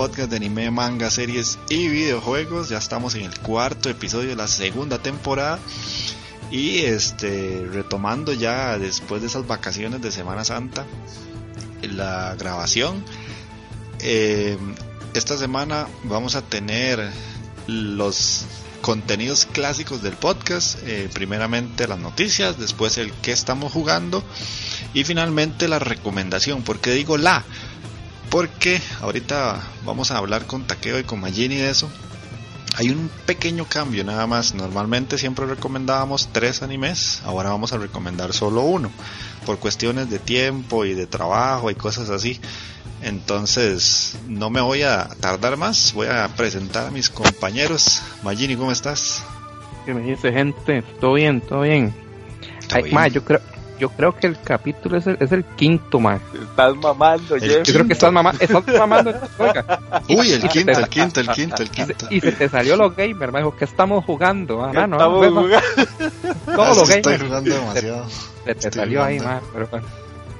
[0.00, 2.70] Podcast de anime, manga, series y videojuegos.
[2.70, 5.58] Ya estamos en el cuarto episodio de la segunda temporada.
[6.50, 10.86] Y este retomando ya después de esas vacaciones de Semana Santa
[11.82, 13.04] la grabación.
[13.98, 14.56] Eh,
[15.12, 17.10] esta semana vamos a tener
[17.66, 18.46] los
[18.80, 20.78] contenidos clásicos del podcast.
[20.86, 24.24] Eh, primeramente las noticias, después el que estamos jugando
[24.94, 26.62] y finalmente la recomendación.
[26.62, 27.44] ¿Por qué digo la?
[28.30, 31.90] Porque ahorita vamos a hablar con Takeo y con Magini de eso.
[32.76, 34.54] Hay un pequeño cambio nada más.
[34.54, 37.20] Normalmente siempre recomendábamos tres animes.
[37.24, 38.90] Ahora vamos a recomendar solo uno.
[39.44, 42.40] Por cuestiones de tiempo y de trabajo y cosas así.
[43.02, 45.92] Entonces no me voy a tardar más.
[45.94, 48.00] Voy a presentar a mis compañeros.
[48.22, 49.24] Magini, ¿cómo estás?
[49.84, 50.82] ¿Qué me dice gente?
[51.00, 51.40] ¿Todo bien?
[51.40, 51.92] ¿Todo bien?
[52.68, 52.94] ¿Todo Ay, bien?
[52.94, 53.40] ma, yo creo,
[53.80, 56.20] yo creo que el capítulo es el, es el quinto, ma.
[56.34, 57.62] Estás mamando, El Jeff.
[57.66, 59.80] Yo creo que estás mamando, estás mamando, oiga.
[60.08, 62.06] Uy, el quinto, el quinto, el quinto, el Y se, quinto.
[62.10, 64.62] y se te salió los gamer, ma, dijo que estamos jugando.
[64.64, 65.48] Ah, no, Estamos jugando.
[66.54, 67.28] todos Ah, los sí, estoy gamers.
[67.28, 68.06] jugando demasiado.
[68.08, 69.86] Se te estoy salió ahí, ma, pero bueno.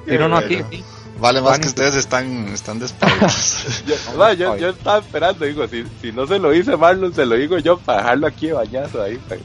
[0.06, 0.84] Si no, no, aquí, aquí.
[1.20, 3.82] Vale más que ustedes están, están despavoridos.
[3.86, 7.26] Yo, ma, yo, yo estaba esperando, digo, si, si no se lo hice Marlon, se
[7.26, 9.40] lo digo yo para dejarlo aquí de bañazo ahí, para,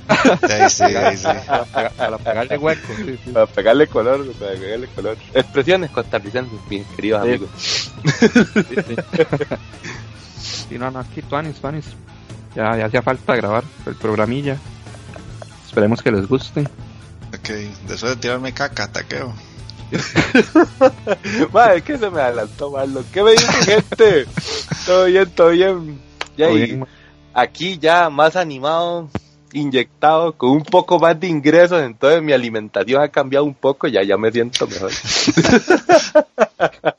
[0.64, 1.24] ahí sí, ahí sí.
[1.48, 2.94] Para, pega- para pegarle hueco.
[2.96, 3.32] Sí, sí.
[3.32, 5.18] para pegarle color, para pegarle color.
[5.34, 7.30] Expresiones costarricenses, mis queridos Sí.
[7.30, 7.50] amigos.
[7.60, 8.96] Sí, sí.
[10.70, 11.86] Sí, no, no, aquí, Tuanis, Tuanis.
[12.56, 14.58] Ya, ya hacía falta grabar el programilla.
[15.68, 16.62] Esperemos que les guste.
[16.62, 17.50] Ok,
[17.88, 19.34] después de tirarme caca, taqueo.
[21.54, 23.06] Ma, es que se me adelantó Marlon.
[23.14, 24.26] ¿Qué me dice gente?
[24.86, 26.00] todo bien, todo bien.
[26.38, 26.86] Ya, Todo bien,
[27.34, 29.10] aquí ya más animado,
[29.54, 34.04] inyectado, con un poco más de ingresos, entonces mi alimentación ha cambiado un poco, ya,
[34.04, 34.92] ya me siento mejor.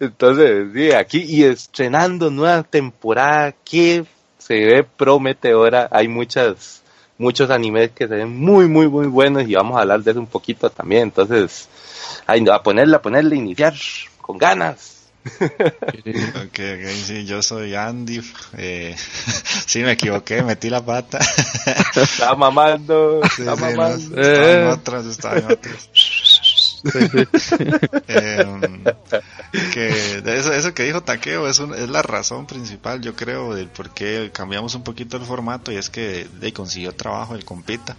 [0.00, 4.04] entonces, sí, aquí y estrenando nueva temporada que
[4.38, 6.82] se ve prometedora, hay muchas,
[7.18, 10.20] muchos animes que se ven muy, muy, muy buenos y vamos a hablar de eso
[10.20, 11.68] un poquito también, entonces,
[12.26, 13.74] a ponerle, a ponerle, iniciar
[14.20, 14.92] con ganas.
[15.26, 18.20] Ok, ok, sí, yo soy Andy.
[18.56, 18.94] Eh,
[19.66, 21.18] sí, me equivoqué, metí la pata.
[21.96, 24.20] Está mamando, Sí, está sí, no, mamando.
[24.20, 25.90] estaba en otras, estaba en otras.
[28.08, 28.84] Em,
[29.72, 33.68] que eso, eso que dijo Taqueo es, un- es la razón principal, yo creo, del
[33.68, 37.96] por qué cambiamos un poquito el formato y es que de, consiguió trabajo el compita.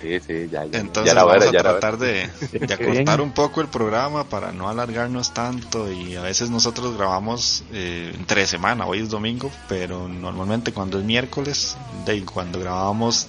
[0.00, 0.78] Sí, sí, ya, ya.
[0.78, 2.30] Entonces ya vamos a tratar de,
[2.72, 8.12] acortar un poco el programa para no alargarnos tanto y a veces nosotros grabamos eh,
[8.16, 11.76] entre semana, hoy es domingo, pero normalmente cuando es miércoles,
[12.06, 13.26] de cuando grabábamos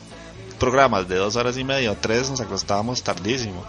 [0.60, 3.66] programas de dos horas y media o tres nos acostábamos tardísimo.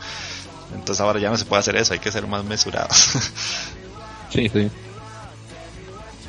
[0.74, 3.12] Entonces ahora ya no se puede hacer eso, hay que ser más mesurados.
[4.30, 4.70] Sí, sí.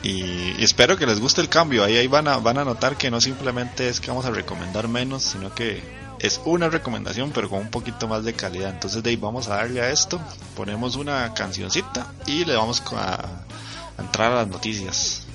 [0.01, 2.97] y, y espero que les guste el cambio, ahí, ahí van, a, van a notar
[2.97, 5.83] que no simplemente es que vamos a recomendar menos, sino que
[6.17, 8.71] es una recomendación pero con un poquito más de calidad.
[8.71, 10.19] Entonces de ahí vamos a darle a esto,
[10.55, 15.27] ponemos una cancioncita y le vamos a, a entrar a las noticias.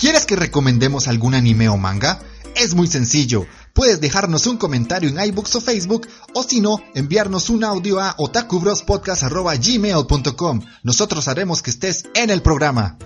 [0.02, 2.18] ¿Quieres que recomendemos algún anime o manga?
[2.56, 3.46] Es muy sencillo.
[3.72, 8.14] Puedes dejarnos un comentario en iBooks o Facebook o si no, enviarnos un audio a
[8.18, 10.60] otakubrospodcast.gmail.com.
[10.82, 12.98] Nosotros haremos que estés en el programa.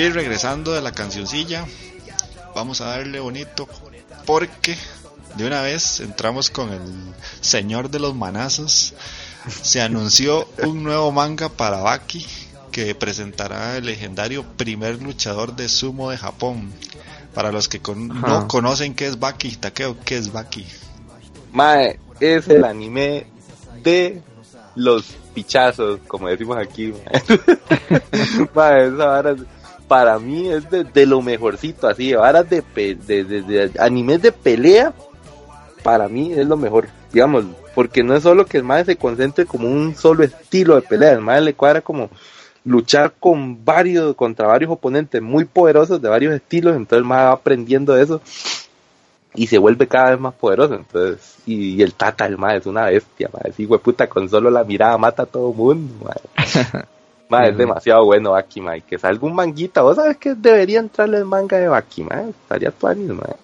[0.00, 1.66] Y regresando de la cancioncilla,
[2.54, 3.68] vamos a darle bonito
[4.24, 4.74] porque
[5.36, 6.80] de una vez entramos con el
[7.42, 8.94] señor de los manazos.
[9.62, 12.26] Se anunció un nuevo manga para Baki
[12.72, 16.72] que presentará el legendario primer luchador de sumo de Japón.
[17.34, 18.26] Para los que con- Ajá.
[18.26, 20.64] no conocen qué es Baki, Takeo, ¿qué es Baki?
[21.52, 23.26] Mae, es el anime
[23.82, 24.22] de
[24.76, 25.04] los
[25.34, 26.94] pichazos, como decimos aquí.
[26.94, 29.59] Mae, Mae, esa vara es-
[29.90, 34.30] para mí es de, lo mejorcito, así, de varas de, pe- de, de- animes de
[34.30, 34.92] pelea,
[35.82, 37.44] para mí es lo mejor, digamos,
[37.74, 41.10] porque no es solo que el mae se concentre como un solo estilo de pelea,
[41.10, 42.08] el mae le cuadra como
[42.64, 47.32] luchar con varios, contra varios oponentes muy poderosos de varios estilos, entonces el mae va
[47.32, 48.20] aprendiendo eso
[49.34, 50.74] y se vuelve cada vez más poderoso.
[50.74, 53.52] Entonces, y, y el Tata, el mae, es una bestia, mae.
[53.54, 56.08] Sí, puta, con solo la mirada mata a todo mundo.
[57.30, 58.80] Mae, es demasiado bueno Baki, mae.
[58.82, 59.82] Que salga un manguita.
[59.82, 62.30] ¿Vos sabes que debería entrarle el manga de Baki, mae?
[62.30, 63.36] Estaría tuanis, mae.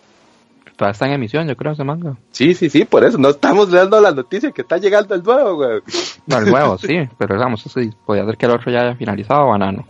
[0.77, 2.17] Todavía está en emisión, yo creo, ese manga.
[2.33, 3.17] Sí, sí, sí, por eso.
[3.17, 5.81] No estamos dando la noticia que está llegando el nuevo, güey.
[6.27, 9.49] No, el nuevo, sí, pero vamos, sí, podría ser que el otro ya haya finalizado,
[9.49, 9.87] banano.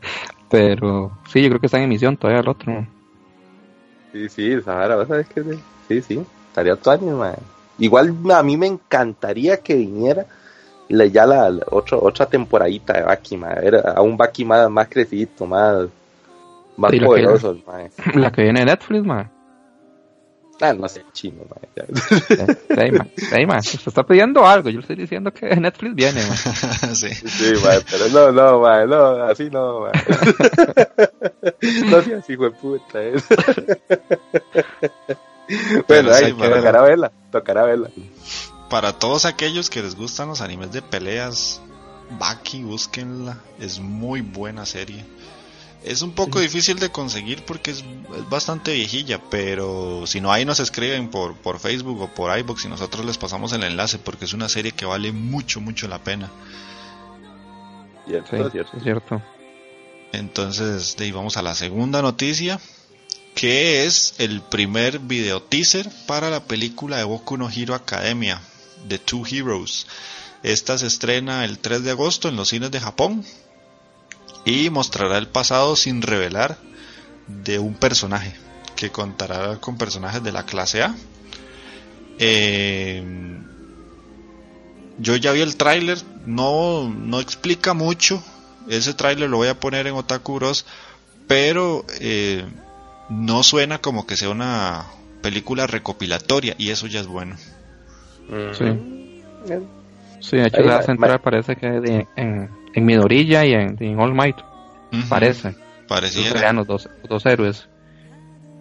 [0.50, 2.86] pero sí, yo creo que está en emisión todavía el otro.
[4.12, 5.42] Sí, sí, Sahara, ¿vos sabes que
[5.88, 6.00] sí?
[6.00, 7.36] Sí, estaría tuanis, mae.
[7.78, 10.26] Igual a mí me encantaría que viniera
[10.88, 13.60] la- ya la, la otra, otra temporadita de Baki, mae.
[13.60, 15.86] Ver a un Baki más, más crecidito, más,
[16.76, 17.90] más Sí, la que- poderoso, mae.
[18.14, 19.30] La que viene de Netflix, man.
[20.60, 25.32] Ah, no sé, chino, man, ey, man, se está pidiendo algo, yo le estoy diciendo
[25.32, 26.20] que Netflix viene,
[26.94, 27.12] sí.
[27.12, 29.92] Sí, mae, pero no, no, mae, no, así no, mae.
[31.90, 33.14] no seas hijo de puta, eh.
[35.88, 36.50] bueno, sí, ahí, mae.
[36.50, 37.90] tocará verla, tocará verla.
[38.70, 41.60] Para todos aquellos que les gustan los animes de peleas,
[42.18, 43.38] Baki, búsquenla.
[43.58, 45.04] Es muy buena serie.
[45.82, 47.78] Es un poco difícil de conseguir porque es,
[48.16, 52.64] es bastante viejilla, pero si no ahí nos escriben por, por Facebook o por iBox
[52.64, 56.02] y nosotros les pasamos el enlace porque es una serie que vale mucho, mucho la
[56.02, 56.30] pena.
[58.06, 58.76] Cierto, Sí, cierto.
[58.78, 59.22] es cierto.
[60.12, 62.58] Entonces, de ahí vamos a la segunda noticia,
[63.34, 68.40] que es el primer video teaser para la película de Boku no Hero Academia,
[68.88, 69.86] The Two Heroes.
[70.42, 73.24] Esta se estrena el 3 de agosto en los cines de Japón
[74.44, 76.58] y mostrará el pasado sin revelar
[77.26, 78.34] de un personaje
[78.76, 80.94] que contará con personajes de la clase A.
[82.18, 83.02] Eh,
[84.98, 88.22] yo ya vi el tráiler, no, no explica mucho.
[88.68, 90.64] Ese tráiler lo voy a poner en Otaku Bros
[91.26, 92.44] pero eh,
[93.08, 94.86] no suena como que sea una
[95.22, 97.36] película recopilatoria y eso ya es bueno.
[98.52, 98.64] Sí.
[100.20, 103.76] Sí, de hecho Ahí la va- central parece que de- en, en Midorilla y en,
[103.78, 104.36] en All Might.
[104.92, 105.54] Ujú, Parece.
[105.86, 106.30] Pareciera.
[106.32, 107.68] serían los dos, dos héroes.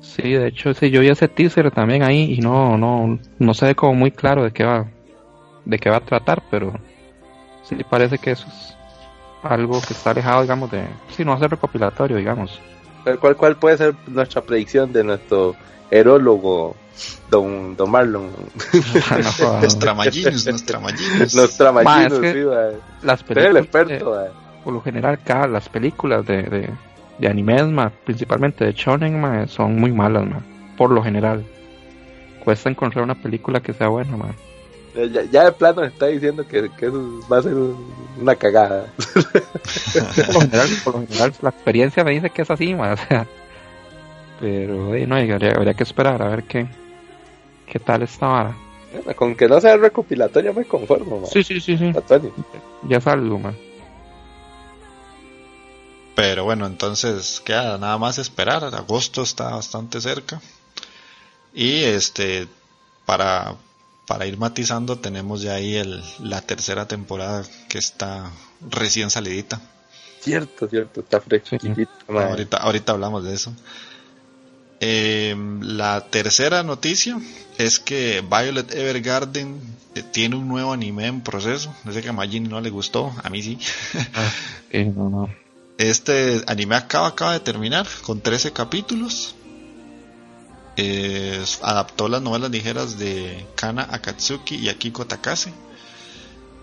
[0.01, 3.67] Sí, de hecho, sí, yo vi ese teaser también ahí y no, no, no se
[3.67, 4.85] ve como muy claro de qué va,
[5.63, 6.73] de qué va a tratar, pero
[7.63, 8.75] sí parece que eso es
[9.43, 10.83] algo que está alejado, digamos, de,
[11.15, 12.59] sí, no va a ser recopilatorio, digamos.
[13.21, 15.55] ¿Cuál, ¿Cuál puede ser nuestra predicción de nuestro
[15.89, 16.75] erólogo,
[17.29, 18.31] don, don Marlon?
[18.31, 19.01] No
[21.83, 22.77] Ma, es que- sí, mae.
[23.03, 24.29] Las Usted es el películas, experto, eh,
[24.63, 26.69] por lo general, cada, las películas de, de,
[27.19, 30.39] de animes, ma, principalmente de shonen, ma, son muy malas, ma,
[30.77, 31.43] por lo general.
[32.43, 34.27] Cuesta encontrar una película que sea buena, ma.
[34.95, 37.55] Ya, ya- ya de plano está diciendo que, que eso va a ser
[38.21, 38.85] una cagada.
[40.27, 42.97] por lo general, por lo general la experiencia me dice que es así, ma, o
[42.97, 43.25] sea,
[44.39, 46.67] pero eh, no, habría, habría que esperar a ver qué,
[47.67, 48.57] qué tal esta vara.
[49.15, 51.25] Con que no sea recopilatorio me conformo.
[51.25, 52.31] Sí, sí, sí, sí, Antonio.
[52.87, 53.53] ya es algo, ma.
[56.15, 58.63] Pero bueno, entonces queda nada más esperar.
[58.63, 60.39] Agosto está bastante cerca.
[61.53, 62.47] Y este,
[63.05, 63.55] para,
[64.05, 68.31] para ir matizando, tenemos ya ahí el, la tercera temporada que está
[68.69, 69.59] recién salidita.
[70.19, 71.21] Cierto, cierto, está.
[72.07, 73.53] Ahorita, ahorita hablamos de eso.
[74.79, 77.19] Eh, la tercera noticia
[77.57, 79.59] es que Violet Evergarden
[79.95, 81.73] eh, tiene un nuevo anime en proceso.
[81.83, 83.57] Dice que a Majin no le gustó, a mí sí.
[84.75, 85.29] Eh, no, no.
[85.77, 89.35] Este anime acaba, acaba de terminar con 13 capítulos.
[90.77, 95.53] Eh, adaptó las novelas ligeras de Kana Akatsuki y Akiko Takase.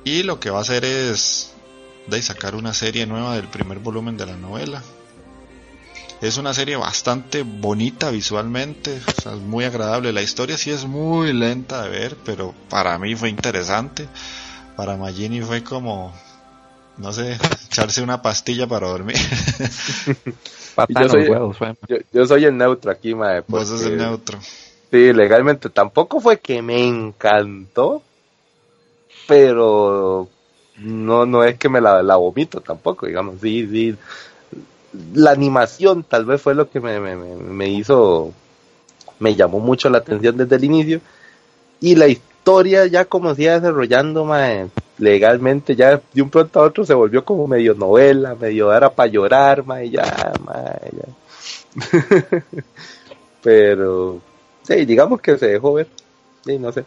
[0.05, 1.53] Y lo que va a hacer es
[2.09, 4.83] de sacar una serie nueva del primer volumen de la novela.
[6.21, 10.13] Es una serie bastante bonita visualmente, o sea, es muy agradable.
[10.13, 14.07] La historia sí es muy lenta de ver, pero para mí fue interesante.
[14.77, 16.13] Para Magini fue como,
[16.99, 19.17] no sé, echarse una pastilla para dormir.
[20.89, 21.57] En soy- los huevos.
[21.89, 23.43] Yo, yo soy el neutro aquí, mae.
[23.49, 24.39] Vos sos el neutro.
[24.91, 28.03] Sí, legalmente tampoco fue que me encantó,
[29.27, 30.29] pero
[30.79, 33.97] no no es que me la, la vomito tampoco, digamos, sí, sí.
[35.15, 38.33] La animación tal vez fue lo que me, me, me- hizo,
[39.21, 41.01] me llamó mucho la atención desde el inicio,
[41.81, 44.69] y la historia ya como se iba desarrollando, mae,
[44.99, 49.09] legalmente ya de un pronto a otro se volvió como medio novela, medio era para
[49.11, 52.41] llorar, mae, ya, mae, ya.
[53.43, 54.21] pero
[54.63, 55.89] Sí, digamos que se dejó ver.
[56.45, 56.85] Sí, no sé.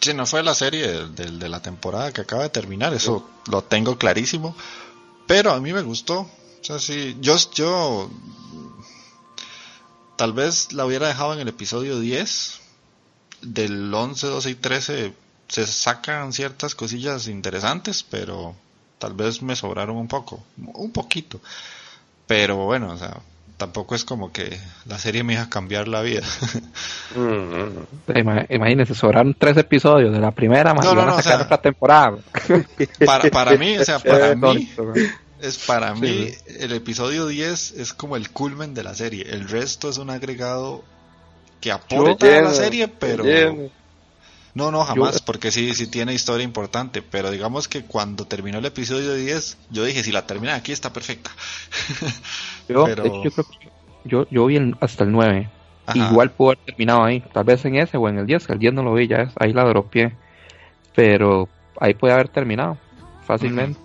[0.00, 3.62] Sí, no fue la serie del- de, la temporada que acaba de terminar, eso lo
[3.62, 4.54] tengo clarísimo.
[5.26, 6.28] Pero a mí me gustó.
[6.62, 8.08] O sea, sí, yo, yo
[10.16, 12.60] tal vez la hubiera dejado en el episodio 10.
[13.42, 15.12] Del 11, 12 y 13
[15.48, 18.54] se sacan ciertas cosillas interesantes, pero
[18.98, 21.40] tal vez me sobraron un poco, un poquito.
[22.28, 23.16] Pero bueno, o sea,
[23.56, 26.22] tampoco es como que la serie me iba a cambiar la vida.
[27.14, 31.36] Mm, Ima- Imagínense, sobraron tres episodios de la primera, ma, No, no, no, sacar o
[31.36, 32.16] sea, otra temporada.
[33.04, 34.70] Para, para mí, o sea, para mí.
[35.42, 39.26] Es para mí el episodio 10 es como el culmen de la serie.
[39.28, 40.82] El resto es un agregado
[41.60, 43.24] que aporta a la serie, pero
[44.54, 47.00] no, no, jamás, porque sí, sí tiene historia importante.
[47.02, 50.92] Pero digamos que cuando terminó el episodio 10, yo dije, si la termina aquí está
[50.92, 51.30] perfecta.
[52.68, 53.68] Yo, Pero- hecho, yo creo que
[54.04, 55.48] yo, yo vi el- hasta el 9.
[55.86, 55.98] Ajá.
[56.10, 57.22] Igual pudo haber terminado ahí.
[57.32, 58.48] Tal vez en ese o en el 10.
[58.50, 60.12] El 10 no lo vi, ya es- ahí la dropié.
[60.94, 61.48] Pero
[61.80, 62.78] ahí puede haber terminado
[63.26, 63.80] fácilmente.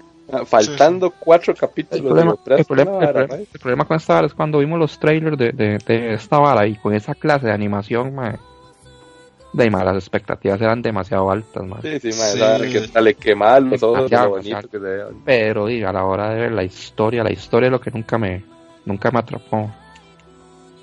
[0.46, 4.28] Faltando cuatro El capítulos problema, de el, problema, el problema- el problema con esta vara
[4.28, 7.54] es cuando vimos los trailers de, de, de esta vara y con esa clase de
[7.54, 8.36] animación, mae,
[9.54, 11.82] de mae, las expectativas eran demasiado altas, mae.
[11.82, 12.40] Sí, sí, ma, Sí.
[12.40, 15.04] vara que hasta le quemaba los ojos lo o sea, bonito que se ve.
[15.24, 18.18] Pero diga, a la hora de ver la historia, la historia es lo que nunca
[18.18, 18.44] me,
[18.86, 19.72] nunca me atrapó.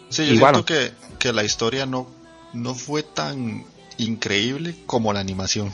[0.08, 0.54] Sí, yo Igual.
[0.54, 2.06] siento que, que la historia no,
[2.54, 3.64] no fue tan
[3.98, 5.70] increíble como la animación.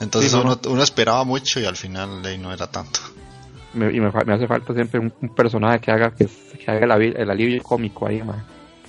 [0.00, 3.00] Entonces Sí, no, uno, uno esperaba mucho y al final ahí no era tanto.
[3.74, 7.30] Me- y me, hace falta siempre un, un personaje que haga que, que haga el,
[7.30, 8.20] alivio cómico ahí.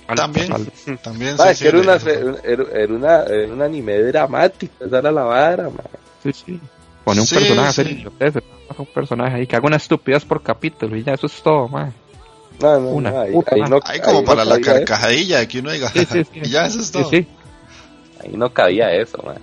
[0.06, 0.48] Falta- También.
[1.02, 1.94] También sí, es sí, que era, una,
[2.42, 5.82] era, era una, era un anime dramático, esa era la vara, ma.
[6.22, 6.60] Sí, sí.
[7.04, 8.02] Pone un Sí, personaje
[8.68, 11.68] pasa un personaje ahí que haga una estupidez por capítulo y ya eso es todo,
[11.68, 11.92] mae.
[12.60, 14.60] No, no, Una no, ahí, puta ahí ma- no, Ahí como ahí no para la
[14.60, 16.40] carcajadilla de que uno diga, Sí, sí, sí.
[16.44, 17.08] y ya eso es todo.
[17.10, 17.26] sí.
[18.22, 19.34] Ahí no cabía eso, ma.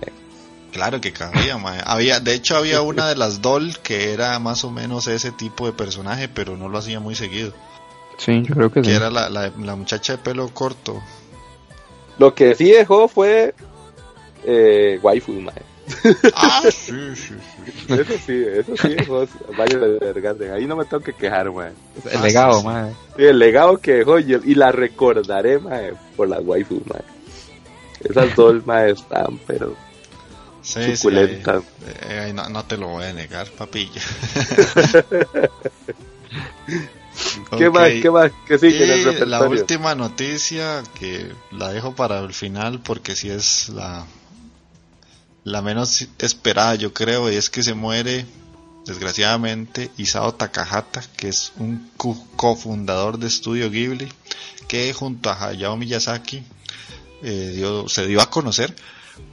[0.72, 1.80] Claro que cabía, mae.
[1.84, 5.66] Había, de hecho había una de las doll que era más o menos ese tipo
[5.66, 7.52] de personaje, pero no lo hacía muy seguido.
[8.18, 8.90] Sí, yo creo que sí.
[8.90, 11.02] que era la, la, la muchacha de pelo corto.
[12.18, 13.54] Lo que sí dejó fue
[14.44, 15.54] eh, waifu, mae.
[16.34, 17.92] Ah, sí, sí, sí.
[17.94, 20.52] Eso sí, eso sí dejó varios de.
[20.52, 21.72] Ahí no me tengo que quejar, mae.
[22.10, 22.66] El Ah, legado, sí.
[22.66, 22.92] mae.
[23.16, 27.02] Sí, el legado que dejó y, y la recordaré, mae, por las waifu, mae.
[28.08, 29.74] Esas dos, mae, están, pero
[30.72, 31.42] Sí, sí, ahí-
[32.08, 34.00] eh, ahí no, no te lo voy a negar, papilla.
[37.58, 37.88] ¿Qué más?
[38.02, 38.32] ¿Qué más?
[38.46, 43.16] ¿Qué sigue en el Y la última noticia que la dejo para el final porque
[43.16, 44.06] si es la
[45.44, 48.26] la menos esperada yo creo y es que se muere
[48.86, 54.12] desgraciadamente Isao Takahata que es un co- cofundador de Estudio Ghibli
[54.68, 56.42] que junto a Hayao Miyazaki
[57.22, 58.74] eh, dio- se dio a conocer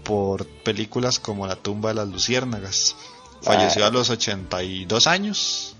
[0.03, 2.95] por películas como La tumba de las luciérnagas
[3.41, 5.75] falleció a los 82 años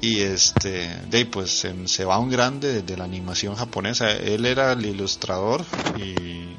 [0.00, 4.12] y este, de pues se, se va un grande de, la animación japonesa.
[4.12, 5.64] Él era el ilustrador
[5.96, 6.56] y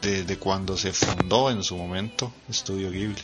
[0.00, 3.22] desde cuando se fundó en su momento Estudio Ghibli.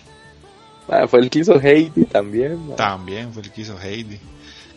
[0.88, 2.76] Mae, fue el que hizo Heidi también.
[2.76, 4.18] También fue el que hizo Heidi.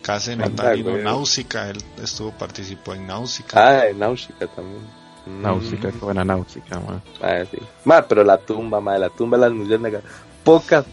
[0.02, 1.04] Casi güey.
[1.04, 3.68] Náusica, él estuvo participó en Náusica.
[3.68, 4.82] Ah, de Náusica también.
[5.26, 5.42] Mm.
[5.42, 6.98] Náusica, qué buena náusica, mae.
[7.20, 7.58] Mae, sí.
[7.84, 10.02] Mae, pero la tumba, mae, la tumba de las luciérnagas.
[10.44, 10.84] Pocas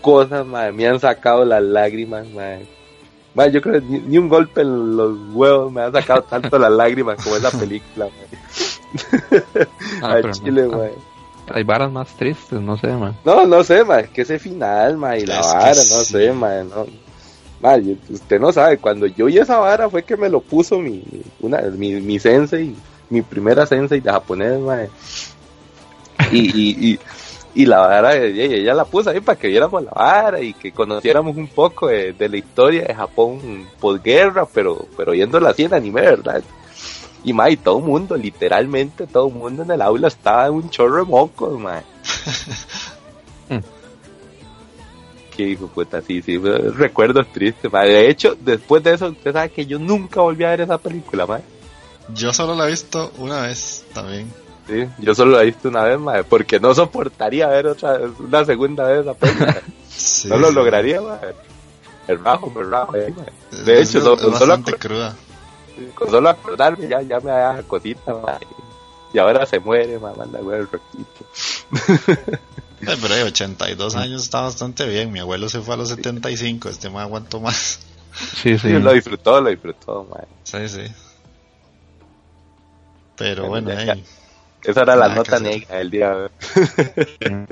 [0.00, 2.66] cosas, mae, me han sacado las lágrimas, mae.
[3.34, 6.58] Mae, yo creo que ni, ni un golpe en los huevos me ha sacado tanto
[6.58, 8.38] las lágrimas como esa película, mae.
[10.02, 10.34] Ah, Al pero no.
[10.34, 10.92] chile, mae.
[11.52, 13.12] Hay varas más tristes, no sé, mae.
[13.24, 16.12] No, no sé, es que ese final, mae, y la Es vara, no sí.
[16.12, 16.86] sé, mae, no.
[18.10, 21.22] Usted no sabe, cuando yo vi esa vara fue que me lo puso mi, mi-
[21.40, 22.74] una, mi, mi sensei,
[23.10, 24.88] mi primera sensei de japonés, mae.
[26.30, 26.98] Y, y, y,
[27.54, 30.72] y la vara, ella, ella la puso ahí para que viéramos la vara y que
[30.72, 35.74] conociéramos un poco de, de la historia de Japón posguerra, pero, pero viéndola así en
[35.74, 36.42] anime, ¿verdad?
[37.24, 40.54] Y mae, y todo el mundo, literalmente todo el mundo en el aula estaba en
[40.54, 41.82] un chorro de mocos, mae.
[45.36, 47.88] Qué hijo de puta, sí, sí, recuerdos tristes, mae.
[47.88, 51.26] De hecho, después de eso, usted sabe que yo nunca volví a ver esa película,
[51.26, 51.42] mae.
[52.14, 54.32] Yo solo la he visto una vez también.
[54.66, 58.44] Sí, yo solo la he visto una vez, mae, porque no soportaría ver otra una
[58.44, 59.62] segunda vez película.
[59.88, 60.54] Sí, no lo sí.
[60.54, 61.18] lograría, mae.
[62.06, 63.64] El rajo, el rajo, ahí, mae.
[63.64, 65.16] De Es- hecho, es solo bastante acor- cruda.
[65.94, 68.38] Con solo acordarme ya, ya me da cosita, mae.
[69.12, 71.24] Y ahora se muere, mae, manda güey el roquito.
[72.82, 75.10] Eh, pero hay 82 años está bastante bien.
[75.10, 77.80] Mi abuelo se fue a los 75, este me aguantó más.
[78.42, 78.68] Sí, sí.
[78.78, 80.26] Lo disfrutó, lo disfrutó, mae.
[80.44, 80.92] Sí, sí.
[83.18, 84.04] Pero Bueno, bueno, ya- ahí.
[84.64, 86.30] Esa era la que nota negra del día.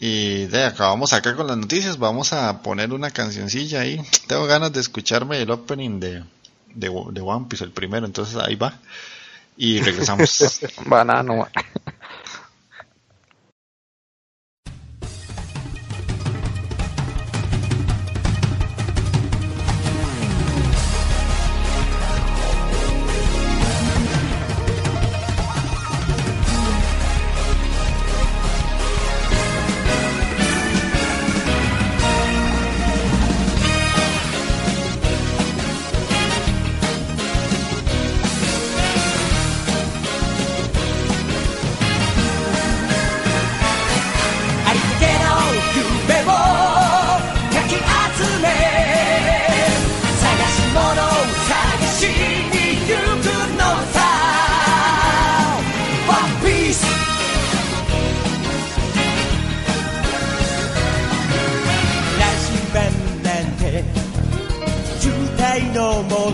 [0.00, 1.98] Y de acabamos acá con las noticias.
[1.98, 4.00] Vamos a poner una cancioncilla ahí.
[4.28, 6.22] Tengo ganas de escucharme el opening de,
[6.74, 8.06] de, de One Piece, el primero.
[8.06, 8.78] Entonces ahí va.
[9.56, 10.60] Y regresamos.
[10.86, 11.48] Banano,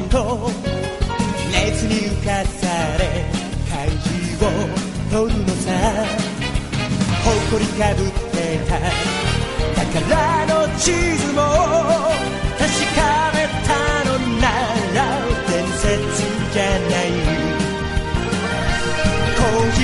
[0.09, 0.51] と
[1.53, 2.67] 熱に浮かさ
[2.99, 3.03] れ
[3.71, 3.89] 怪
[4.39, 4.67] 獣を
[5.11, 5.71] 取るのさ
[7.25, 8.71] 誇りかぶってた。
[9.75, 11.41] 宝の地図も
[12.59, 12.99] 確か
[13.33, 13.71] めた
[14.05, 14.45] のな
[14.95, 14.99] ら
[15.49, 15.83] 伝説
[16.53, 16.69] じゃな
[17.05, 17.07] い。
[19.37, 19.79] 個人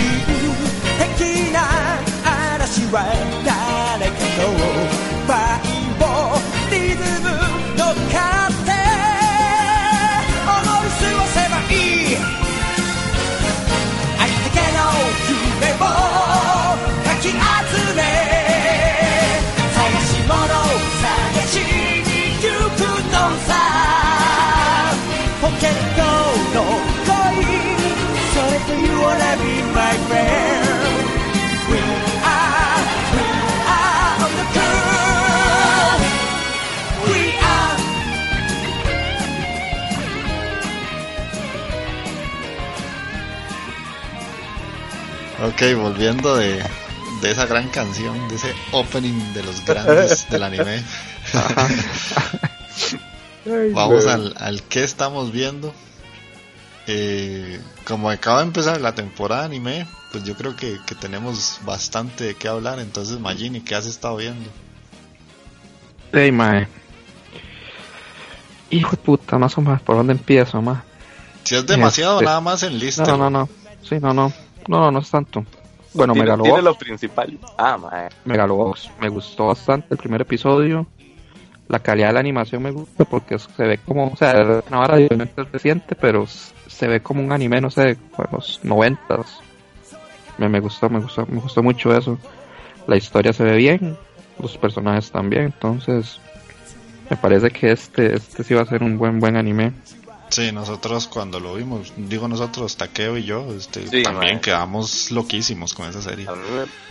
[0.99, 1.21] 的
[1.53, 1.57] な
[2.25, 2.97] 嵐は
[45.51, 46.63] Ok, volviendo de,
[47.23, 50.83] de esa gran canción, de ese opening de los grandes del anime.
[53.73, 55.73] Vamos al, al que estamos viendo.
[56.87, 61.61] Eh, como acaba de empezar la temporada de anime, pues yo creo que, que tenemos
[61.65, 62.79] bastante de qué hablar.
[62.79, 64.49] Entonces, Magini, ¿qué has estado viendo?
[66.13, 66.69] Ey, mae.
[68.71, 70.83] Hijo de puta, más o menos, ¿por dónde empiezo, más?
[71.45, 73.05] Si es demasiado, Este- nada más en lista.
[73.05, 73.49] No, no, no.
[73.83, 74.33] Sí, no, no.
[74.69, 75.45] No, no es tanto.
[75.93, 76.49] Bueno, tiene, Megalobox.
[76.49, 77.39] tiene lo principal.
[77.59, 78.09] Ah, mae.
[78.25, 78.91] Megalobox.
[79.01, 80.87] Me gustó bastante el primer episodio.
[81.69, 84.97] La calidad de la animación me gusta porque se ve como, o sea, una vara
[84.97, 87.99] obviamente reciente, pero se ve como un anime, no sé, de
[88.33, 89.41] los noventas.
[90.39, 92.19] Me, me gustó, me gustó, me gustó mucho eso.
[92.89, 93.97] La historia se ve bien,
[94.41, 96.19] los personajes también, entonces
[97.09, 99.73] me parece que este, este sí va a ser un buen, buen anime.
[100.31, 105.75] Sí, nosotros cuando lo vimos, digo nosotros, Takeo y yo, este, Sí, también quedamos loquísimos
[105.75, 106.27] con esa serie.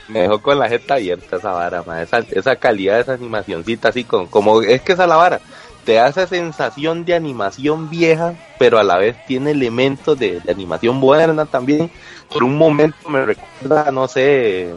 [0.09, 4.27] Me, dejó con la jeta abierta esa vara, esa calidad de esa animacioncita, así con,
[4.27, 5.39] como es que esa la vara.
[5.85, 10.51] Te da esa sensación de animación vieja, pero a la vez tiene elementos de, de
[10.51, 11.89] animación moderna también.
[12.31, 14.75] Por un momento me recuerda, no sé,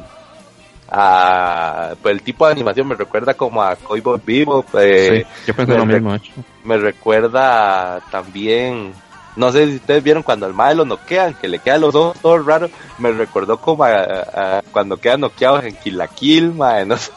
[0.95, 5.55] a, pues el tipo de animación me recuerda como a Cowboy Vivo, eh, sí, yo
[5.55, 6.33] pensé me lo mismo, hecho.
[6.65, 8.93] me recuerda también,
[9.35, 12.21] no sé si ustedes vieron cuando al mae lo noquean, que le quedan los ojos
[12.21, 16.85] todos raros, me recordó como a, a- cuando quedan noqueados en Kill la Kill, mae,
[16.85, 17.13] no sé,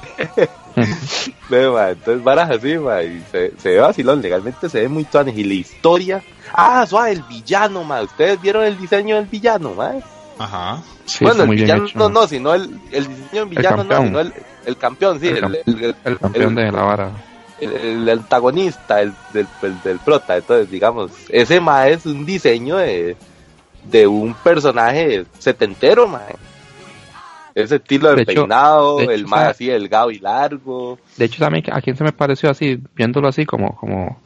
[1.49, 5.37] Ve, entonces varas así, mae, y se, se ve vacilón, legalmente se ve muy tuanes,
[5.37, 10.01] y la historia, ah, suave, el villano, mae, ustedes vieron el diseño del villano, mae,
[10.37, 10.81] Ajá.
[11.05, 11.97] Sí, bueno, el villano hecho.
[11.99, 14.33] no, no, sino el, el diseño del villano no, sino el,
[14.65, 17.09] el campeón, sí, El el, cam- el- el- El campeón el- de la vara.
[17.61, 20.35] el, el antagonista el, del, del, del prota.
[20.37, 23.15] Entonces, digamos, ese mae es un diseño de,
[23.83, 26.35] de un personaje setentero, mae.
[27.53, 29.51] Ese estilo de, De hecho- peinado, de hecho, el mae ¿sabe?
[29.51, 30.99] así delgado y largo.
[31.15, 34.19] De hecho, también a quién se me pareció así, viéndolo así como, como,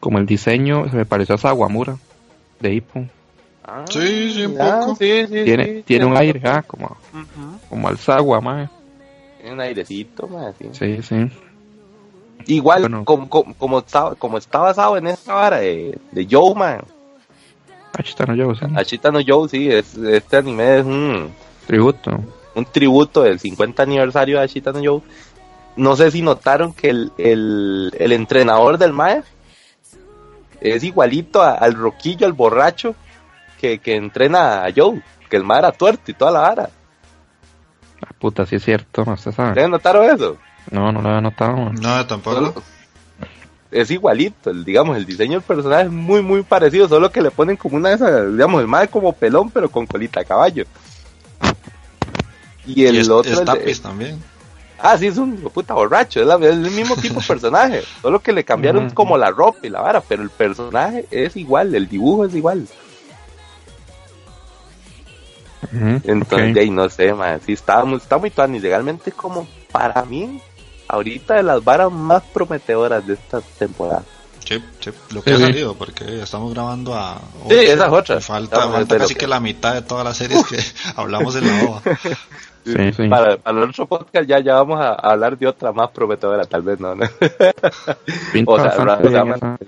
[0.00, 1.96] como el diseño, se me pareció a Sawamura
[2.60, 3.04] de Hippo.
[3.72, 4.96] Ah, Sí, sí, un ya, poco.
[4.96, 7.58] sí, sí, Tiene, sí, tiene un aire, ah, como, Ujú.
[7.68, 8.68] como al Sawa, mae.
[9.38, 10.68] Tiene un airecito, mae, sí.
[10.72, 11.30] Sí, sí.
[12.46, 13.04] Igual, Bueno.
[13.04, 16.80] como, como, como está, como está basado en esta vara de, de Joe, mae.
[17.96, 18.64] Ah, chita, no llevo, sí.
[18.74, 21.30] Ashita no Joe, sí, es, este anime es un...
[21.66, 22.10] Tributo.
[22.54, 25.00] un tributo del 50 aniversario de Ashita no Joe.
[25.76, 29.22] No sé si notaron que el, el, el entrenador del Mae
[30.60, 32.94] es igualito a- al roquillo, al borracho
[33.60, 35.02] que, que entrena a Joe.
[35.28, 36.70] Que el Mae era tuerto y toda la vara.
[38.02, 39.50] Ah, puta, sí es cierto, no usted sabe.
[39.50, 40.36] ¿Ustedes notaron eso?
[40.70, 41.56] No, no lo había notado.
[41.56, 41.74] man.
[41.80, 42.62] No, tampoco.
[43.70, 47.30] Es igualito, el, digamos, el diseño del personaje es muy, muy parecido, solo que le
[47.30, 50.64] ponen como una de esas, digamos, el Mae como pelón, pero con colita de caballo.
[52.66, 53.30] Y el y es, otro...
[53.32, 54.20] es el Tapis también.
[54.78, 58.18] Ah, sí, es un puta borracho, es, la- es el mismo tipo de personaje, solo
[58.20, 61.86] que le cambiaron como la ropa y la vara, pero el personaje es igual, el
[61.88, 62.66] dibujo es igual.
[65.72, 66.54] Entonces, ok.
[66.54, 70.40] de ahí no sé, man, sí está, muy- está muy tuanis, legalmente como para mí,
[70.88, 74.02] ahorita de las varas más prometedoras de esta temporada.
[74.44, 77.20] Sí, sí, lo que Sí, ha salido, porque estamos grabando a.
[77.48, 78.16] Sí, esa es otra.
[78.16, 80.56] y Falta, casi que- que la mitad de todas las series que
[80.96, 81.82] hablamos en la OVA.
[82.64, 83.08] Sí, sí.
[83.08, 86.44] Para, para el otro podcast ya, ya vamos a, a hablar de otra más prometedora,
[86.46, 87.04] tal vez no, ¿no?
[88.46, 89.58] O sea.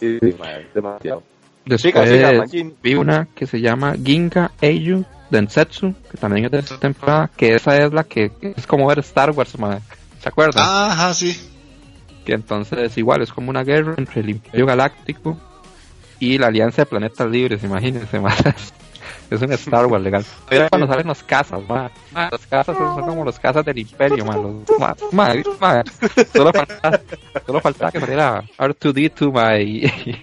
[0.00, 1.22] Sí, sí, man, demasiado.
[1.64, 1.94] Después
[2.82, 7.54] vi una que se llama Ginga Eiju Densetsu, que también es de esta temporada, que
[7.54, 9.80] esa es la que es como ver Star Wars, madre.
[10.22, 10.64] ¿Se acuerdan?
[10.64, 11.36] Ajá, sí.
[12.24, 15.36] Que entonces igual es como una guerra entre el Imperio Galáctico
[16.20, 18.54] y la Alianza de Planetas Libres, imagínense, madre.
[19.30, 20.24] Es un Star Wars legal.
[20.48, 21.90] Pero cuando salen los cazas, madre.
[22.12, 24.42] Madre, Los cazas son como los cazas del Imperio, madre.
[24.42, 25.42] Los- madre.
[26.32, 27.00] Solo faltaba,
[27.46, 29.62] solo faltaba que saliera R2D2, madre.
[29.64, 30.22] Y,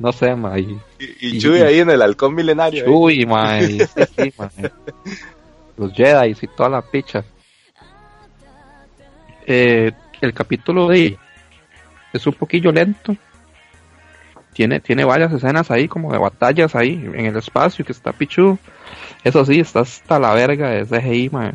[0.00, 0.60] no sé, madre.
[0.62, 2.84] y- Y, y Y- Chuy ahí en el halcón milenario.
[2.84, 2.88] ¿eh?
[2.88, 3.80] Uy, mae, sí,
[4.16, 4.50] sí, mae.
[5.76, 7.24] Los Jedi y toda la picha.
[9.46, 11.16] Eh, el capítulo de
[12.12, 13.16] es un poquillo lento.
[14.52, 18.58] Tiene, tiene varias escenas ahí, como de batallas ahí en el espacio, que está pichu.
[19.24, 21.52] Eso sí, está hasta la verga de CGI, mae.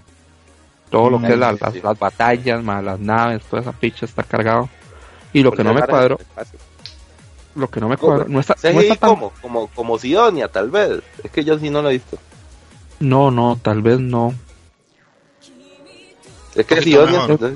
[0.89, 4.23] Todo lo que es la- las, las batallas, mae, las naves, toda esa picha está
[4.23, 4.69] cargado.
[5.34, 6.19] Y lo que no me cuadró.
[7.55, 10.69] Lo que no me cuadró, no está, no está tan como, como, como Sidonia, tal
[10.69, 11.01] vez.
[11.23, 12.17] Es que yo sí no lo he visto.
[12.99, 14.33] No, no, tal vez no.
[16.55, 17.53] Es que Sidonia, mejor.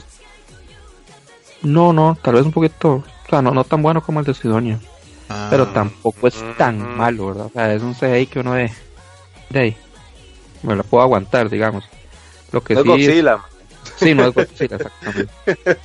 [1.61, 4.33] No, no, tal vez un poquito, o sea, no, no tan bueno como el de
[4.33, 4.79] Sidonia,
[5.27, 6.97] Ah, pero tampoco es tan Mm.
[6.97, 7.45] malo, ¿verdad?
[7.47, 8.71] O sea, es un CGI que uno ve,
[9.49, 9.77] de ahí,
[10.63, 11.83] me la puedo aguantar, digamos.
[12.51, 13.07] Lo que No sí es-.
[13.99, 15.31] Sí, no es Godzilla, exactamente.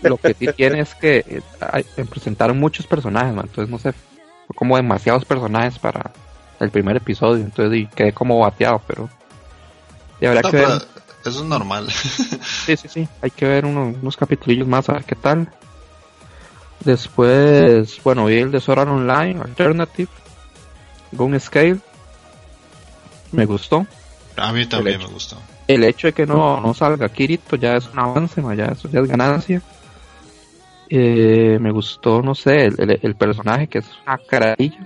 [0.02, 3.92] Lo que sí tiene es que eh, hay- presentaron muchos personajes, man, entonces no sé,
[3.92, 6.10] fue como demasiados personajes para
[6.60, 9.08] el primer episodio, entonces y quedé como bateado, pero
[10.20, 10.68] y habrá No, que ver,
[11.24, 11.90] eso es normal.
[11.90, 15.48] sí, sí, sí, hay que ver uno- unos capitulillos más a ver qué tal.
[16.84, 20.08] Después, bueno, vi el de Sword Art Online, Alternative,
[21.12, 21.78] Gun Scale,
[23.32, 23.86] me gustó.
[24.36, 25.40] A mí también me gustó.
[25.68, 28.88] El hecho de que no, no salga Kirito ya es un avance, ma, ya eso
[28.90, 29.62] ya es ganancia.
[30.90, 34.78] Eh, me gustó, no sé, el, el- el personaje que es una carilla,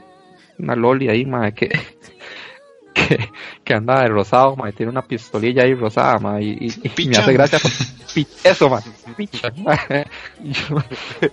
[0.58, 1.68] una loli ahí, ma, que,
[2.94, 3.28] que,
[3.64, 7.08] que anda de rosado, ma, y tiene una pistolilla ahí rosada, ma, y, y- y
[7.08, 7.58] me hace gracia.
[8.44, 8.80] Eso, ma,
[9.16, 9.78] picha, ma.
[10.42, 10.76] Y yo,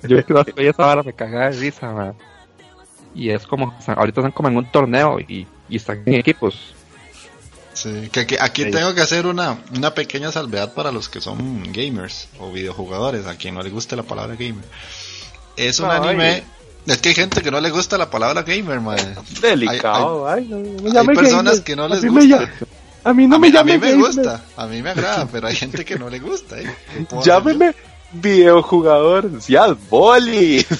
[0.08, 2.13] yo cuando veía esa vara me cagaba de risa, ma.
[3.13, 6.75] Y es como, ahorita están como en un torneo y, y están en equipos.
[7.76, 8.72] Sí, que, que aquí Sí.
[8.72, 13.36] tengo que hacer una, una pequeña salvedad para los que son gamers o videojugadores, a
[13.36, 14.64] quien no le guste la palabra gamer.
[15.58, 16.44] Es un anime.
[16.88, 19.16] Es que hay gente que no le gusta la palabra gamer, madre.
[19.42, 21.64] Delicado, ay, no, no me Hay personas gamer.
[21.64, 22.50] que no les gusta.
[23.04, 23.98] A mí no a me mí, a mí me gamer.
[23.98, 26.60] gusta, a mí me agrada, pero hay gente que no le gusta.
[26.60, 26.76] ¿eh?
[26.94, 27.76] ¿Qué puedo hacer Llámeme
[28.21, 29.39] videojugador.
[29.41, 30.65] Ya, boli.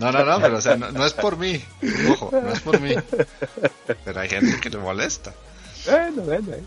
[0.00, 1.62] No, no, no, pero o sea, no, no es por mí.
[2.10, 2.94] Ojo, no es por mí.
[4.02, 5.34] Pero hay gente que le molesta.
[5.84, 6.52] bueno, bueno.
[6.54, 6.62] eh.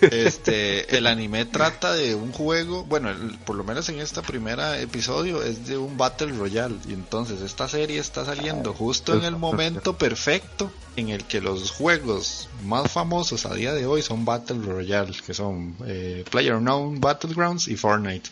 [0.00, 3.10] Este, el anime trata de un juego, bueno,
[3.44, 6.76] por lo menos en este primer episodio es de un Battle Royale.
[6.88, 11.70] Y entonces esta serie está saliendo justo en el momento perfecto en el que los
[11.70, 17.68] juegos más famosos a día de hoy son Battle Royale, que son eh, PlayerUnknown Battlegrounds
[17.68, 18.30] y Fortnite.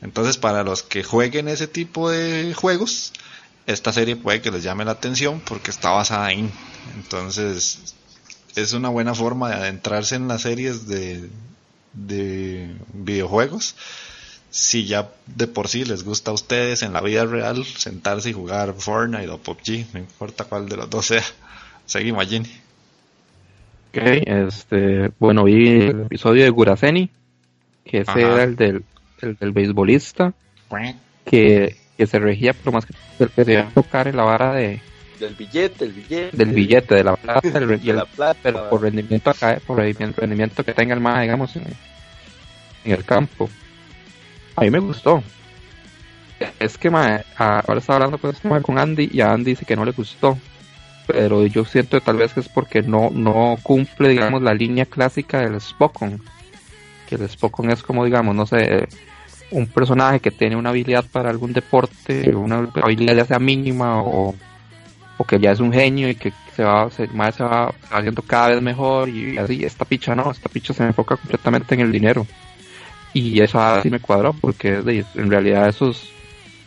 [0.00, 3.12] Entonces, para los que jueguen ese tipo de juegos,
[3.66, 6.50] esta serie puede que les llame la atención porque está basada en.
[6.96, 7.94] Entonces,
[8.62, 11.28] es una buena forma de adentrarse en las series de,
[11.92, 13.76] de videojuegos.
[14.50, 18.32] Si ya de por sí les gusta a ustedes en la vida real sentarse y
[18.32, 21.22] jugar Fortnite o PUBG, no importa cuál de los dos sea.
[21.86, 22.50] Seguimos, Jenny.
[23.90, 27.10] Ok, este, bueno, vi el episodio de Guraseni,
[27.84, 28.20] que ese Ajá.
[28.20, 28.84] era el del,
[29.20, 30.34] el del beisbolista,
[31.24, 34.80] que, que se regía por más que que quería tocar en la vara de,
[35.20, 36.36] Del billete, el billete.
[36.36, 38.38] del billete, de la plata, el, De el- la plata.
[38.42, 41.64] pero por rendimiento acá, por rendimiento, que tenga el más, digamos, en,
[42.84, 43.48] en el campo.
[44.56, 45.22] A mí me gustó.
[46.60, 49.74] Es que ma, ahora estaba hablando con, este con Andy y a Andy dice que
[49.76, 50.38] no le gustó.
[51.06, 54.84] Pero yo siento que tal vez que es porque no, no cumple, digamos, la línea
[54.84, 56.22] clásica del Spokon.
[57.08, 58.86] Que el Spokon es como, digamos, no sé,
[59.50, 64.34] un personaje que tiene una habilidad para algún deporte, una habilidad ya sea mínima o,
[65.18, 68.22] o que ya es un genio y que se va, se, más se va haciendo
[68.22, 71.92] cada vez mejor y así, esta picha no, esta picha se enfoca completamente en el
[71.92, 72.26] dinero.
[73.14, 76.08] Y eso así me cuadró porque de- en realidad eso es,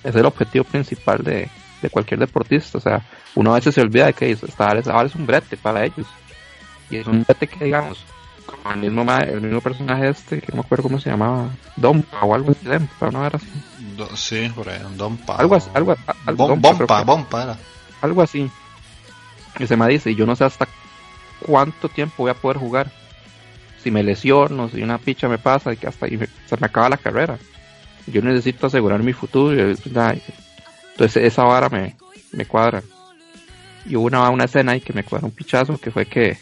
[0.03, 1.47] es el objetivo principal de,
[1.81, 2.77] de cualquier deportista.
[2.77, 3.01] O sea,
[3.35, 6.07] uno a veces se olvida de que esta ahora es un brete para ellos.
[6.89, 8.03] Y es un brete que digamos,
[8.45, 12.21] como el mismo, el mismo personaje este, que no me acuerdo cómo se llamaba, Dompa
[12.25, 12.67] o algo así.
[13.95, 15.35] Do- sí, por ahí, Dompa.
[15.37, 15.91] Algo así, algo,
[16.25, 17.57] al- Bom- Dompa, creo bompa, bompa era.
[18.01, 18.49] Algo así.
[19.59, 20.67] Y se me dice, y yo no sé hasta
[21.39, 22.91] cuánto tiempo voy a poder jugar.
[23.83, 26.67] Si me lesiono, si una picha me pasa, y que hasta ahí me- se me
[26.67, 27.37] acaba la carrera.
[28.07, 29.59] Yo necesito asegurar mi futuro.
[29.59, 31.95] Entonces esa vara me,
[32.31, 32.81] me cuadra.
[33.85, 36.37] Y hubo una, una escena ahí que me cuadra un pichazo, que fue que,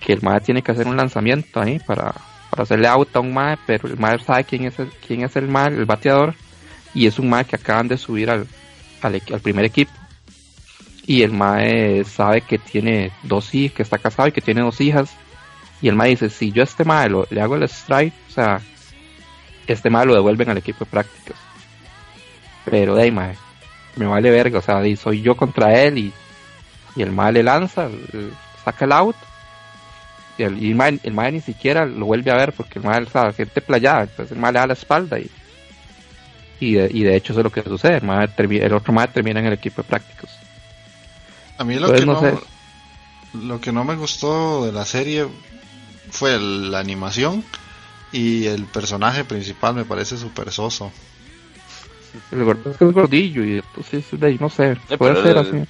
[0.00, 2.14] que el MAE tiene que hacer un lanzamiento ahí para,
[2.50, 5.36] para hacerle out a un MAE, pero el MAE sabe quién es el, quién es
[5.36, 6.34] el MAE, el bateador,
[6.94, 8.46] y es un MAE que acaban de subir al,
[9.02, 9.92] al, al primer equipo
[11.08, 14.78] y el mae sabe que tiene dos hijas, que está casado y que tiene dos
[14.82, 15.10] hijas.
[15.80, 18.30] Y el mae dice, si yo a este mae lo- le hago el strike, o
[18.30, 18.60] sea,
[19.66, 21.36] este mae lo devuelven al equipo de prácticas.
[22.66, 23.36] Pero de mae,
[23.96, 26.12] me vale verga, o sea, soy yo contra él y,
[26.94, 27.88] y el mae le lanza,
[28.62, 29.16] saca el out.
[30.36, 30.76] Y el, y el,
[31.14, 33.32] mae, ni siquiera lo vuelve a ver porque el mae, o sea,
[33.66, 35.30] playada, entonces el mae le da la espalda y,
[36.60, 39.08] y, de, y de hecho eso es lo que sucede, el, mae el otro mae
[39.08, 40.37] termina en el equipo de prácticas.
[41.58, 45.26] A mí lo Entonces, que no lo que no me gustó de la serie
[46.10, 47.44] fue la animación
[48.12, 50.90] y el personaje principal me parece súper soso.
[52.32, 55.36] El gordo es que es gordillo y entonces de ahí no sé, Eh, puede ser
[55.36, 55.62] así.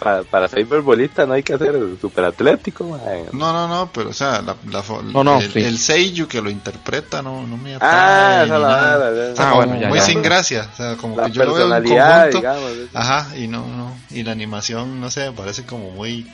[0.00, 2.98] Para, para ser bolita no hay que ser super atlético.
[3.32, 5.60] No, no, no, pero o sea, la, la fo- No, no, el, sí.
[5.60, 9.56] el seiyuu que lo interpreta no, no me Ah, esa la O sea, Ah, como
[9.56, 10.04] bueno, ya, muy ya.
[10.06, 12.38] sin gracia, o sea, como La que yo lo veo en personalidad, conjunto.
[12.38, 12.72] digamos.
[12.94, 16.26] Ajá, y no, no, y la animación, no sé, me parece como muy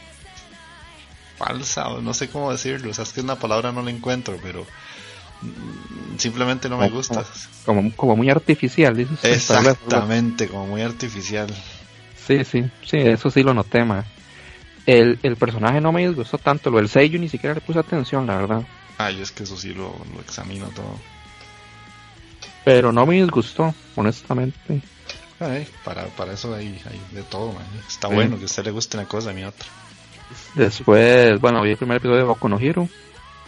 [1.36, 4.64] falsa, no sé cómo decirlo, o sea, es que una palabra no la encuentro, pero
[5.42, 7.24] mm, simplemente no me gusta.
[7.64, 9.24] Como, como muy artificial, dices.
[9.24, 11.48] Exactamente, como muy artificial.
[12.26, 14.04] Sí, sí, sí, eso sí lo noté, ma.
[14.86, 18.26] El, el personaje no me disgustó tanto, lo del sello ni siquiera le puse atención,
[18.26, 18.62] la verdad.
[18.98, 20.98] Yo es que eso sí lo, lo examino todo.
[22.64, 24.82] Pero no me disgustó, honestamente.
[25.38, 27.64] Ay, para, para eso hay, hay de todo, man.
[27.86, 28.14] Está Sí.
[28.14, 29.66] bueno que a usted le guste una cosa, a mí otra.
[30.54, 32.88] Después, bueno, vi el primer episodio de Boku no Hero,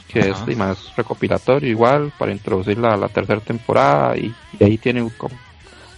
[0.06, 0.44] que Ajá.
[0.46, 5.34] es más recopilatorio igual, para introducir la, la tercera temporada, y, y ahí tiene como,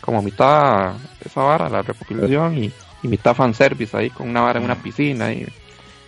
[0.00, 4.64] como mitad esa vara, la recopilación, y, y mitad fanservice ahí con una vara en
[4.64, 5.32] una piscina.
[5.32, 5.46] Y,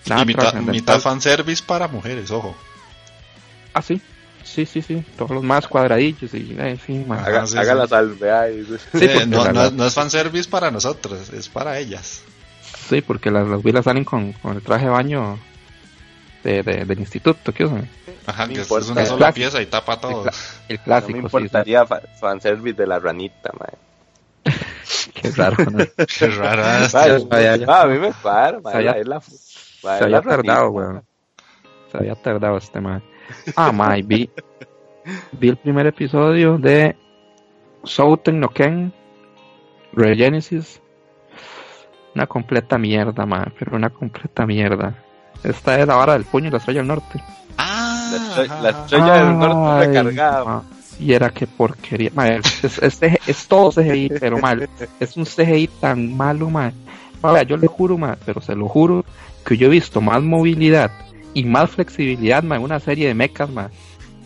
[0.06, 2.54] nada y mitad, mitad fanservice para mujeres, ojo.
[3.74, 4.00] Ah, sí,
[4.44, 7.22] sí, sí, sí, todos los más cuadradillos, y eh, sí, ma.
[7.22, 7.78] Haga, sí, haga sí.
[7.78, 8.64] la salve.
[8.92, 12.22] Sí, Eh, porque no, la- no, la- no es fanservice para nosotros, es para ellas.
[12.88, 15.38] Sí, porque las, las vilas salen con, con el traje de baño
[16.42, 17.88] de, de- del instituto, ¿qué usan?
[18.26, 18.92] Ajá, No que es importa.
[18.92, 19.34] una El sola clásico.
[19.34, 20.24] pieza y tapa todo.
[20.68, 24.54] El No clásico, me sí, importaría fa- fanservice de la ranita, man.
[24.84, 25.78] sí, qué raro, ¿no?
[26.18, 26.62] Qué raro.
[26.64, 28.72] a mí me cuadra, man.
[28.72, 30.84] Se había- es la, man, Se es había la ranita, tardado, man.
[30.84, 31.04] weón.
[31.90, 33.02] Se había tardado este man.
[33.56, 34.30] Ah, ma, y vi,
[35.32, 36.96] vi el primer episodio de
[37.84, 38.92] Souten no Ken
[39.92, 40.80] Regenesis.
[42.14, 45.02] Una completa mierda, ma, pero una completa mierda.
[45.44, 47.22] Esta es la vara del puño y la estrella del norte.
[47.58, 50.44] Ah, La estrella- la estrella del norte Ay, recargada.
[50.44, 50.62] ma,
[51.00, 52.10] Y era que porquería.
[52.14, 54.68] Ma, es, es, es es todo CGI, pero mal.
[55.00, 56.70] Es un CGI tan malo, ma.
[57.22, 59.04] Ma, vea, yo le juro, ma, pero se lo juro,
[59.44, 60.90] que yo he visto más movilidad
[61.34, 63.68] y más flexibilidad, ma, en una serie de mechas, ma.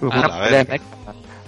[0.00, 0.86] Una pelea de mechas,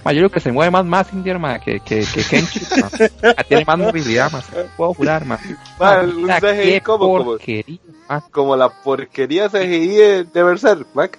[0.03, 0.09] ma.
[0.09, 2.89] Ma, yo creo que se mueve más Massinger, ma, que, que, que Kenshi, ma.
[3.37, 4.41] Ma, Tiene más movilidad, ma.
[4.55, 5.37] Lo puedo jurar, ma.
[5.79, 8.21] Ma, Man, un CGI como- porquería, ma.
[8.31, 11.17] Como la porquería CGI de, de Berserk, Mac.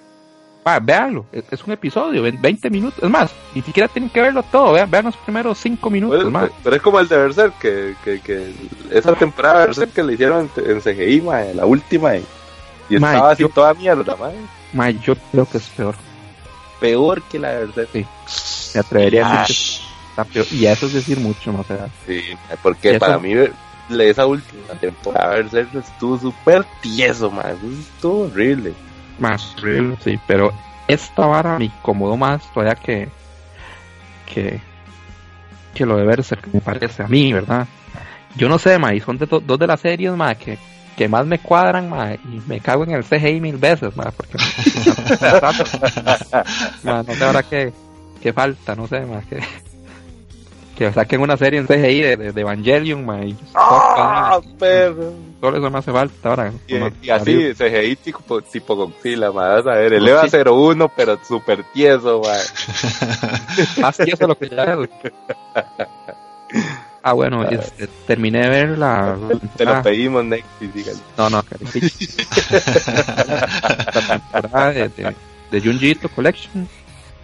[0.63, 4.21] Ma, véanlo, es, es un episodio, ve- 20 minutos, es más, ni siquiera tienen que
[4.21, 6.47] verlo todo, vean, vean los primeros 5 minutos, Pero, ma.
[6.63, 8.53] pero es como el de Berserk, que, que, que
[8.91, 12.15] esa temporada de Berserk que le hicieron en, en CGI, man, la última.
[12.15, 12.23] Y,
[12.91, 14.15] y estaba así yo- toda mierda.
[14.73, 15.95] Ma, yo creo que es peor.
[16.81, 17.93] Peor que la de Berserk.
[18.73, 20.45] Me atrevería a decir que está peor.
[20.51, 21.87] Y eso es decir mucho, no o sea.
[22.05, 22.21] Sí,
[22.61, 23.33] porque Eso- para mí
[23.89, 27.45] le- esa última temporada de Berserk estuvo súper tieso, man.
[27.47, 28.73] Eso Estuvo horrible.
[29.19, 30.51] Más horrible, sí, pero
[30.87, 33.07] esta vara me incomodó más todavía que
[34.25, 34.59] que
[35.73, 37.65] que lo de Berserk, me parece a mí, ¿verdad?
[38.35, 40.57] Yo no sé, ma, y son de dos de las series, ma, que,
[41.01, 44.37] que más me cuadran, ma, y me cago en el CGI mil veces, ma, porque
[46.83, 47.73] ma, no sé ahora qué,
[48.21, 49.39] qué falta, no sé, ma, que
[50.77, 55.13] que saquen una serie en CGI de, de, de Evangelion, ma, y ¡Ah, perro!
[55.39, 56.53] solo eso me hace falta ahora.
[56.67, 59.55] Y, y así, CGI tipo, tipo Godzilla, man.
[59.55, 62.37] Vas a ver, el EVA 01, pero súper tieso, man.
[63.81, 64.89] Más que eso lo que ya es.
[67.03, 69.17] Ah, bueno, este, terminé de ver la.
[69.57, 70.99] Te lo pedimos, Nexus, dígale.
[71.17, 71.43] no, no,
[73.93, 75.15] la temporada de, de,
[75.51, 76.67] de Junji Ito Collection.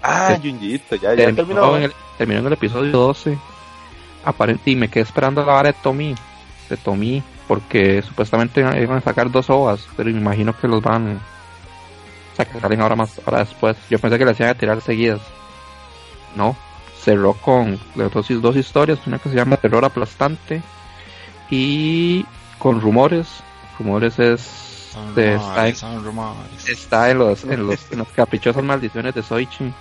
[0.02, 0.50] Ah, Sí.
[0.50, 1.78] Junjito, ya, ya Terminó, terminó.
[1.78, 3.38] en el, terminó en el episodio 12.
[4.26, 6.16] Aparente, y me quedé esperando la vara de Tommy.
[6.70, 10.82] De Tommy, porque supuestamente iban iban a sacar dos ovas, pero me imagino que los
[10.82, 11.18] van.
[12.34, 13.76] O sea, que salen ahora más, ahora después.
[13.90, 15.22] Yo pensé que las iban a tirar seguidas.
[16.36, 16.56] No,
[17.08, 20.62] cerró con dos, dos historias, una que se llama Terror Aplastante
[21.50, 22.26] y
[22.60, 23.28] con rumores.
[23.80, 29.15] Rumores es de- está, en, rumores, está en los, en los, en las caprichosas maldiciones
[29.15, 29.71] de Soichi.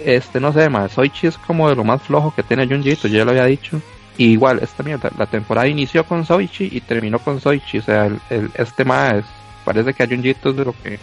[0.00, 3.08] Este, no sé, más Soichi es como de lo más flojo que tiene Junji Ito,
[3.08, 3.80] yo ya lo había dicho.
[4.18, 7.78] Y igual, esta mierda, la temporada inició con Soichi y terminó con Soichi.
[7.78, 9.24] O sea, el, el- este más
[9.64, 10.98] parece que a Junji Ito es de lo que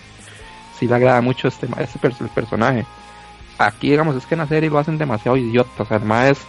[0.78, 2.86] sí le agrada mucho este, este el personaje.
[3.66, 5.84] Aquí, digamos, es que en la serie lo hacen demasiado idiota.
[5.84, 6.46] O sea, el es,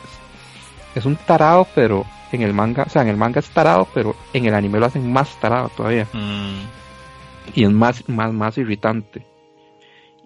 [0.94, 4.16] es un tarado, pero en el manga, o sea, en el manga es tarado, pero
[4.32, 6.64] en el anime lo hacen más tarado todavía Mm,
[7.54, 9.26] y es más, más, más irritante.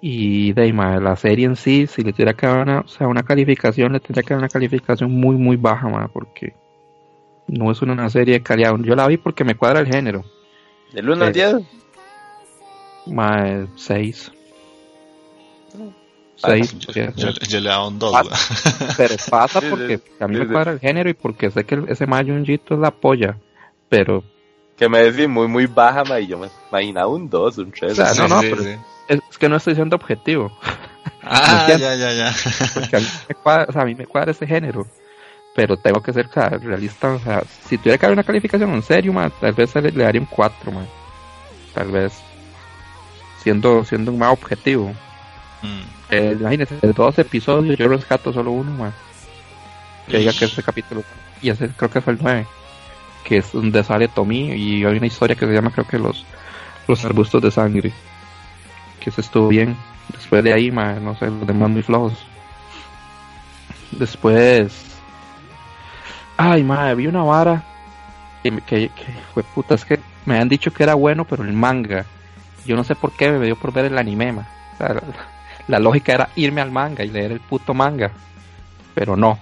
[0.00, 3.22] Y de la serie en sí, si le tuviera que dar una, o sea, una
[3.22, 6.54] calificación, le tendría que dar una calificación muy, muy baja, porque
[7.48, 8.76] no es una, serie de calidad.
[8.80, 10.24] Yo la vi porque me cuadra el género.
[10.92, 11.56] ¿Del 1 al Eh, 10?
[13.06, 14.32] Ma, 6.
[16.42, 18.14] Ah, 6, yo, yo- yo le he dado un 2.
[18.96, 20.52] pero pasa Sí, porque sí, a mí sí, me sí.
[20.52, 23.38] cuadra el género y porque sé que ese Mayunjito es la polla.
[23.88, 24.22] Pero,
[24.76, 27.92] Que me decís muy, muy baja, man, y yo me imaginaba un 2, un 3.
[27.92, 28.62] O sea, no, no, pero-
[29.08, 30.50] es, es que no estoy siendo objetivo.
[31.28, 32.34] Ah, ¿Me ya, ya, ya.
[32.74, 34.86] porque a mí me cuadra, o sea, a mí me cuadra ese género.
[35.56, 38.70] Pero tengo que ser o sea, realista, o sea, si tuviera que dar una calificación
[38.74, 40.86] en serio, man, tal vez le, le daría un 4, man.
[41.74, 42.12] Tal vez.
[43.42, 44.92] siendo, siendo un más objetivo.
[45.62, 45.80] Mm.
[46.10, 48.92] Eh, imagínense, de dos episodios yo rescato solo uno, man.
[50.08, 51.02] Que diga que este capítulo,
[51.42, 52.46] y ese creo que fue el 9,
[53.24, 56.24] que es donde sale Tommy y hay una historia que se llama creo que los,
[56.86, 57.92] los arbustos de sangre.
[59.00, 59.76] Que se estuvo bien.
[60.12, 62.14] Después de ahí, man, no sé, los demás muy flojos.
[63.90, 64.84] Después...
[66.36, 67.64] Ay, madre, vi una vara
[68.50, 72.04] que, que, fue puta, es que me han dicho que era bueno, pero el manga.
[72.64, 74.32] Yo no sé por qué me dio por ver el anime.
[74.32, 75.00] O sea,
[75.68, 78.12] la, lógica era irme al manga y leer el puto manga.
[78.94, 79.38] Pero no.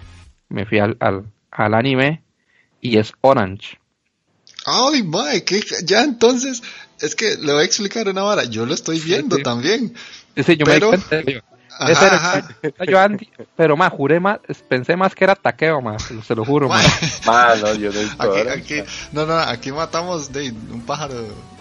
[0.48, 2.22] Me fui al, al, al anime
[2.80, 3.78] y es Orange.
[4.66, 6.62] Ay, mae, que ya entonces,
[7.00, 8.44] es que le voy a explicar una vara.
[8.44, 9.42] Yo lo estoy viendo sí.
[9.42, 9.94] también.
[10.34, 11.42] Ese yo Pero- me
[11.76, 12.48] Ajá, ese era- ajá.
[12.62, 16.44] era yo Andy, pero más, juré más, pensé más que era taqueo más, se lo
[16.44, 16.84] juro, más.
[17.26, 18.74] Mano, yo no Aquí, aquí,
[19.10, 21.14] no, no, aquí matamos de un pájaro,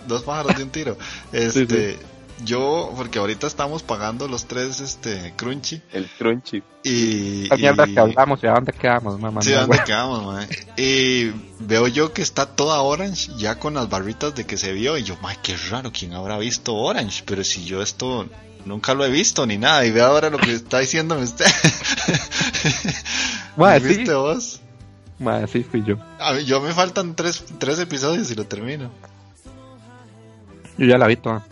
[0.07, 0.97] dos pájaros de un tiro.
[1.33, 1.97] Este,
[2.43, 6.63] yo, porque ahorita estamos pagando los tres, este, crunchy El crunchy.
[6.83, 9.41] y, La mierda y- que hablamos y a dónde quedamos, mamá.
[9.41, 10.47] Sí, ¿dónde quedamos, mae?
[10.77, 14.97] Y veo yo que está toda Orange ya con las barritas de que se vio.
[14.97, 17.23] Y yo, mae, qué raro, ¿quién habrá visto Orange?
[17.25, 18.27] Pero si yo esto
[18.65, 19.85] nunca lo he visto ni nada.
[19.85, 21.45] Y ve ahora lo que está diciéndome usted.
[23.57, 23.95] Mae, ¿Lo sí.
[23.97, 24.59] ¿Viste vos?
[25.51, 25.95] Sí fui yo.
[26.19, 28.91] A mí, yo me faltan tres, tres episodios y lo termino.
[30.77, 31.45] Yo ya la vi toda.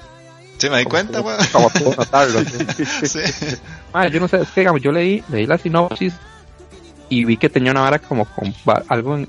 [0.62, 1.38] Sí, me di cuenta, mae.
[1.52, 2.40] Como puedo notarlo.
[2.76, 2.86] sí.
[3.08, 3.20] Sí.
[3.94, 6.14] Mae, yo no sé, es que digamos, yo leí, leí la sinopsis
[7.10, 8.54] y vi que tenía una vara como con
[8.88, 9.28] algo en-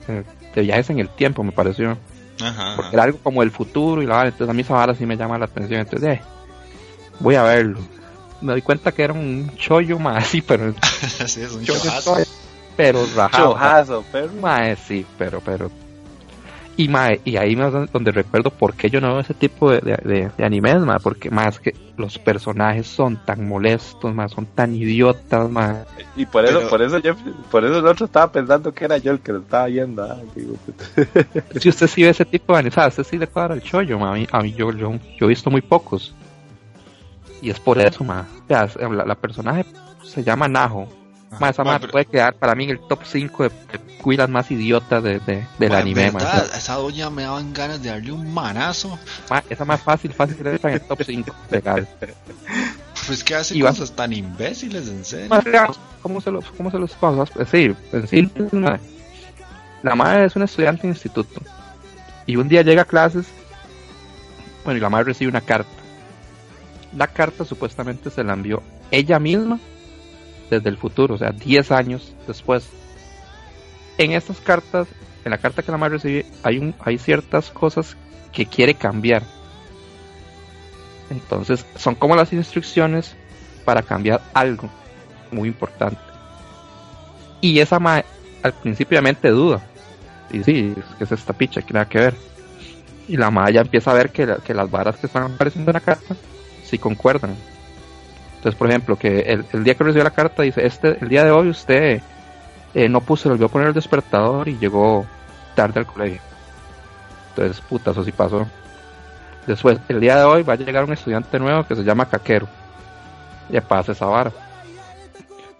[0.54, 1.96] de viajes en el tiempo, me pareció.
[2.42, 2.74] Ajá.
[2.76, 5.06] Porque era algo como el futuro y la vara, entonces a mí esa vara sí
[5.06, 5.80] me llama la atención.
[5.80, 6.22] Entonces, eh,
[7.18, 7.78] voy a verlo.
[8.42, 10.74] Me doy cuenta que era un chollo más, sí, pero
[11.26, 12.16] sí, es un chollo chojazo.
[12.76, 13.52] pero rajado.
[13.52, 14.32] Chojazo, perro.
[14.40, 15.70] Mae, sí, pero, pero.
[16.74, 19.70] Y mae, y ahí me es donde recuerdo por qué yo no veo ese tipo
[19.70, 24.28] de, de, de- de animes, mae, porque más que los personajes son tan molestos, mae,
[24.30, 25.84] son tan idiotas, mae.
[26.16, 27.14] Y por eso, Pero- por eso yo,
[27.50, 30.02] por eso el otro estaba pensando que era yo el que lo estaba viendo.
[30.02, 30.54] Ah, digo,
[31.60, 32.88] Si usted sí ve ese tipo de animes, ¿sabe?
[32.88, 34.10] usted sí le cuadra el chollo, mae.
[34.10, 36.14] A mí, a mí yo, yo, yo he visto muy pocos.
[37.42, 38.22] Y es por eso, mae.
[38.22, 39.66] O sea, la, la personaje
[40.02, 40.88] se llama Najo.
[41.40, 43.50] Mae, mae pero- puede quedar para mí en el top 5 de,
[44.02, 46.10] cuilas más idiotas de, de- del Mae, anime.
[46.10, 46.46] ¿verdad?
[46.56, 48.98] Esa doña me daban ganas de darle un manazo.
[49.30, 51.34] Mae, esa más fácil, fácil que en el top 5.
[51.50, 51.88] Legal.
[53.06, 55.28] Pues que hace Y cosas tan imbéciles, en serio.
[55.28, 55.44] Más
[56.02, 57.22] ¿Cómo se los, cómo se los paso?
[57.24, 58.78] Es decir, en síntesis, mae,
[59.82, 61.40] la madre es una estudiante de instituto
[62.26, 63.26] y un día llega a clases,
[64.64, 65.70] bueno, y la madre recibe una carta.
[66.96, 69.58] La carta supuestamente se la envió ella misma
[70.56, 72.68] desde el futuro, o sea, 10 años después.
[73.98, 74.88] En estas cartas,
[75.24, 77.96] en la carta que la madre recibe, hay, ciertas cosas
[78.32, 79.22] que quiere cambiar.
[81.10, 83.14] Entonces, son como las instrucciones
[83.64, 84.68] para cambiar algo
[85.30, 86.00] muy importante.
[87.40, 88.04] Y esa mae
[88.42, 89.62] al principio obviamente duda.
[90.30, 92.14] Y sí, es es esta picha, que nada que ver.
[93.08, 95.74] Y la mae ya empieza a ver que, que las varas que están apareciendo en
[95.74, 96.16] la carta
[96.64, 97.36] sí concuerdan.
[98.42, 101.30] Entonces, por ejemplo, que el, día que recibió la carta dice, este, el día de
[101.30, 102.02] hoy usted
[102.74, 105.06] eh, no puso, le olvidó poner el despertador y llegó
[105.54, 106.20] tarde al colegio.
[107.28, 108.44] Entonces, puta, eso sí pasó.
[109.46, 112.48] Después, el día de hoy va a llegar un estudiante nuevo que se llama Caquero.
[113.48, 114.32] Ya pasa esa vara.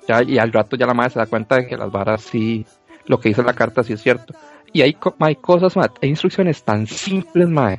[0.08, 2.66] Ya, y al rato ya la madre se da cuenta de que las varas sí,
[3.06, 4.34] lo que dice la carta sí es cierto.
[4.72, 7.78] Y hay, hay cosas, hay instrucciones tan simples, mae.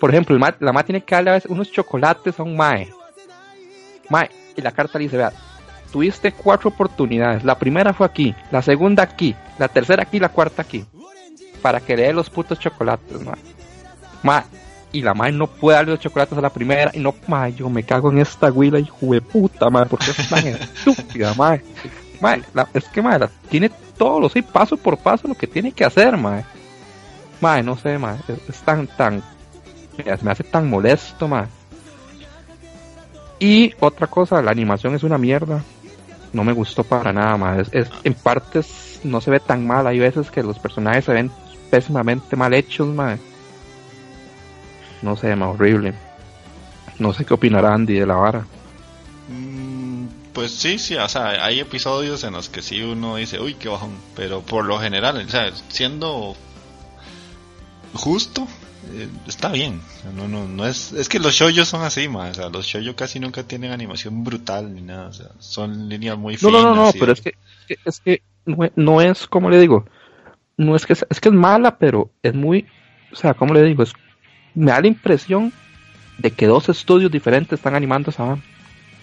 [0.00, 2.90] Por ejemplo, la madre tiene que darle a veces unos chocolates a un mae.
[4.12, 5.32] Mae, y la carta dice, vea,
[5.90, 7.44] tuviste cuatro oportunidades.
[7.44, 10.84] La primera fue aquí, la segunda aquí, la tercera aquí, la cuarta aquí.
[11.62, 13.36] Para que le dé los putos chocolates, mae.
[14.22, 14.42] Mae,
[14.92, 16.90] y la madre no puede darle los chocolates a la primera.
[16.92, 20.46] Y no, mae, yo me cago en esta hijo de puta, mae, porque es tan
[20.46, 21.62] estúpida, mae.
[22.20, 22.42] Mae,
[22.74, 26.18] es que, mae, tiene todo, lo sé, paso por paso lo que tiene que hacer,
[26.18, 26.44] mae.
[27.40, 29.22] Mae, no sé, mae, es, es tan, tan,
[30.20, 31.46] me hace tan molesto, mae.
[33.42, 35.64] Y otra cosa, la animación es una mierda.
[36.32, 37.62] No me gustó para nada, mae.
[37.72, 39.84] Es, en partes no se ve tan mal.
[39.88, 41.28] Hay veces que los personajes se ven
[41.68, 43.18] pésimamente mal hechos, mae.
[45.02, 45.92] No sé, mae, horrible.
[47.00, 48.46] No sé qué opinará Andy de la vara.
[49.28, 53.54] Mm, Pues sí, sí, o sea, hay episodios en los que sí uno dice, uy,
[53.54, 56.36] qué bajón, pero por lo general, o sea, siendo
[57.92, 58.46] justo,
[58.90, 59.80] eh, está bien.
[60.14, 62.94] No, no, no es, es que los shoyos son así, ma, o sea, los shoyos
[62.94, 66.62] casi nunca tienen animación brutal ni nada, o sea, son líneas muy No, finas.
[66.62, 69.26] no, no, no, y- pero es que, es que, es que no, es- no es
[69.26, 69.84] como le digo,
[70.56, 72.66] no es que es, es que es mala, pero es muy,
[73.12, 73.92] o sea, como le digo, es,
[74.54, 75.52] me da la impresión
[76.18, 78.36] de que dos estudios diferentes están animando esa.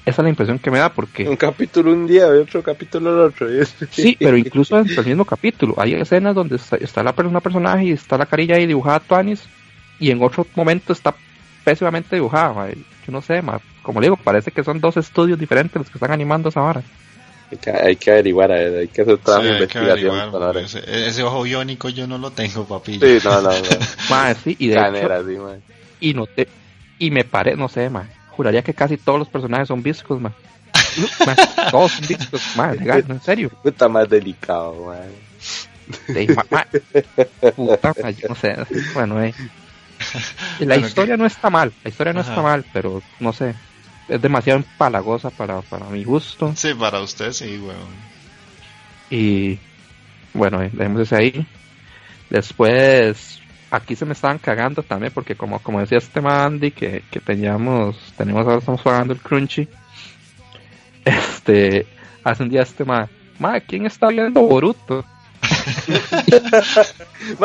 [0.05, 3.11] Esa es la impresión que me da porque Un capítulo un día y otro capítulo
[3.11, 3.47] el otro.
[3.91, 7.85] Sí, pero incluso dentro del mismo capítulo hay escenas donde está, está la persona personaje
[7.85, 9.47] y está la carilla ahí dibujada a Tuanis
[9.99, 11.13] y en otro momento está
[11.63, 12.53] pésimamente dibujada.
[12.53, 12.67] ma.
[12.69, 13.59] Yo no sé, ma.
[13.83, 16.81] como le digo, parece que son dos estudios diferentes los que están animando esa vara.
[17.51, 19.89] Hay que, hay que averiguar, hay que hacer toda Sí, que investigación.
[19.89, 20.65] averiguar, para ver.
[20.65, 22.99] ese, ese ojo biónico yo no lo tengo, papi.
[22.99, 23.57] Sí, no, no, no.
[24.09, 25.37] Ma, sí, y de Canera, hecho, sí,
[26.01, 26.47] y noté,
[26.99, 30.31] y me parece, no sé, ma, juraría que casi todos los personajes son viscos, ma.
[31.25, 31.35] Ma,
[31.71, 33.49] todos son viscos, ma, legal, en serio.
[33.63, 35.09] Puta más delicado, man.
[36.13, 36.67] Sí, ma- ma-
[37.55, 38.55] puta, ma, yo no sé,
[38.93, 39.33] bueno, eh.
[40.59, 42.29] La Bueno, historia no está mal, la historia no Ajá.
[42.31, 43.55] está mal, pero no sé,
[44.07, 46.53] es demasiado empalagosa para, para mi gusto.
[46.55, 48.09] Sí, para usted sí, weón.
[49.09, 49.57] Y
[50.33, 51.47] bueno, eh, dejemos ese ahí.
[52.29, 53.39] Después,
[53.71, 57.19] aquí se me estaban cagando también, porque como, como decía este man Andy, que, que
[57.19, 59.67] teníamos, tenemos ahora estamos pagando el crunchy.
[61.05, 61.87] Este,
[62.23, 63.07] hace un día este man,
[63.39, 65.05] ma, ¿quién está viendo Boruto?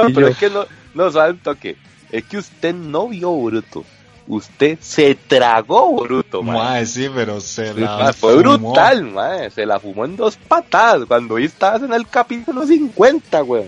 [0.09, 1.77] Y pero yo- es que no, no sabe un toque.
[2.15, 3.85] Es que usted no vio Boruto.
[4.29, 6.55] Usted se tragó Boruto, man.
[6.55, 8.71] Mae, sí, pero se la fue fumó.
[8.73, 9.51] brutal, man.
[9.51, 11.07] Se la fumó en dos patadas.
[11.07, 13.67] Cuando hoy estabas en el capítulo 50, weón.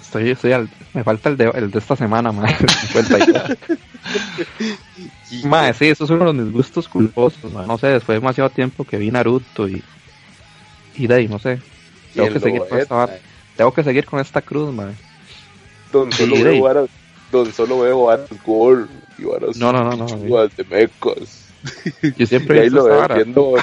[0.00, 3.56] Estoy, estoy al- me falta el de, el de esta semana, ma, 54.
[5.44, 7.66] Ma, sí, eso es uno de mis gustos culposos, ma.
[7.66, 9.82] No sé, después de demasiado tiempo que vi Naruto y.
[10.96, 11.60] Y de ahí, no sé.
[12.14, 13.10] Tengo que seguir con es, esta.
[13.54, 14.96] Tengo que seguir con esta cruz, man.
[15.94, 16.90] Don solo Sí, veo varas,
[17.30, 18.86] don solo veo varas gore
[19.16, 21.44] y varas No, no, no, no, de mecos.
[22.16, 23.54] Yo siempre Y ahí lo veo viendo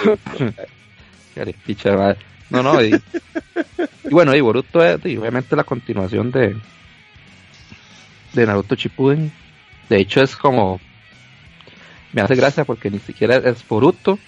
[1.66, 2.18] picha, madre.
[2.50, 6.56] No, no, y, y bueno, y Boruto es y obviamente la continuación de
[8.32, 9.30] de Naruto Shippuden.
[9.90, 10.80] De hecho es como
[12.14, 14.20] me hace gracia porque ni siquiera es Boruto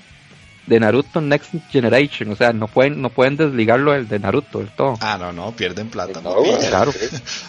[0.66, 4.70] de Naruto Next Generation, o sea, no pueden no pueden desligarlo del de Naruto del
[4.70, 4.98] todo.
[5.02, 6.22] Ah, no, no, pierden plata.
[6.22, 6.36] No.
[6.70, 6.92] Claro.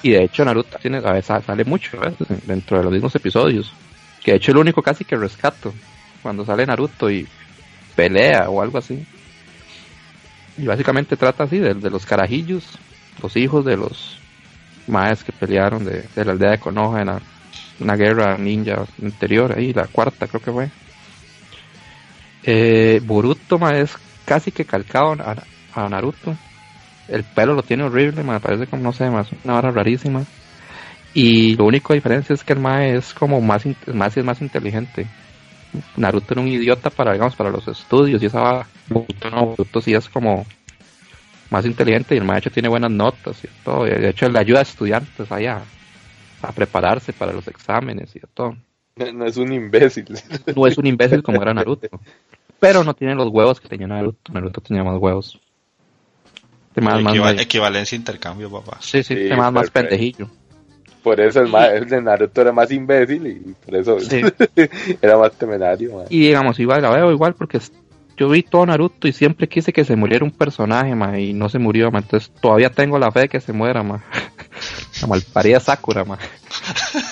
[0.03, 1.99] Y de hecho Naruto tiene a veces sale mucho
[2.47, 3.73] dentro de los mismos episodios.
[4.23, 5.73] Que de hecho es lo único casi que rescato
[6.23, 7.27] cuando sale Naruto y
[7.95, 9.05] pelea o algo así.
[10.57, 12.65] Y básicamente trata así de, de los carajillos,
[13.23, 14.19] los hijos de los
[14.87, 17.21] maes que pelearon de, de la aldea de Konoha en la-
[17.81, 20.71] una guerra ninja anterior, ahí la cuarta creo que fue.
[22.47, 25.17] Eh, Boruto ma, es casi que calcado
[25.75, 26.37] a, Naruto.
[27.09, 30.25] El pelo lo tiene horrible, me parece como, no sé, más una vara rarísima.
[31.13, 35.07] Y lo único diferencia es que el Mae es como más, sí es más inteligente.
[35.97, 38.67] Naruto era un idiota para, digamos, para los estudios y esa vara.
[38.89, 40.47] Boruto no, Boruto sí es como
[41.51, 43.85] más inteligente y el Mae de hecho tiene buenas notas y todo.
[43.85, 45.63] De hecho le ayuda a estudiantes ahí a,
[46.43, 48.57] a prepararse para los exámenes y todo.
[49.15, 50.07] No es un imbécil.
[50.55, 51.89] No es un imbécil como era Naruto.
[52.61, 54.33] Pero no tiene los huevos que tenía Naruto.
[54.33, 55.41] Naruto tenía más huevos.
[56.77, 58.79] Más Equiva- medio- equivalencia intercambio, papá.
[58.81, 59.73] Sí, sí, Sí, más perfecto.
[59.81, 60.29] pendejillo.
[61.03, 64.23] Por eso el, ma- el de Naruto era más imbécil y por eso Sí.
[65.03, 65.97] era más temerario.
[65.97, 66.07] man.
[66.09, 67.61] Y digamos, igual la veo igual porque
[68.17, 71.49] yo vi todo Naruto y siempre quise que se muriera un personaje, ma, y no
[71.49, 71.99] se murió, ma.
[71.99, 74.03] Entonces todavía tengo la fe de que se muera, ma.
[75.01, 76.19] La malparida Sakura, ma.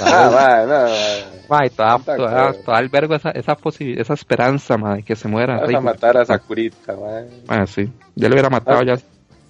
[0.01, 1.43] Ah, man, no, man.
[1.49, 2.55] Ma, y toda, Está toda, claro.
[2.65, 5.61] toda albergo esa, esa esa esperanza, ma, de que se muera.
[5.61, 7.27] Vas a matar a Sakurita, man.
[7.49, 7.91] Ah, sí.
[8.15, 8.99] Yo le hubiera matado Ah, ya.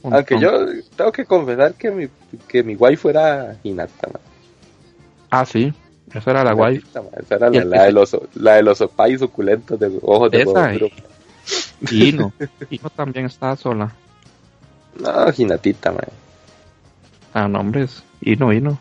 [0.02, 0.50] un Aunque yo
[0.96, 2.08] tengo que confesar que mi,
[2.48, 4.22] que mi guay fuera Hinata, man.
[5.30, 5.72] Ah, sí.
[6.12, 6.82] Esa era la guay.
[6.94, 7.04] Man.
[7.18, 10.72] Esa era Y la, de los, la de los opais suculentos de ojos de Esa,
[10.72, 10.88] duro.
[11.90, 12.32] Y Ino.
[12.70, 13.92] Ino también estaba sola.
[14.98, 16.00] No, Hinatita, man.
[17.34, 18.02] Ah, nombres.
[18.22, 18.78] Ino, Ino.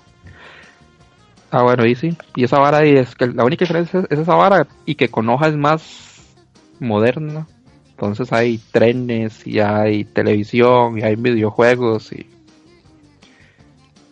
[1.49, 2.15] Ah, bueno, y sí.
[2.35, 5.27] Y esa vara ahí es que la única diferencia es esa vara y que con
[5.29, 6.33] hoja es más
[6.79, 7.45] moderna.
[7.89, 12.27] Entonces hay trenes y hay televisión y hay videojuegos y...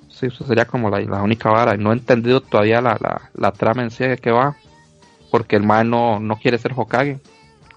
[0.09, 1.77] Sí, eso sería como la, la única vara.
[1.77, 4.57] No he entendido todavía la, la, la trama en sí de qué va.
[5.32, 7.19] Porque el man no, no quiere ser Hokage.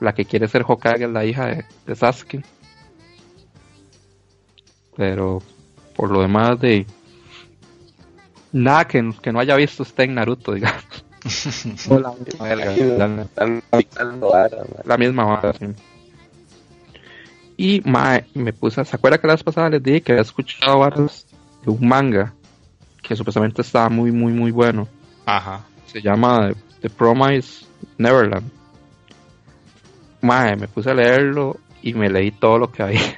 [0.00, 2.42] La que quiere ser Hokage es la hija de, de Sasuke.
[4.96, 5.40] Pero
[5.94, 6.84] por lo demás de...
[8.52, 10.84] Nada que, que no haya visto usted en Naruto, digamos.
[11.88, 12.64] La misma la-
[14.86, 15.66] la vara, sí.
[17.56, 20.78] Y mae, me puse, ¿se acuerda que la vez pasada les dije que había escuchado
[20.80, 21.26] varas
[21.64, 22.32] de un manga
[23.02, 24.88] que supuestamente estaba muy, muy, muy bueno?
[25.26, 25.60] Ajá.
[25.86, 27.66] Se llama The, The Promise
[27.98, 28.50] Neverland.
[30.22, 33.16] Mae, me puse a leerlo y me leí todo lo que había.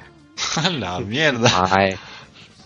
[0.56, 1.68] A la mierda.
[1.70, 1.96] Mae,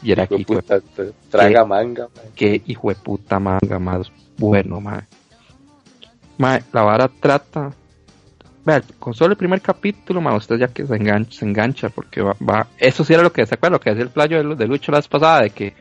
[0.03, 2.25] y era Hijo de aquí, puta, te- traga manga, man.
[2.35, 5.01] qué hijo de puta manga más bueno, mae.
[6.39, 7.73] Mae, la vara trata.
[8.65, 12.23] Vea, con solo el primer capítulo, mae, usted ya que se engancha, se engancha porque
[12.23, 14.55] va, va- Eso sí era lo que se acuerda, lo que decía el playo de,
[14.55, 15.75] de Lucho la vez pasada, de que.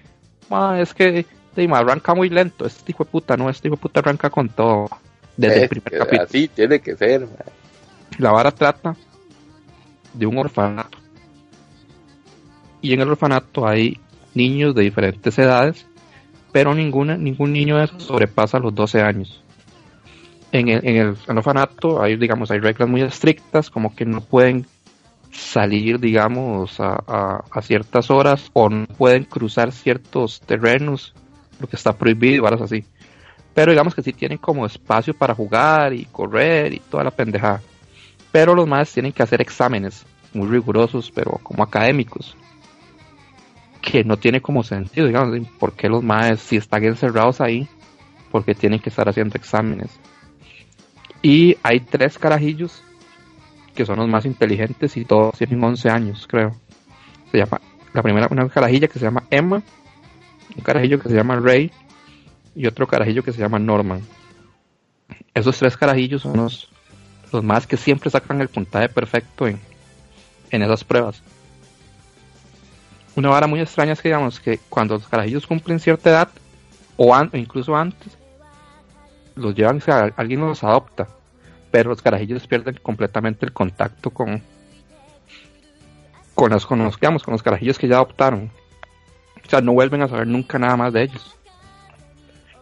[0.50, 1.26] mae, es que.
[1.56, 2.66] de, arranca muy lento.
[2.66, 4.88] Este hijo de puta, no, este hijo de puta arranca con todo.
[5.36, 6.24] Desde el primer que capítulo.
[6.24, 8.18] Así tiene que ser, mae.
[8.18, 8.96] La vara trata
[10.14, 10.98] de un orfanato.
[12.82, 14.00] Y en el orfanato hay
[14.38, 15.86] niños de diferentes edades,
[16.54, 19.44] pero ninguna, ningún niño de sobrepasa los 12 años.
[20.52, 24.22] En el, en el- en orfanato hay, digamos, hay reglas muy estrictas, como que no
[24.22, 24.66] pueden
[25.32, 31.14] salir, digamos, a, a- ciertas horas o no pueden cruzar ciertos terrenos,
[31.60, 32.86] lo que está prohibido, varas así.
[33.54, 37.62] Pero digamos que sí tienen como espacio para jugar y correr y toda la pendejada
[38.30, 42.36] pero los más tienen que hacer exámenes muy rigurosos, pero como académicos,
[43.90, 47.68] que no tiene como sentido, digamos, ¿por qué los más, si están encerrados ahí,
[48.32, 49.90] porque tienen que estar haciendo exámenes?
[51.22, 52.84] Y hay tres carajillos
[53.74, 56.56] que son los más inteligentes y todos tienen 11 años, creo.
[57.32, 57.62] Se llama,
[57.94, 59.64] la primera, una carajilla que se llama Emma,
[60.56, 61.72] un carajillo que se llama Ray
[62.56, 64.02] y otro carajillo que se llama Norman.
[65.34, 66.70] Esos tres carajillos son los
[67.32, 69.60] los más que siempre sacan el puntaje perfecto en,
[70.50, 71.22] en esas pruebas.
[73.18, 76.30] Una vara muy extraña es que digamos que cuando los carajillos cumplen cierta edad,
[76.96, 78.16] o, an- o incluso antes,
[79.36, 81.08] los llevan, o sea, alguien los adopta,
[81.72, 84.42] pero los carajillos pierden completamente el contacto con
[86.36, 88.52] con los, con los, digamos, con los carajillos que ya adoptaron.
[89.44, 91.36] O sea, no vuelven a saber nunca nada más de ellos.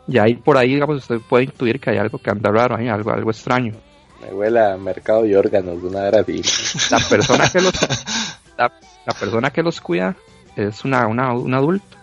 [0.08, 2.88] Y ahí por ahí, digamos, usted puede intuir que hay algo que anda raro ahí,
[2.88, 3.74] algo, algo extraño.
[4.22, 6.41] Me huele a mercado de órganos, una así.
[6.89, 7.74] la persona que los
[8.58, 8.72] la,
[9.06, 10.16] la persona que los cuida
[10.56, 11.97] es una, una un adulto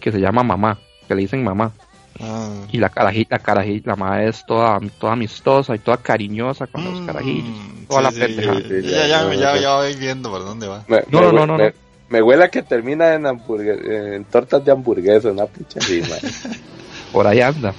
[0.00, 0.78] que se llama mamá
[1.08, 1.72] que le dicen mamá
[2.20, 2.48] Ah.
[2.70, 6.84] y la carajita la carajita la mamá es toda toda amistosa y toda cariñosa con
[6.84, 9.60] los Mm, carajillos sí, toda la sí, pendeja sí, Sí, Ya, ya, ya, ya, ya.
[9.60, 10.84] ya voy viendo por dónde va.
[10.86, 11.72] Me, No, me no, no, no, me- no.
[12.10, 16.20] me huele a que termina en, en tortas de hamburguesa, una pucha así, mae.
[17.10, 17.74] por ahí anda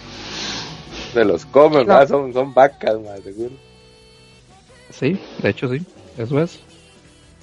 [1.13, 1.93] Se los comen, No.
[1.93, 3.51] mae, son, son vacas, mae, seguro.
[4.89, 5.81] sí de hecho sí
[6.17, 6.59] eso es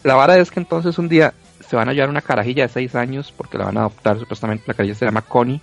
[0.05, 1.33] la vara es que entonces un día
[1.73, 4.65] se van a llevar una carajilla de 6 años porque la van a adoptar supuestamente
[4.67, 5.63] la carajilla se llama Connie.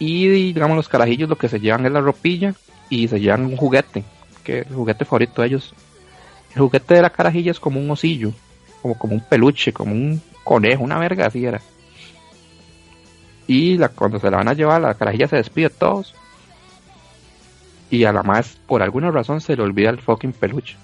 [0.00, 2.52] Y digamos los carajillos lo que se llevan es la ropilla
[2.90, 4.02] y se llevan un juguete
[4.42, 5.72] que es el juguete favorito de ellos.
[6.56, 8.32] El juguete de la carajilla es como un osillo
[8.82, 11.60] como como un peluche como un conejo una verga así era.
[13.46, 16.16] Y la, cuando se la van a llevar la carajilla se despide de todos.
[17.90, 20.76] Y a la más por alguna razón se le olvida el fucking peluche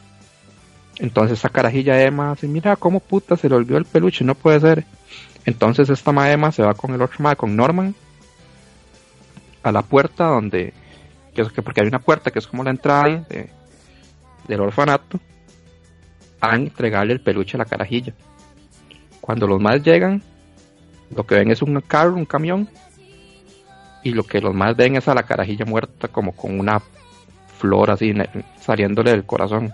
[0.99, 4.61] entonces esa carajilla Emma dice, mira cómo puta se le olvidó el peluche, no puede
[4.61, 4.85] ser.
[5.45, 7.95] Entonces esta ma Emma se va con el otro ma, con Norman,
[9.63, 10.73] a la puerta donde,
[11.35, 13.51] que es que porque hay una puerta que es como la entrada de-
[14.47, 15.21] del orfanato,
[16.41, 18.13] a entregarle el peluche a la carajilla.
[19.21, 20.23] Cuando los más llegan,
[21.15, 22.69] lo que ven es un carro, un camión,
[24.05, 26.81] y lo que los más ven es a la carajilla muerta como con una
[27.59, 28.15] flor así
[28.61, 29.73] saliéndole del corazón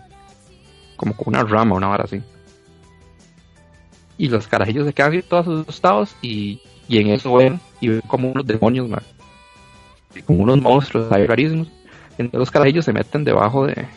[0.97, 2.22] como con una rama, una vara así.
[4.16, 8.30] Y los carajillos se quedan todos asustados y, y en eso ven y ven como
[8.30, 9.03] unos demonios, man.
[10.26, 11.68] Como unos monstruos ahí rarísimos.
[12.12, 13.88] Entonces los carajillos se meten debajo de,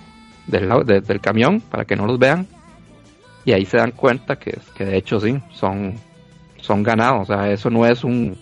[0.48, 2.48] del, de- del camión para que no los vean.
[3.46, 5.94] Y ahí se dan cuenta que, que de hecho sí, son,
[6.60, 7.30] son ganados.
[7.30, 8.36] O sea, eso no es un,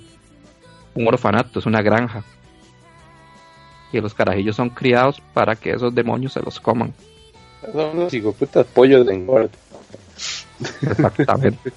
[0.96, 2.24] un orfanato, es una granja.
[3.92, 6.94] Y los carajillos son criados para que esos demonios se los coman.
[7.72, 9.50] Son unos hijoputas pollos de engorde.
[10.82, 11.72] Exactamente.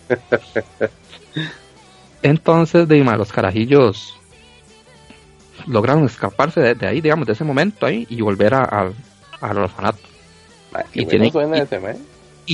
[2.23, 4.15] Entonces, de los carajillos
[5.67, 8.95] lograron escaparse de, de ahí, digamos, de ese momento ahí y volver a- al-
[9.41, 9.99] al orfanato.
[10.93, 11.33] Qué Y ese,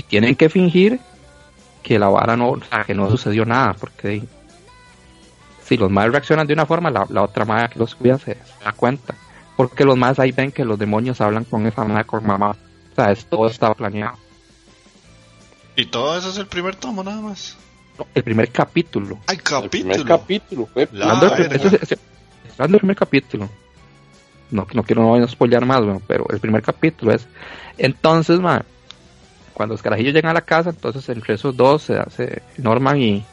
[0.03, 1.01] tienen que fingir
[1.83, 4.23] que la vara no, o sea, que no sucedió nada, porque
[5.63, 8.35] si los más reaccionan de una forma, la, la otra madre que los cuida se,
[8.35, 9.15] se da cuenta.
[9.57, 12.57] Porque los más ahí ven que los demonios hablan con esa madre, con mamá.
[12.95, 14.17] O sea, es, todo está planeado.
[15.77, 17.57] Y todo eso es el primer tomo nada más.
[17.99, 19.19] No, el primer capítulo.
[19.27, 20.19] ¡Ay, El primer capítulo!
[20.19, 23.49] capítulo fue Hablando del- primer capítulo.
[24.51, 27.27] No, no quiero no spoilear más, weón, pero el primer capítulo es.
[27.79, 28.65] Entonces, ma,
[29.53, 33.25] cuando los carajillos llegan a la casa, entonces entre esos dos se hace Norman y,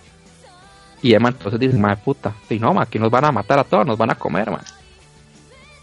[1.04, 3.64] y Emma, entonces dicen, madre puta, si no, ma, aquí nos van a matar a
[3.64, 4.62] todos, nos van a comer, ma.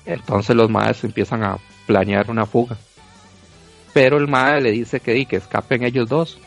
[0.07, 1.57] Entonces los madres empiezan a
[1.87, 2.77] planear una fuga.
[3.93, 6.39] Pero el madre le dice que, que escapen ellos dos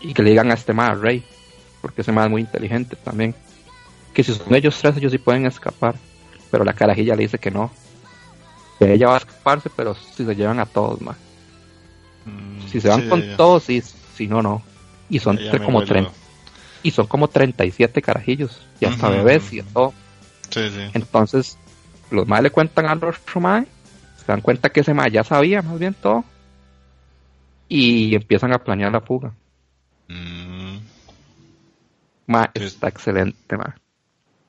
[0.00, 1.24] y que le digan a este madre, Rey,
[1.80, 3.34] porque ese madre es muy inteligente también
[4.12, 5.96] que si son ellos tres, ellos sí pueden escapar.
[6.50, 7.70] Pero la carajilla le dice que no.
[8.78, 11.16] ella va a escaparse, pero si se llevan a todos, ma.
[12.24, 13.82] Mm, Si se van sí, con ya- todos, sí,
[14.16, 14.62] si no, no.
[15.08, 16.12] Y son ya como vuelvo- 30,
[16.82, 19.92] y son como 37 carajillos, y hasta bebés y todo.
[20.50, 20.80] Sí, sí.
[20.94, 21.58] Entonces,
[22.10, 23.66] los más le cuentan al otro mae,
[24.18, 26.24] se dan cuenta que ese mae ya sabía más bien todo,
[27.68, 29.32] y empiezan a planear la fuga.
[30.08, 30.78] Mm,
[32.26, 33.74] Ma, está excelente, ma.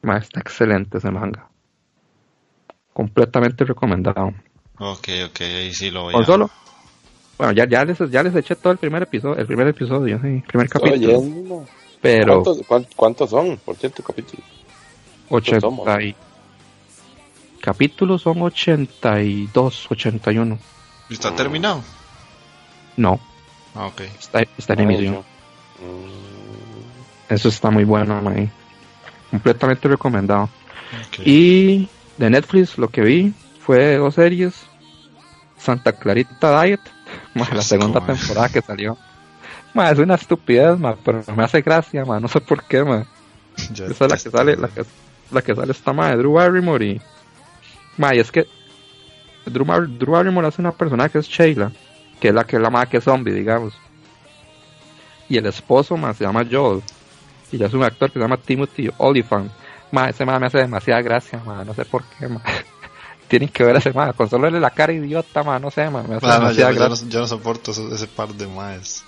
[0.02, 1.50] Ma, está excelente ese manga.
[2.94, 4.34] Completamente recomendado.
[4.80, 6.26] ok, ok, ahí sí lo voy ¿Con a...
[6.26, 6.50] solo?
[7.38, 10.28] Bueno, ya, ya, les, ya les eché todo el primer episodio, el primer episodio, sí,
[10.28, 11.18] el primer capítulo.
[11.20, 11.70] Oye,
[12.02, 14.46] pero ¿cuántos, cuán- cuántos son, por cierto, capítulos?
[15.30, 16.16] 80 y...
[17.60, 20.58] Capítulos son 82, 81.
[21.10, 21.82] ¿Está terminado?
[22.98, 23.20] No,
[23.74, 24.02] Ah, ok.
[24.20, 25.16] está, está en emisión.
[25.80, 28.34] Mm, Eso está muy bueno, ma.
[29.32, 30.50] Completamente recomendado.
[31.24, 34.54] Y de Netflix lo que vi fue dos series.
[35.58, 36.80] Santa Clarita Diet,
[37.34, 38.98] ma, la segunda temporada que salió.
[39.74, 43.06] Ma, es una estupidez, ma, pero me hace gracia, ma, no sé por qué, ma.
[43.74, 44.86] Ya Esa es la que sale, la que,
[45.32, 47.02] la que sale esta ma de Drew Barrymore y...
[47.98, 48.46] Ma, y es que
[49.46, 51.72] Drew, Drew Barrymore hace una persona que es Sheila,
[52.20, 53.74] que es la que es la ma que es zombie, digamos.
[55.30, 56.82] Y el esposo, ma, se llama Joel.
[57.52, 59.52] Y ya es un actor que se llama Timothy Oliphant.
[59.92, 62.42] Ma, ese ma me hace demasiada gracia, ma, no sé por qué, ma.
[63.28, 65.90] Tienen que ver a ese ma, con solo verle la cara idiota, ma, no sé,
[65.90, 67.06] ma, me hace demasiada ya gracia.
[67.06, 69.04] no, ya no soporto ese par de maes.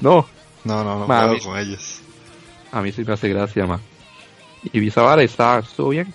[0.00, 0.26] No,
[0.64, 2.00] No, no, no Ma, puedo mí- con ellos.
[2.70, 3.78] A mí sí me hace gracia, ma.
[4.72, 6.12] Y y está, estuvo bien.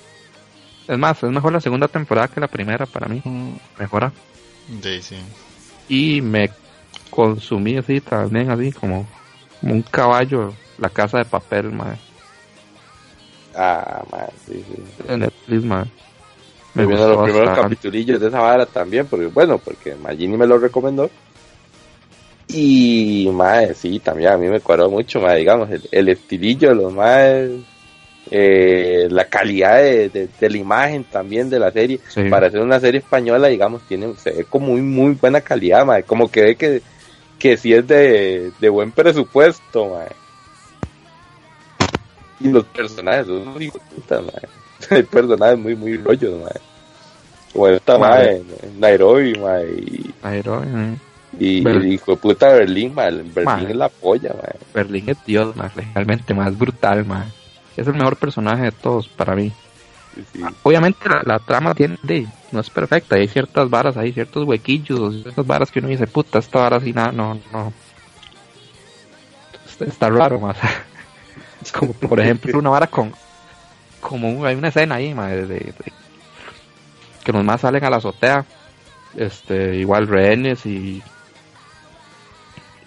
[0.87, 3.21] Es más, es mejor la segunda temporada que la primera para mí.
[3.77, 4.11] Mejora.
[4.81, 5.17] Sí, sí.
[5.89, 6.49] Y me
[7.09, 9.07] consumí así también, así como,
[9.61, 11.95] como un caballo, la casa de papel, ma.
[13.55, 15.03] Ah, man, sí, sí.
[15.07, 15.87] De Netflix, ma.
[16.73, 17.75] Me viendo los primeros bastante.
[17.75, 21.09] capitulillos de esa vara también, porque bueno, porque Magini me lo recomendó.
[22.49, 26.75] Y, madre, sí, también a mí me cuadró mucho, madre, digamos, el, el estilillo de
[26.75, 27.33] los más,
[28.31, 31.99] eh, la calidad de, de- de la imagen también de la serie.
[32.09, 32.23] Sí.
[32.29, 36.03] Para hacer una serie española, digamos, tiene, se ve como muy, muy buena calidad, madre,
[36.03, 36.81] como que ve que,
[37.39, 40.15] que sí es de, de buen presupuesto, madre.
[42.39, 44.47] Y los personajes son unos hijos de puta, madre.
[44.91, 46.59] Hay personajes muy, muy rollos, madre.
[47.53, 48.43] Como esta Madre.
[48.43, 50.95] madre Nairobi, madre, y, Aero, eh.
[51.39, 53.17] y Ber- el hijo de puta Berlín, madre.
[53.23, 53.71] Berlín Madre.
[53.71, 54.55] es la polla, madre.
[54.73, 57.05] Berlín es Dios, ma, realmente más brutal.
[57.77, 59.51] Es el mejor personaje de todos para mí.
[60.33, 60.41] Sí.
[60.63, 65.21] Obviamente la, la trama tiene, de- no es perfecta, hay ciertas varas, hay ciertos huequillos,
[65.21, 67.71] ciertas varas que uno dice, puta, esta vara así, nada, no, no.
[69.69, 70.57] Está, está raro, más.
[71.77, 73.13] Como por ejemplo una vara con,
[74.01, 75.93] como hay una escena ahí, ma, de, de- de-
[77.23, 78.45] que los más salen a la azotea,
[79.15, 81.03] este, igual rehenes y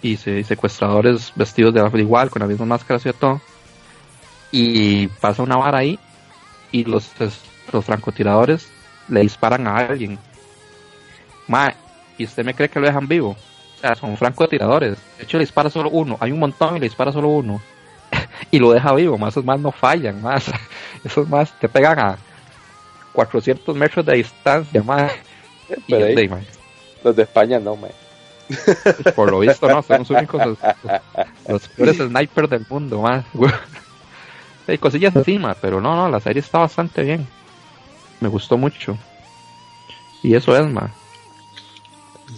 [0.01, 3.39] y se- secuestradores vestidos de igual, con las mismas máscaras y todo.
[4.51, 5.97] Y pasa una vara ahí
[6.71, 7.09] y los,
[7.71, 8.67] los francotiradores
[9.07, 10.17] le disparan a alguien.
[11.47, 11.73] Ma,
[12.17, 13.31] ¿y usted me cree que lo dejan vivo?
[13.77, 14.97] O sea, son francotiradores.
[15.17, 16.17] De hecho, le dispara solo uno.
[16.19, 17.61] Hay un montón y le dispara solo uno.
[18.51, 20.45] y lo deja vivo, más esos más no fallan, más.
[21.03, 22.17] Esos más te pegan a
[23.13, 25.11] 400 metros de distancia, más.
[25.87, 26.39] Pero ahí, de- ma,
[27.03, 27.95] los de España no, madre.
[29.15, 31.01] por lo visto, no, son los únicos, los, los-
[31.47, 33.25] los peores snipers del mundo, más.
[34.71, 37.27] Hay cosillas encima, pero no, no, la serie está bastante bien.
[38.21, 38.97] Me gustó mucho.
[40.23, 40.91] Y eso es, más.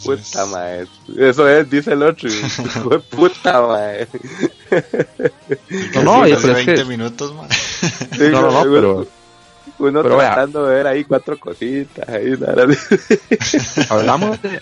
[0.04, 0.88] Puta, madre.
[1.18, 2.28] Eso es, dice el otro.
[3.12, 4.08] Puta, madre.
[5.94, 7.48] No, no, Hace y- pero es 20 que- minutos, man.
[7.52, 9.08] Sí, No, no, no, uno- pero
[9.78, 10.34] Uno pero vea.
[10.34, 12.08] tratando de ver ahí cuatro cositas.
[12.10, 12.78] Ahí, la verdad.
[13.90, 14.60] hablamos de.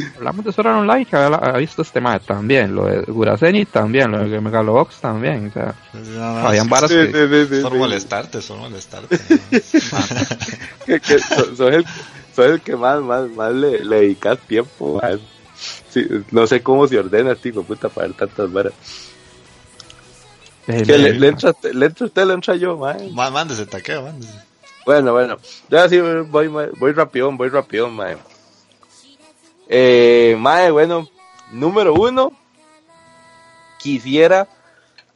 [0.00, 3.64] Ha- Hablamos de Sword Art Online, que había visto este tema también, lo de Guraseni
[3.66, 7.76] también, lo de Megalobox también, o sea, No, habían varas Sí, que, sí, sí, sí.
[7.76, 9.18] molestarte, por molestarte.
[9.28, 9.38] ¿no?
[10.86, 11.86] que, que so- soy, el,
[12.34, 15.00] soy el que más, más, más le, le dedicas tiempo.
[15.02, 15.20] man.
[15.88, 18.72] Sí, no sé cómo se ordena de puta para ver tantas varas.
[20.66, 22.96] Que le, le entra, usted- le entra usted, le entra yo, man.
[23.12, 24.32] Ma- Mándese taqueo, mándese.
[24.86, 25.36] Bueno, bueno.
[25.70, 28.16] Ya sí voy, voy, voy rapidón, voy rapidón, mae.
[29.68, 31.08] Eh, mae, bueno,
[31.52, 32.32] número uno,
[33.78, 34.46] quisiera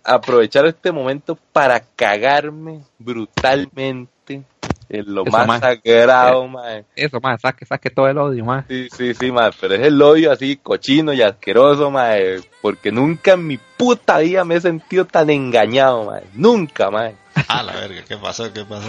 [0.05, 4.43] aprovechar este momento para cagarme brutalmente
[4.91, 5.61] en lo Eso, más mae.
[5.61, 6.85] sagrado, mae.
[6.97, 8.65] eso, más, saque, saque todo el odio, más.
[8.69, 13.33] Sí, sí, sí, mae, pero es el odio así cochino y asqueroso, mae, porque nunca
[13.33, 16.23] en mi puta vida me he sentido tan engañado, mae.
[16.33, 17.15] Nunca, mae.
[17.49, 18.51] Ah, la verga, ¿qué pasó?
[18.53, 18.89] ¿Qué pasó?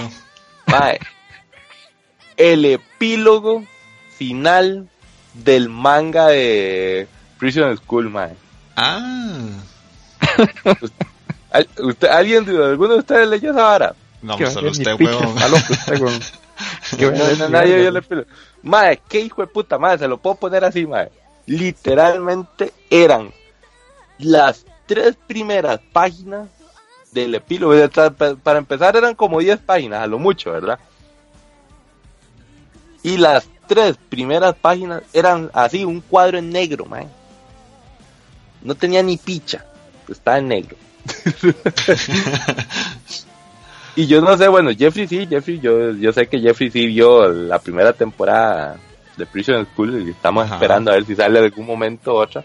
[0.68, 1.00] Mae,
[2.38, 3.64] el epílogo
[4.16, 4.88] final
[5.34, 7.08] del manga de
[7.38, 8.36] Prison School, mae.
[8.76, 9.40] Ah.
[11.52, 13.96] ¿Al- usted- ¿Alguien, de- alguno de ustedes leyó esa vara?
[14.22, 15.36] No, solo usted, weón.
[15.36, 15.48] vaya
[17.00, 18.28] No, nadie mierda, vio el epílogo.
[18.64, 21.10] Mae, qué hijo de puta, mae, se lo puedo poner así, mae.
[21.46, 23.32] Literalmente eran
[24.18, 26.48] las tres primeras páginas
[27.12, 27.74] del epílogo.
[28.44, 30.78] Para empezar eran como 10 páginas, a lo mucho, ¿verdad?
[33.04, 37.08] Y las tres primeras páginas eran así, un cuadro en negro, mae.
[38.62, 39.66] No tenía ni picha,
[40.08, 40.76] estaba en negro.
[44.00, 47.28] Y yo no sé, bueno, Jeffrey sí, Jeffrey, yo, yo sé que Jeffrey sí vio
[47.28, 48.78] la primera temporada
[49.18, 50.56] de Prison School y estamos Ajá.
[50.56, 52.42] esperando a ver si sale algún momento otra.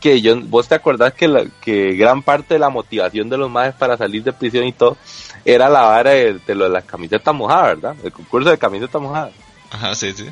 [0.00, 3.50] Que yo, vos te acordás que, la- que gran parte de la motivación de los
[3.50, 4.96] maes para salir de prisión y todo
[5.44, 7.96] era la vara de, de lo de las camisetas mojadas, ¿verdad?
[8.04, 9.32] El concurso de camisetas mojadas.
[9.70, 10.26] Ajá, sí, sí.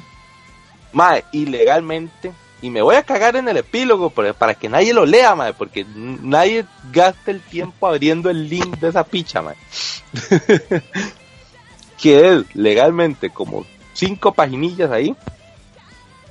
[0.93, 2.33] Mae, ilegalmente.
[2.63, 5.53] Y me voy a cagar en el epílogo para, para que nadie lo lea, mae,
[5.53, 9.57] porque nadie gaste el tiempo abriendo el link de esa picha, mae.
[12.01, 15.15] que es legalmente como cinco paginillas ahí,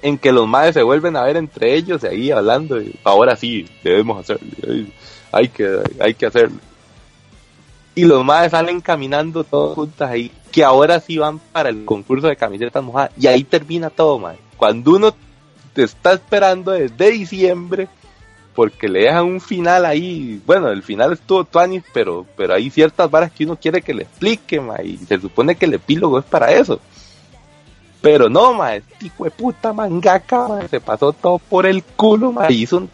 [0.03, 4.19] en que los maes se vuelven a ver entre ellos ahí hablando, ahora sí, debemos
[4.19, 4.45] hacerlo,
[5.31, 6.57] hay- que, hay que hacerlo.
[7.95, 12.27] Y los maes salen caminando todos juntos ahí, que ahora sí van para el concurso
[12.27, 14.37] de camisetas mojadas, y ahí termina todo, mae.
[14.57, 15.15] Cuando uno
[15.73, 17.87] te está esperando desde diciembre,
[18.55, 23.09] porque le dejan un final ahí, bueno, el final estuvo tuanis, pero, pero hay ciertas
[23.09, 26.51] varas que uno quiere que le explique, y se supone que el epílogo es para
[26.51, 26.79] eso.
[28.03, 32.31] Pero no, ma, este hijo de puta mangaka, ma, se pasó todo por el culo,
[32.33, 32.89] ma, y hizo un-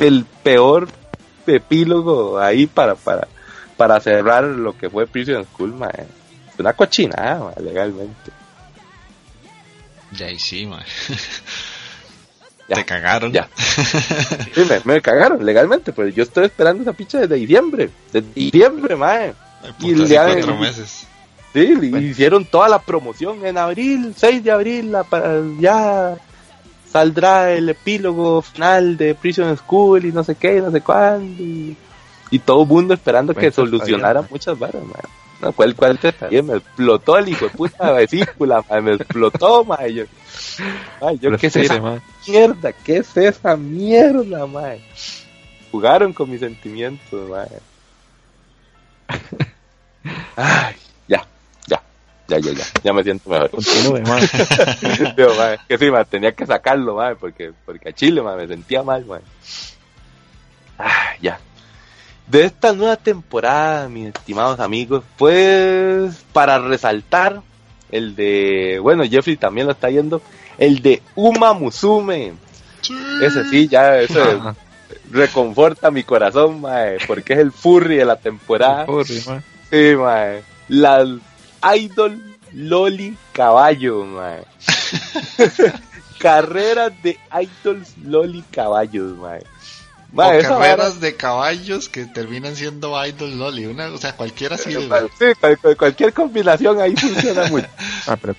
[0.00, 0.88] el peor
[1.46, 3.28] epílogo ahí para, para,
[3.76, 5.88] para cerrar lo que fue Prison School, ma.
[6.58, 8.30] Una cochinada, ma, legalmente.
[10.10, 10.82] Ya ahí sí, man.
[12.68, 13.32] Ya, Te cagaron.
[13.32, 13.48] ya.
[14.54, 17.90] Sí, me, me cagaron legalmente, pero yo estoy esperando esa picha desde diciembre.
[18.12, 19.34] Desde diciembre, mae.
[19.62, 21.06] Ay, Y le cuatro meses.
[21.52, 26.16] Sí, hicieron toda la promoción en abril, 6 de abril, la, para, ya
[26.90, 31.42] saldrá el epílogo final de Prison School y no sé qué, y no sé cuándo.
[31.42, 31.76] Y,
[32.30, 35.02] y todo el mundo esperando que solucionara bien, muchas varas, mae.
[35.42, 36.14] No, ¿cuál, cuál te?
[36.42, 39.92] Me explotó el hijo de puta vesícula, mae, me explotó, mae.
[39.92, 40.06] Yo,
[41.36, 44.80] qué sé Respire, esa mierda, ¿qué es esa mierda, mae?
[45.70, 47.48] Jugaron con mis sentimientos, mae.
[50.36, 50.74] Ay,
[52.38, 53.50] ya, ya, ya, ya, me siento mejor.
[53.50, 53.98] Continúe.
[55.16, 59.04] Digo, mae, que sí, tenía que sacarlo, mae, porque, porque a Chile, me sentía mal,
[59.04, 59.20] mae.
[60.78, 61.38] Ah, ya.
[62.26, 67.42] De esta nueva temporada, mis estimados amigos, pues, para resaltar
[67.90, 70.22] el de, bueno, Jeffrey también lo está yendo,
[70.58, 72.32] el de Uma Musume.
[73.20, 74.56] Ese sí, ya, ese Ajá.
[75.10, 78.86] reconforta mi corazón, mae, porque es el furry de la temporada.
[78.86, 79.42] Furry, mae.
[79.70, 80.42] Sí, mae.
[80.68, 81.06] La
[81.76, 84.42] Idol Loli Caballo, mae.
[86.18, 89.42] Carreras de Idols Loli Caballos, mae.
[90.12, 93.64] Mae, o carreras de caballos que terminan siendo idol loli.
[93.64, 94.86] Una, o sea, cualquiera sirve.
[95.18, 97.66] Sí, cual- cual- cualquier combinación ahí funciona mucho.
[98.06, 98.34] Ah, pero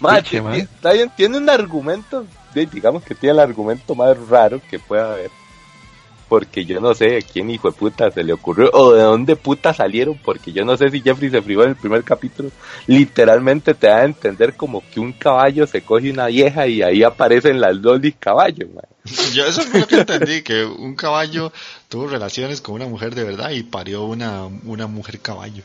[0.00, 0.56] Mae, mae.
[0.94, 5.30] bien, tiene un argumento, de- digamos que tiene el argumento más raro que pueda haber.
[6.28, 9.36] Porque yo no sé a quién hijo de puta se le ocurrió o de dónde
[9.36, 10.18] puta salieron.
[10.24, 12.50] Porque yo no sé si Jeffrey se privó en el primer capítulo.
[12.86, 17.02] Literalmente te da a entender como que un caballo se coge una vieja y ahí
[17.02, 18.68] aparecen las lolis caballos.
[18.74, 18.84] mae.
[19.32, 21.52] Yo eso fue lo que entendí, que un caballo
[21.88, 25.62] tuvo relaciones con una mujer de verdad y parió una, una mujer caballo.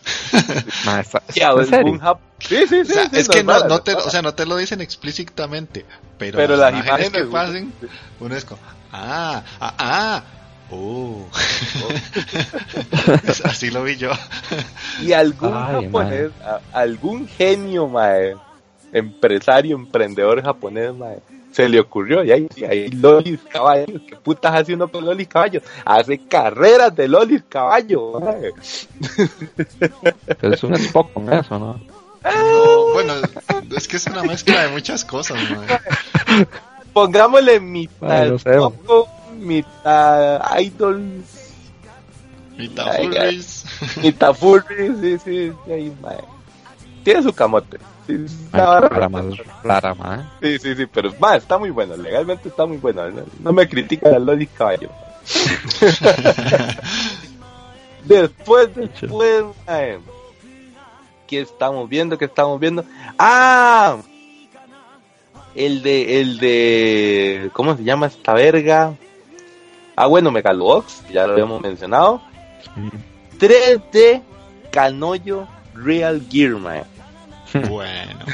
[0.86, 5.86] Mae, está- Ya, ¿En es que no, te, o sea, no te lo dicen explícitamente,
[6.18, 7.74] pero, Pero las, las imágenes, imágenes, que pasen,
[8.20, 10.24] uno es como, ah, ah, ah,
[10.72, 11.26] oh.
[13.44, 14.12] Así lo vi yo.
[15.02, 18.36] Y algún Ay, japonés, a- algún genio, mae,
[18.92, 21.20] empresario, emprendedor japonés, mae,
[21.52, 25.28] se le ocurrió, y ahí, y ahí lolis caballos, ¿qué putas hace uno con lolis
[25.28, 25.64] caballos?
[25.84, 28.52] Hace carreras de lolis caballos, mae.
[30.40, 31.80] Pero es un Spock con eso, ¿no?
[32.24, 33.14] No, bueno,
[33.76, 35.80] es que es una mezcla de muchas cosas, madre.
[36.94, 38.30] Pongámosle mitad Ay,
[39.42, 41.24] mitad idol,
[42.58, 43.66] Mitad furries.
[44.04, 46.18] mitad furry, sí, sí, sí, ahí, mae.
[47.04, 47.78] Tiene su camote.
[48.08, 48.18] Sí,
[48.52, 49.26] vara- para más
[49.64, 50.20] rara, mae.
[50.42, 53.10] Sí, sí, sí, pero más, está muy bueno, legalmente está muy bueno.
[53.10, 54.90] No, no me critica el Lolis Caballo.
[58.06, 60.00] después, después, mae,
[61.28, 62.18] ¿qué estamos viendo?
[62.18, 62.84] ¿Qué estamos viendo?
[63.18, 63.98] ¡Ah!
[65.54, 68.94] El de, el de, ¿cómo se llama esta verga?
[69.96, 72.22] Ah, bueno, Megalobox, ya lo habíamos mencionado.
[73.40, 74.22] 3D
[74.72, 76.84] Canoyo Real Gear, mae.
[77.54, 78.26] Bueno, bueno.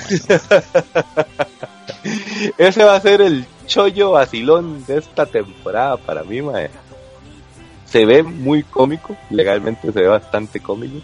[2.58, 6.70] Ese va a ser el chollo vacilón de esta temporada para mí, mae.
[7.86, 10.97] Se ve muy cómico, legalmente se ve bastante cómico.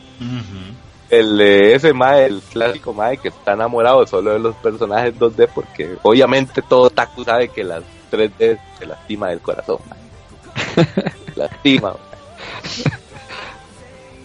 [1.10, 5.50] El de ese mae, el clásico mae que está enamorado solo de los personajes 2D
[5.54, 10.03] porque obviamente todo Taku sabe que las 3D se lastima del corazón, mae.
[11.36, 12.94] Lastima, mae.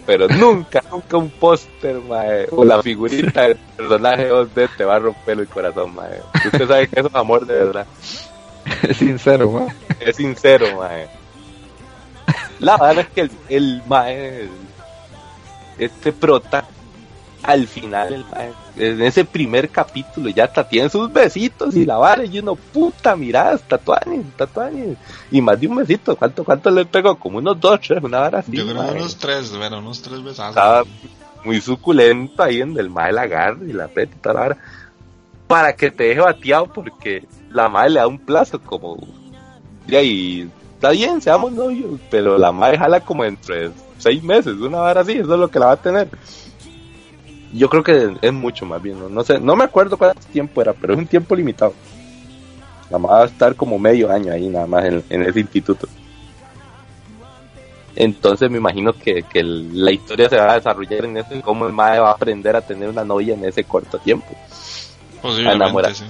[0.05, 4.99] Pero nunca, nunca un póster, mae, o la figurita del personaje 2D te va a
[4.99, 6.21] romper el corazón, mae.
[6.45, 7.85] Usted sabe que eso es amor de verdad.
[8.81, 9.67] Es sincero.
[9.99, 11.07] Es sincero, mae.
[12.59, 14.49] La verdad es que el, el mae,
[15.77, 16.65] este prota,
[17.43, 21.97] al final, el mae, en ese primer capítulo ya hasta tiene sus besitos y la
[21.97, 24.97] vara y uno, puta, mirá, tatuajes, tatuajes.
[25.29, 27.19] Y más de un besito, ¿cuánto, cuánto le pegó?
[27.19, 28.53] Como unos dos, tres, una vara así.
[28.53, 28.93] Yo creo mae.
[28.93, 30.49] que unos tres, bueno, unos tres besazos.
[30.49, 30.83] Estaba
[31.43, 34.57] muy suculento ahí en el mae la agarra y la aprieta y toda la vara.
[35.47, 38.97] Para que te deje bateado porque la madre le da un plazo como
[39.87, 44.77] y ahí está bien, seamos novios, pero la madre jala como entre seis meses, una
[44.77, 46.07] vara así, eso es lo que la va a tener.
[47.53, 50.61] Yo creo que es mucho más bien, no, No sé, no me acuerdo cuánto tiempo
[50.61, 51.73] era, pero es un tiempo limitado.
[52.89, 55.87] La madre va a estar como medio año ahí nada más en, en ese instituto.
[57.95, 61.67] Entonces me imagino que, que la historia se va a desarrollar en eso y cómo
[61.67, 64.27] el madre va a aprender a tener una novia en ese corto tiempo.
[65.21, 66.05] Posiblemente, sí.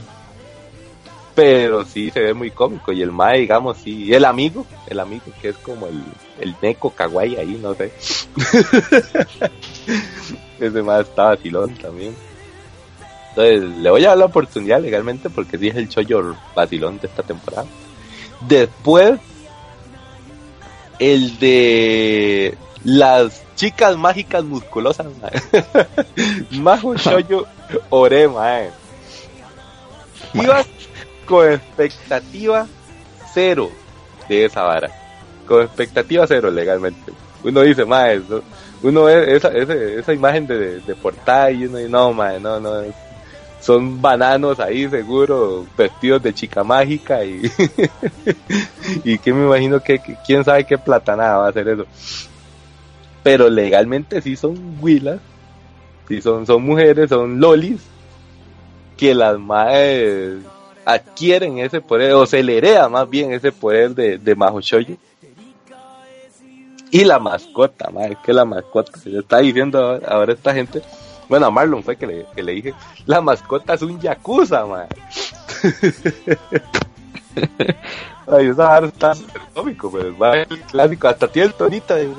[1.40, 2.92] Pero sí se ve muy cómico.
[2.92, 4.04] Y el Mae, digamos, sí.
[4.04, 6.04] Y el amigo, el amigo que es como el,
[6.42, 7.94] el Neko Kawaii ahí, no sé.
[10.60, 12.14] Ese Mae está vacilón también.
[13.30, 17.08] Entonces, le voy a dar la oportunidad legalmente porque sí es el chollo vacilón de
[17.08, 17.66] esta temporada.
[18.42, 19.18] Después,
[21.00, 25.42] el de las chicas mágicas musculosas, mae.
[26.60, 27.46] Majo Shoyo
[27.92, 28.72] Ore, mae.
[30.34, 30.66] Iba
[31.30, 32.68] con expectativa
[33.34, 33.70] cero
[34.28, 34.90] de esa vara.
[35.48, 37.14] Con expectativa cero legalmente.
[37.44, 38.44] Uno dice, mae, eso-
[38.82, 42.82] uno ve esa, esa imagen de, de portada y uno dice, no, mae, no, no.
[43.62, 47.42] Son bananos ahí seguro, vestidos de chica mágica y,
[49.04, 51.86] y que me imagino que, quién sabe qué platanada va a hacer eso.
[53.22, 55.20] Pero legalmente sí son huilas,
[56.08, 57.82] sí son, son mujeres, son lolis,
[58.98, 60.38] que las madres
[60.86, 64.96] adquieren ese poder, o se le hereda más bien ese poder de, de Majo Shoyo.
[66.92, 70.82] Y la mascota, madre, que la mascota, se le está diciendo ahora, ahora esta gente,
[71.28, 72.74] bueno, a Marlon fue que le, que le dije,
[73.06, 74.90] la mascota es un yakuza, madre.
[78.32, 82.04] Ay, esa vara está súper cómico, pero va el clásico, hasta tiene el tonito de.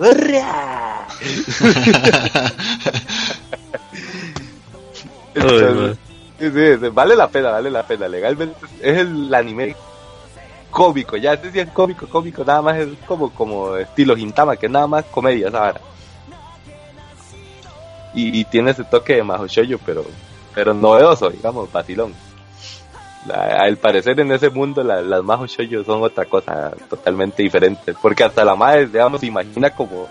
[5.35, 5.99] Entonces,
[6.41, 8.09] sí, vale la pena, vale la pena.
[8.09, 9.75] Legalmente es el anime
[10.71, 14.67] cómico, ya este sí es cómico, cómico, nada más es como, como estilo Hintama, que
[14.67, 15.81] es nada más comedia vara.
[18.15, 20.05] Y, y tiene ese toque de Majo Shoujo, pero,
[20.55, 22.15] pero novedoso, digamos, vacilón.
[23.33, 28.25] Al parecer en ese mundo la- las Majo Shoujo son otra cosa totalmente diferente, porque
[28.25, 30.09] hasta la madre, digamos, se imagina como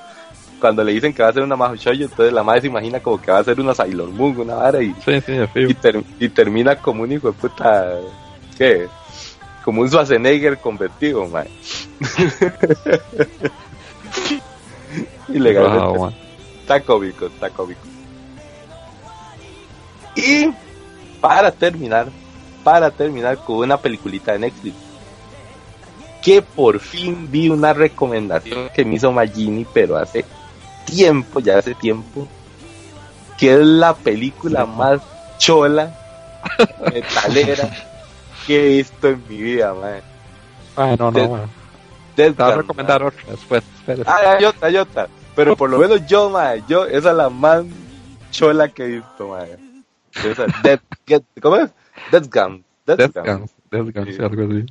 [0.60, 3.00] cuando le dicen que va a ser una Majo Shoujo, entonces la madre se imagina
[3.00, 6.04] como que va a ser una Sailor Moon, una vara y Sí, sí, y, ter-
[6.20, 7.94] y termina como un hijo de puta,
[8.58, 8.88] ¿qué?
[9.64, 11.48] Como un Schwarzenegger convertido, man.
[15.28, 16.14] y legalmente Wow, man.
[16.62, 17.82] está cómico, está cómico.
[20.16, 20.50] Y
[21.22, 22.08] para terminar,
[22.64, 24.76] para terminar con una peliculita de Netflix,
[26.22, 30.26] que por fin vi una recomendación que me hizo Magini, pero hace
[30.90, 32.28] tiempo, ya hace tiempo,
[33.38, 35.02] que es la película más
[35.38, 35.96] chola,
[36.92, 37.70] metalera
[38.48, 40.02] que he visto en mi vida, man.
[40.76, 41.50] Ay, no, Te- no, man.
[42.16, 43.64] Death Te voy a Gun, recomendar otra después.
[43.80, 44.10] espérate.
[44.10, 45.08] Ah, hay otra, hay otra.
[45.36, 47.64] Pero por lo menos yo, mae, yo, esa es la más
[48.32, 49.58] chola que he visto, mae.
[50.24, 51.70] Esa, Death, Get- ¿Cómo es?
[52.12, 52.64] Death Gun.
[52.86, 53.26] Death, Death Gun.
[53.26, 54.22] Guns, Death Guns, Sí.
[54.24, 54.66] algo así.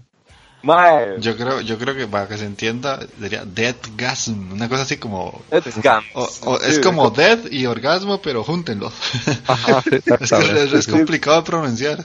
[0.62, 4.96] Mae, Yo creo, yo creo que para que se entienda, sería Deathgasm, una cosa así
[4.96, 5.42] como...
[6.46, 8.92] O es Sí, como death y orgasmo, pero júntenlos.
[9.48, 9.96] Ajá, sí,
[10.74, 12.04] es, complicado de pronunciar.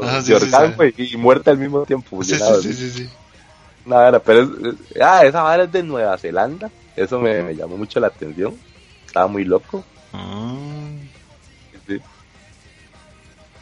[0.00, 2.22] Ajá, sí, sí, orgasmo y, y muerte al mismo tiempo.
[2.22, 3.08] Sí, fusionado, sí, sí, sí,
[3.84, 6.70] vara, pero es, es- ah, esa vara es de Nueva Zelanda.
[6.96, 8.54] Eso me, me llamó mucho la atención.
[9.06, 9.84] estaba muy loco.
[10.12, 10.83] Ah, Sí.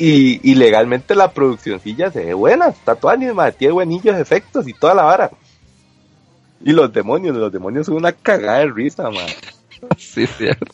[0.04, 4.72] Y, y legalmente la produccióncilla se ve buena, está toda animada, tiene buenillos efectos y
[4.72, 5.30] toda la vara.
[6.60, 9.26] Y los demonios, los demonios son una cagada de risa, man.
[9.96, 10.66] Sí, cierto.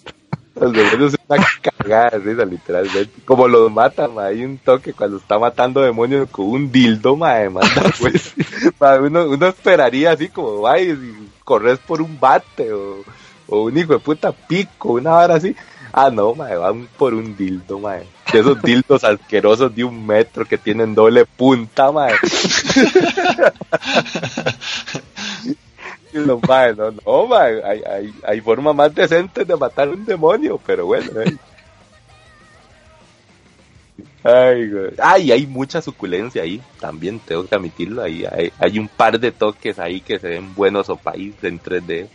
[0.59, 3.21] Los demonios son una cagada de risa, literalmente.
[3.27, 4.29] Como los matan, man.
[4.29, 7.53] Hay un toque cuando está matando demonios con un dildo, man.
[8.01, 8.33] pues.
[8.81, 10.97] Man, uno, uno esperaría así como, vaya,
[11.45, 13.05] corres por un bate o,
[13.47, 15.55] o un hijo de puta pico, una vara así.
[15.93, 18.05] Ah, no, mae, van por un dildo, mae.
[18.33, 22.15] De esos dildos asquerosos de un metro que tienen doble punta, mae.
[26.13, 31.21] Los mae, no, no, hay, hay, formas más decentes de matar un demonio, pero bueno,
[31.21, 31.37] eh.
[34.23, 34.91] Ay, güey.
[35.03, 39.33] Ay, hay mucha suculencia ahí, también tengo que admitirlo, ahí hay, hay un par de
[39.33, 42.09] toques ahí que se ven buenos o país en 3D.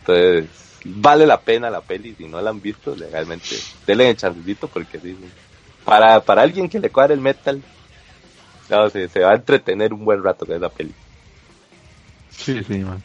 [0.00, 3.56] Entonces, vale la pena la peli, si no la han visto, legalmente,
[3.86, 5.16] denle el chancecito porque sí.
[5.84, 7.60] Para, para alguien que le cuadre el metal,
[8.68, 10.94] no, se, se va a entretener un buen rato con esa peli.
[12.30, 13.02] Sí, sí, man.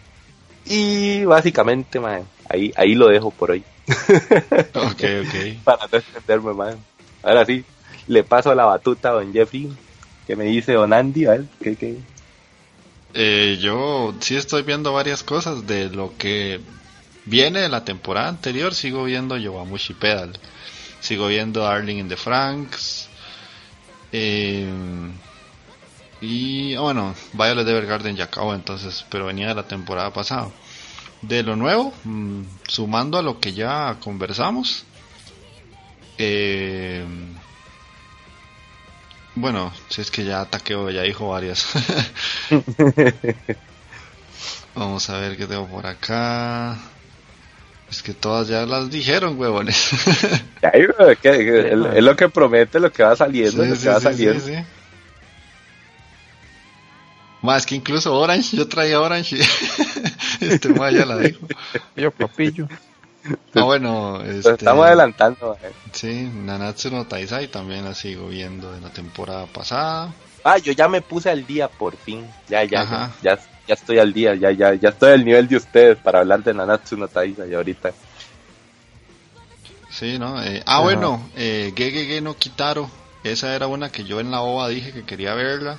[0.65, 3.63] Y básicamente, man, ahí, ahí lo dejo por hoy.
[3.87, 5.63] ok, ok.
[5.63, 6.75] Para no extenderme más.
[7.23, 7.63] Ahora sí,
[8.07, 9.69] le paso la batuta a don Jeffrey,
[10.25, 11.97] que me dice don Andy, a ver, ¿qué, qué?
[13.13, 16.59] Eh, yo sí estoy viendo varias cosas de lo que
[17.27, 18.73] viene de la temporada anterior.
[18.73, 20.33] Sigo viendo Yowamushi Pedal.
[20.99, 23.07] Sigo viendo Darling in the Franks.
[24.11, 24.67] Eh,
[26.21, 30.49] y ah, bueno, Violet Evergarden ya acabó entonces, pero venía de la temporada pasada.
[31.21, 34.83] De lo nuevo, mm, sumando a lo que ya conversamos.
[36.17, 37.05] Eh,
[39.35, 41.67] bueno, si es que ya Takeo ya dijo varias.
[44.75, 46.77] Vamos a ver qué tengo por acá.
[47.89, 49.91] Es que todas ya las dijeron, huevones.
[50.61, 50.87] Ay,
[51.21, 53.97] que es, es lo que promete, lo que va saliendo, Sí, lo que sí, va
[53.99, 54.39] sí, saliendo.
[54.41, 54.63] sí, sí.
[57.41, 59.41] Más que incluso Orange, yo traía Orange y
[60.45, 61.47] este ma ya la dijo.
[61.95, 62.67] Yo, papillo.
[63.55, 65.57] Ah, bueno, este, estamos adelantando.
[65.63, 65.71] eh.
[65.91, 70.13] Sí, Nanatsu no Taizai también la sigo viendo de la temporada pasada.
[70.43, 72.25] Ah, yo ya me puse al día por fin.
[72.47, 73.11] Ya, ya, Ajá.
[73.21, 76.19] ya, ya, ya estoy al día, ya, ya, ya estoy al nivel de ustedes para
[76.19, 77.91] hablar de Nanatsu no Taizai ahorita.
[79.89, 80.41] Sí, ¿no?
[80.43, 82.89] Eh, ah, bueno, eh, Gegege no Kitaro.
[83.23, 85.77] Esa era una que yo en la OVA dije que quería verla.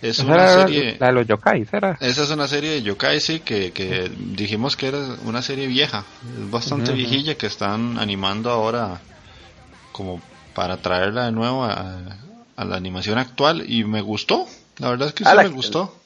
[0.00, 0.96] Es Esa una era serie...
[0.98, 1.98] La de los yokais, ¿era?
[2.00, 6.04] Esa es una serie de yokai, sí, que, que dijimos que era una serie vieja.
[6.42, 9.00] Es bastante viejilla que están animando ahora
[9.92, 10.22] como
[10.54, 11.98] para traerla de nuevo a,
[12.56, 14.46] a la animación actual y me gustó.
[14.78, 15.99] La verdad es que sí Ah, la me que- gustó.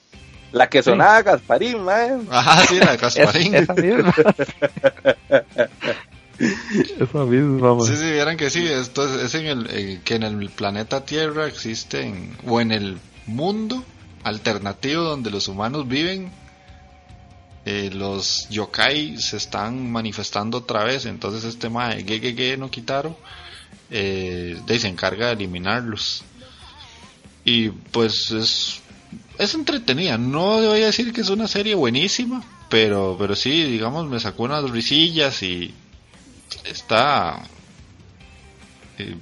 [0.55, 2.29] La que sonaba Gasparín, man.
[2.31, 3.55] Ajá, sí, la de Es- Gasparín.
[3.57, 4.15] esa misma.
[7.01, 7.87] esa misma, man.
[7.87, 11.05] Sí, sí, vieran que sí, esto es, es en el, eh, que en el planeta
[11.05, 13.83] Tierra existen, o en el mundo
[14.23, 16.31] alternativo donde los humanos viven,
[17.67, 23.19] eh, los yokai se están manifestando otra vez, entonces este mae, Gegege no Kitaro,
[23.91, 26.23] eh, de ahí se encarga de eliminarlos.
[27.45, 28.81] Y pues es,
[29.39, 34.07] es entretenida, no voy a decir que es una serie buenísima, pero, pero sí, digamos,
[34.09, 35.75] me sacó unas risillas y
[36.65, 37.43] está
[38.99, 39.17] eh,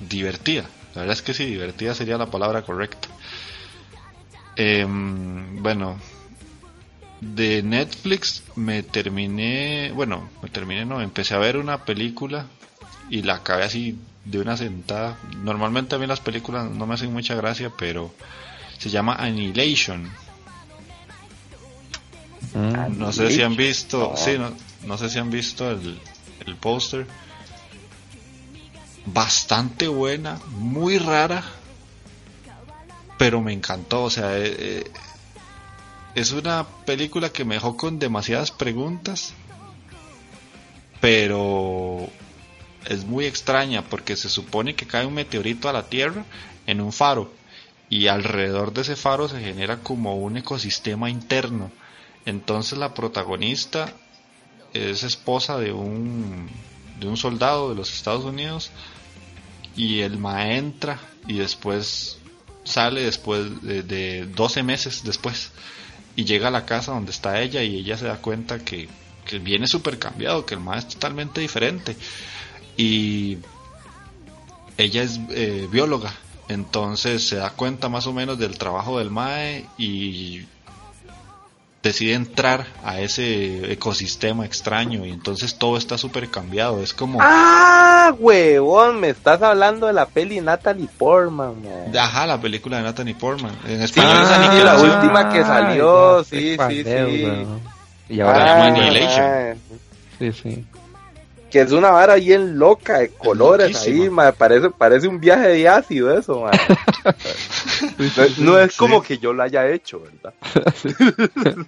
[0.00, 0.68] divertida.
[0.94, 3.08] La verdad es que sí, divertida sería la palabra correcta.
[4.56, 5.98] Em, bueno,
[7.20, 12.46] de Netflix me terminé, bueno, me terminé, no, empecé a ver una película
[13.10, 15.18] y la acabé así de una sentada.
[15.42, 18.12] Normalmente a mí las películas no me hacen mucha gracia, pero
[18.78, 20.10] se llama Annihilation.
[22.54, 22.98] Mm.
[22.98, 24.52] No sé si han visto, sí, no,
[24.86, 26.00] no sé si han visto el,
[26.46, 27.06] el póster.
[29.06, 31.42] Bastante buena, muy rara,
[33.16, 34.04] pero me encantó.
[34.04, 34.90] O sea, eh, eh,
[36.14, 39.32] es una película que me dejó con demasiadas preguntas,
[41.00, 42.08] pero
[42.86, 46.24] es muy extraña porque se supone que cae un meteorito a la Tierra
[46.66, 47.37] en un faro
[47.90, 51.70] y alrededor de ese faro se genera como un ecosistema interno.
[52.26, 53.92] Entonces la protagonista
[54.74, 56.48] es esposa de un
[57.00, 58.70] de un soldado de los Estados Unidos
[59.76, 62.18] y el ma entra y después
[62.64, 65.52] sale después de, de 12 meses después
[66.16, 68.88] y llega a la casa donde está ella y ella se da cuenta que,
[69.24, 71.96] que viene súper cambiado, que el ma es totalmente diferente
[72.76, 73.38] y
[74.76, 76.12] ella es eh, bióloga
[76.48, 80.46] entonces se da cuenta más o menos del trabajo del mae y
[81.82, 86.82] decide entrar a ese ecosistema extraño y entonces todo está súper cambiado.
[86.82, 87.18] Es como...
[87.22, 91.96] Ah, huevón, me estás hablando de la peli Natalie Portman, man.
[91.96, 93.52] Ajá, la película de Natalie Portman.
[93.66, 97.26] En español es Ah, la última que salió, sí, sí, sí.
[98.08, 99.58] Y ahora Ah, es Ay, Annihilation.
[100.18, 100.64] Sí, sí.
[101.50, 106.16] Que es una vara bien loca de colores ahí, parece, parece un viaje de ácido
[106.16, 106.44] eso.
[106.44, 106.50] No,
[108.38, 108.78] no es Sí.
[108.78, 110.34] como que yo lo haya hecho, ¿verdad?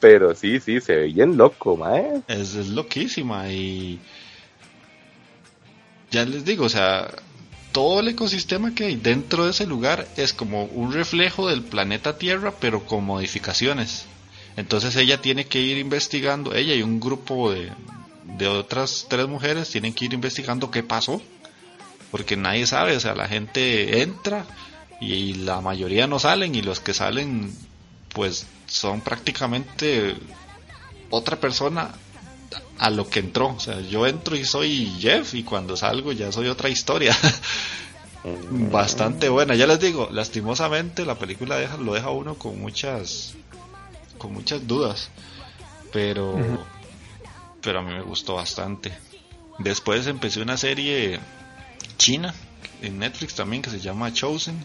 [0.00, 2.22] Pero sí, sí, se ve bien loco, mae.
[2.28, 3.98] Es, es loquísima y
[6.10, 7.08] ya les digo, o sea,
[7.72, 12.16] todo el ecosistema que hay dentro de ese lugar es como un reflejo del planeta
[12.16, 14.06] Tierra, pero con modificaciones.
[14.58, 17.70] Entonces ella tiene que ir investigando, ella y un grupo de,
[18.24, 21.22] de otras tres mujeres tienen que ir investigando qué pasó,
[22.10, 24.46] porque nadie sabe, o sea, la gente entra
[25.00, 27.54] y la mayoría no salen y los que salen
[28.12, 30.16] pues son prácticamente
[31.08, 31.92] otra persona
[32.78, 33.50] a lo que entró.
[33.50, 37.16] O sea, yo entro y soy Jeff y cuando salgo ya soy otra historia.
[38.50, 39.54] Bastante buena.
[39.54, 43.36] Ya les digo, lastimosamente la película deja, lo deja uno con muchas
[44.18, 45.10] con muchas dudas.
[45.92, 46.36] Pero
[47.62, 48.92] pero a mí me gustó bastante.
[49.58, 51.18] Después empecé una serie
[51.96, 52.34] china
[52.82, 54.62] en Netflix también que se llama Chosen.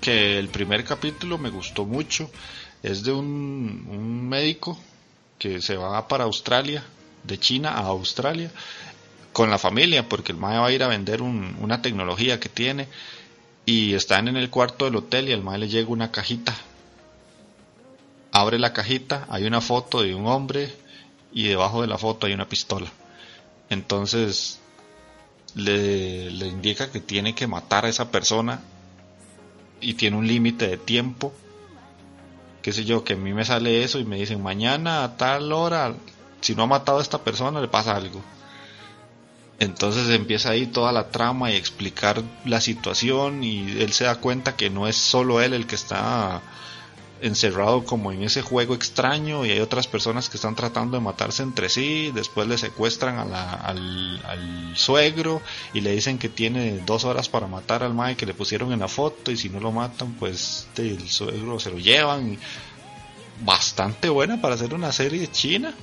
[0.00, 2.30] Que el primer capítulo me gustó mucho.
[2.82, 4.78] Es de un, un médico
[5.38, 6.82] que se va para Australia,
[7.24, 8.50] de China a Australia,
[9.32, 12.48] con la familia, porque el mae va a ir a vender un- una tecnología que
[12.48, 12.88] tiene.
[13.66, 16.54] Y están en el cuarto del hotel y al mae le llega una cajita.
[18.32, 20.74] Abre la cajita, hay una foto de un hombre
[21.32, 22.90] y debajo de la foto hay una pistola.
[23.68, 24.60] Entonces
[25.54, 28.60] le, le indica que tiene que matar a esa persona
[29.80, 31.32] y tiene un límite de tiempo.
[32.62, 35.52] Qué sé yo, que a mí me sale eso y me dicen mañana a tal
[35.52, 35.94] hora,
[36.40, 38.22] si no ha matado a esta persona le pasa algo.
[39.58, 44.56] Entonces empieza ahí toda la trama y explicar la situación y él se da cuenta
[44.56, 46.40] que no es solo él el que está
[47.22, 51.42] encerrado como en ese juego extraño y hay otras personas que están tratando de matarse
[51.42, 55.42] entre sí, después le secuestran a la- al, al suegro
[55.74, 58.80] y le dicen que tiene dos horas para matar al mae que le pusieron en
[58.80, 62.38] la foto y si no lo matan pues el suegro se lo llevan.
[63.42, 65.74] Bastante buena para hacer una serie china.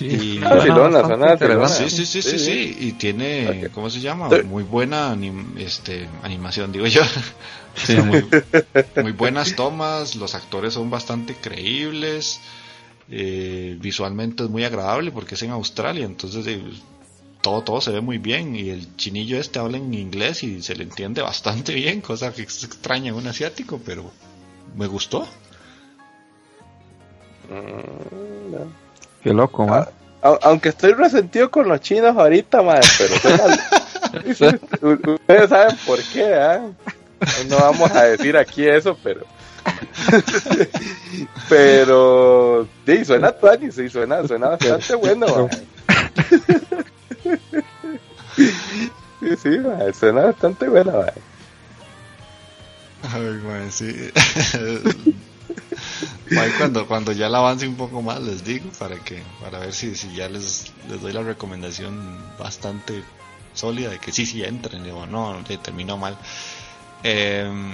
[0.00, 1.90] Y- Ah, sí.
[1.90, 3.70] Sí, sí, sí, sí, y tiene.
[3.72, 4.30] ¿cómo se llama?
[4.42, 7.02] Muy buena anim- este, animación, digo yo.
[7.74, 8.22] Sí, muy,
[8.96, 12.38] muy buenas tomas, los actores son bastante creíbles,
[13.10, 16.62] eh, visualmente es muy agradable porque es en Australia, entonces eh,
[17.40, 20.76] todo, todo se ve muy bien y el chinillo este habla en inglés y se
[20.76, 24.12] le entiende bastante bien, cosa que es extraña en un asiático, pero
[24.76, 25.26] me gustó.
[29.22, 29.86] Qué loco, man.
[30.22, 33.14] A- aunque estoy resentido con los chinos ahorita, madre, pero
[35.14, 36.60] ustedes saben por qué, ¿ah?
[37.48, 39.20] No vamos a decir aquí eso, pero
[41.48, 45.62] pero sí, suena tuani, sí, suena, suena bastante bueno, madre.
[48.36, 51.12] Sí, sí, madre, suena bastante bueno, madre.
[53.12, 54.10] Ay, mae, sí.
[56.58, 59.94] Cuando, cuando ya la avance un poco más les digo para que para ver si,
[59.94, 63.02] si ya les, les doy la recomendación bastante
[63.54, 66.16] sólida de que sí, sí entren o no, le terminó mal.
[67.02, 67.72] Em,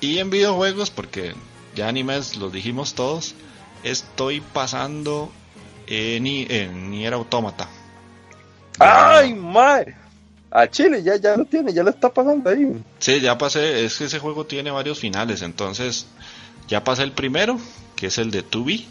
[0.00, 1.34] y en videojuegos, porque
[1.74, 3.34] ya animes los dijimos todos,
[3.82, 5.30] estoy pasando
[5.86, 7.68] en, en Nier Automata.
[8.78, 9.96] Ay, madre.
[10.50, 12.82] A Chile ya, ya lo tiene, ya lo está pasando ahí.
[12.98, 16.06] Sí, ya pasé, es que ese juego tiene varios finales, entonces
[16.68, 17.58] ya pasé el primero,
[17.96, 18.84] que es el de 2B.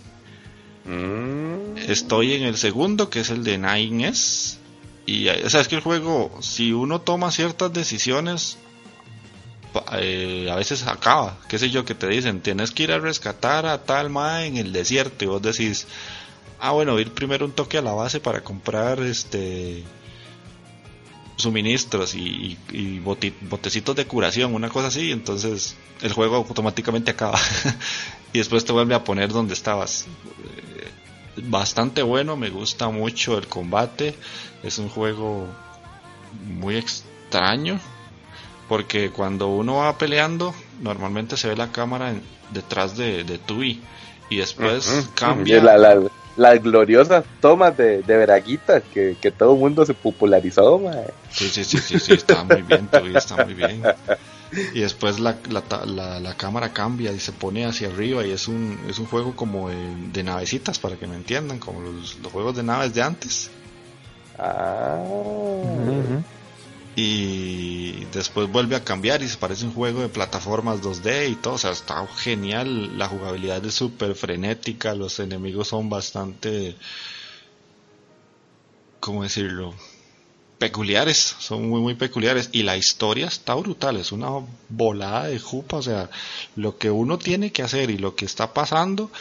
[0.86, 1.78] Mm.
[1.78, 4.58] Estoy en el segundo, que es el de 9S.
[5.06, 8.58] Y eh, o sea, es que el juego, si uno toma ciertas decisiones,
[9.94, 11.38] eh, a veces acaba.
[11.48, 14.58] Qué sé yo, que te dicen, tienes que ir a rescatar a tal ma en
[14.58, 15.24] el desierto.
[15.24, 15.88] Y vos decís,
[16.60, 19.84] ah, bueno, ir primero un toque a la base para comprar este
[21.38, 22.57] suministros y,
[23.41, 25.11] botecitos de curación, una cosa así.
[25.11, 27.39] Entonces el juego automáticamente acaba.
[28.34, 30.05] y después te vuelve a poner donde estabas.
[30.05, 30.88] Eh,
[31.43, 34.15] bastante bueno, me gusta mucho el combate.
[34.64, 35.47] Es un juego
[36.45, 37.80] muy extraño.
[38.68, 43.81] Porque cuando uno va peleando, normalmente se ve la cámara en- detrás de, de Tui.
[44.30, 44.85] Y después
[45.15, 45.61] cambia.
[45.77, 46.01] La-
[46.38, 51.07] las gloriosas tomas de, de Veraguitas que, que todo el mundo se popularizó, mae.
[51.31, 53.81] Sí, sí, sí, sí, sí, está muy bien, está muy bien.
[54.73, 58.31] y después la, la, ta- la- la cámara cambia y se pone hacia arriba y
[58.31, 59.76] es un, es un juego como de,
[60.14, 63.49] de navecitas, para que me entiendan, como los, los juegos de naves de antes.
[64.39, 65.03] Ah.
[66.99, 71.53] Y después vuelve a cambiar y se parece un juego de plataformas 2D y todo,
[71.53, 76.76] o sea, está genial, la jugabilidad es súper frenética, los enemigos son bastante,
[78.99, 79.76] ¿cómo decirlo?
[80.57, 82.49] Peculiares, son muy muy peculiares.
[82.52, 84.30] Y la historia está brutal, es una
[84.68, 86.10] volada de jupa, o sea,
[86.56, 89.11] lo que uno tiene que hacer y lo que está pasando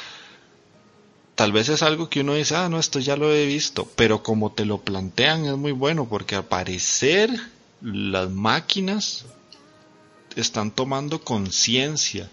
[1.35, 4.23] tal vez es algo que uno dice, ah, no, esto ya lo he visto, pero
[4.23, 7.39] como te lo plantean es muy bueno, porque al parecer
[7.81, 9.25] las máquinas
[10.37, 12.31] están tomando conciencia,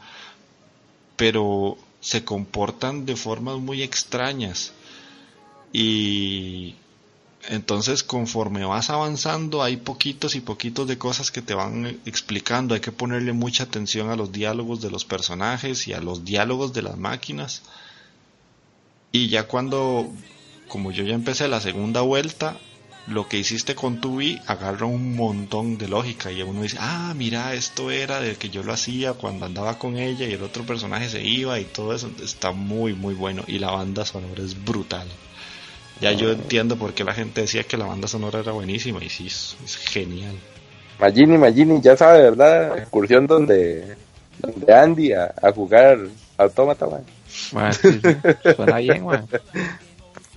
[1.16, 4.74] pero se comportan de formas muy extrañas.
[5.72, 6.76] Y
[7.50, 12.82] entonces conforme vas avanzando hay poquitos y poquitos de cosas que te van explicando, hay
[12.82, 16.84] que ponerle mucha atención a los diálogos de los personajes y a los diálogos de
[16.84, 17.64] las máquinas.
[19.12, 20.12] Y ya cuando,
[20.68, 22.60] como yo ya empecé la segunda vuelta,
[23.08, 27.14] lo que hiciste con tu Wii agarra un montón de lógica y uno dice, ah,
[27.16, 30.64] mira, esto era de que yo lo hacía cuando andaba con ella y el otro
[30.64, 34.64] personaje se iba y todo eso está muy, muy bueno y la banda sonora es
[34.64, 35.08] brutal.
[36.00, 39.10] Ya yo entiendo por qué la gente decía que la banda sonora era buenísima y
[39.10, 40.36] sí, es, es genial.
[41.00, 42.78] Magini, Magini, ya sabe, ¿verdad?
[42.78, 43.96] Excursión donde,
[44.40, 46.00] donde Andy a, a jugar
[46.38, 47.04] autómata, man.
[47.74, 49.28] Sí, sí, suena bien, weón.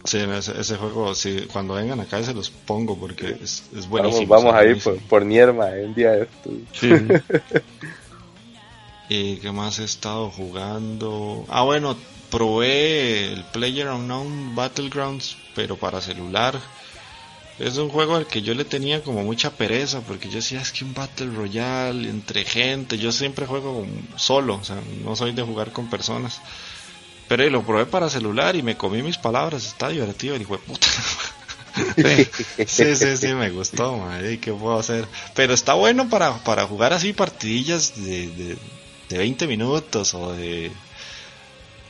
[0.07, 4.25] Sí, ese, ese juego, sí, cuando vengan acá se los pongo porque es, es Vamos,
[4.25, 4.35] buenísimo.
[4.35, 6.53] vamos es a ir por, por Nierma un día de estos.
[6.73, 6.91] Sí,
[9.09, 11.45] ¿Y qué más he estado jugando?
[11.49, 11.97] Ah, bueno,
[12.31, 16.61] probé el Player Unknown Battlegrounds, pero para celular.
[17.59, 20.73] Es un juego al que yo le tenía como mucha pereza, porque yo decía, es
[20.73, 25.43] que un Battle Royale entre gente, yo siempre juego solo, o sea, no soy de
[25.43, 26.41] jugar con personas.
[27.29, 30.57] Pero eh, lo probé para celular y me comí mis palabras, está divertido, el hijo
[30.57, 30.87] de puta.
[32.65, 35.07] Sí, sí, sí, me gustó, madre, ¿y ¿qué puedo hacer?
[35.35, 38.59] Pero está bueno para, para jugar así partidillas de, de,
[39.09, 40.73] de 20 minutos o de,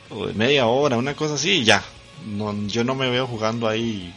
[0.09, 1.83] o de media hora, una cosa así, y ya.
[2.25, 4.13] No, yo no me veo jugando ahí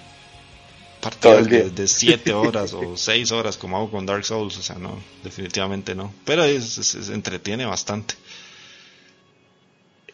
[1.00, 4.76] partidas de, de 7 horas o 6 horas como hago con Dark Souls, o sea,
[4.76, 6.14] no, definitivamente no.
[6.24, 8.14] Pero es, es- es- entretiene bastante.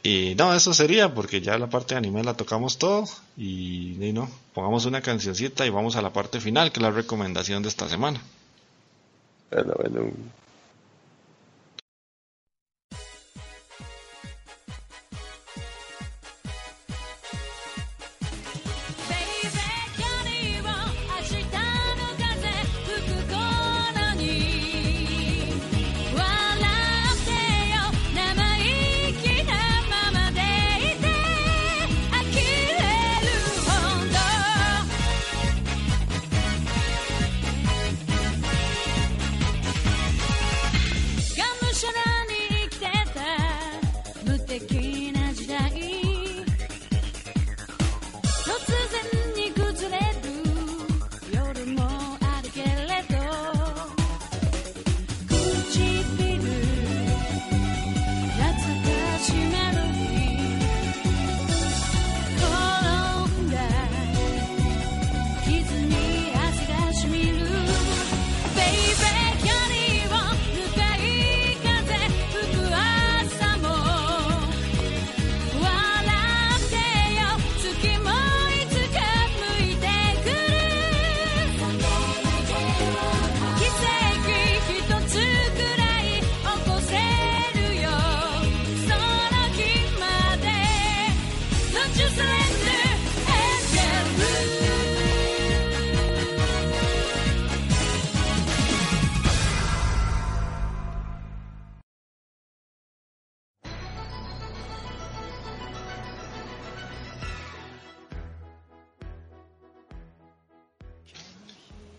[0.06, 4.30] Y no, eso sería porque ya la parte de anime la tocamos todo y, no,
[4.54, 7.88] pongamos una cancioncita y vamos a la parte final que es la recomendación de esta
[7.88, 8.22] semana.
[9.50, 10.45] Bueno, bueno.「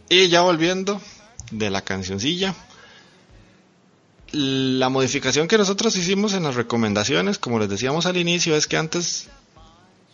[0.09, 1.01] Y ya volviendo
[1.51, 2.55] de la cancioncilla.
[4.31, 8.77] La modificación que nosotros hicimos en las recomendaciones, como les decíamos al inicio, es que
[8.77, 9.27] antes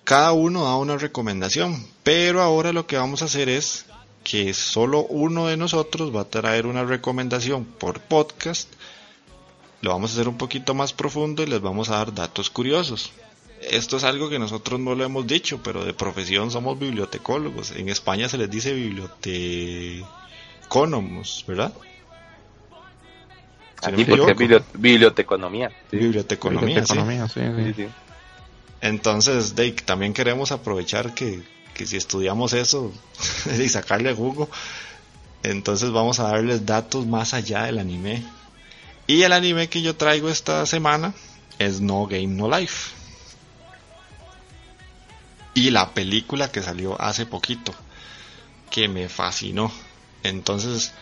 [0.04, 3.86] cada uno da una recomendación, pero ahora lo que vamos a hacer es
[4.24, 8.70] que solo uno de nosotros va a traer una recomendación por podcast.
[9.82, 13.12] Lo vamos a hacer un poquito más profundo y les vamos a dar datos curiosos.
[13.70, 17.72] Esto es algo que nosotros no lo hemos dicho, pero de profesión somos bibliotecólogos.
[17.72, 21.74] En España se les dice bibliotecónomos, ¿verdad?
[23.84, 25.70] Sí, me porque biblioteconomía.
[25.92, 26.94] Sí, Biblioteconomía, sí.
[26.94, 27.64] Economía, sí, sí.
[27.66, 27.88] sí, sí.
[28.82, 31.42] Entonces, de, también queremos aprovechar que,
[31.74, 32.92] que si estudiamos eso
[33.60, 34.50] y sacarle jugo,
[35.44, 38.24] entonces vamos a darles datos más allá del anime.
[39.08, 41.14] Y el anime que yo traigo esta semana
[41.60, 43.03] es No Game No Life.
[45.54, 47.74] Y la película que salió hace poquito,
[48.70, 49.72] que me fascinó.
[50.24, 50.94] Entonces,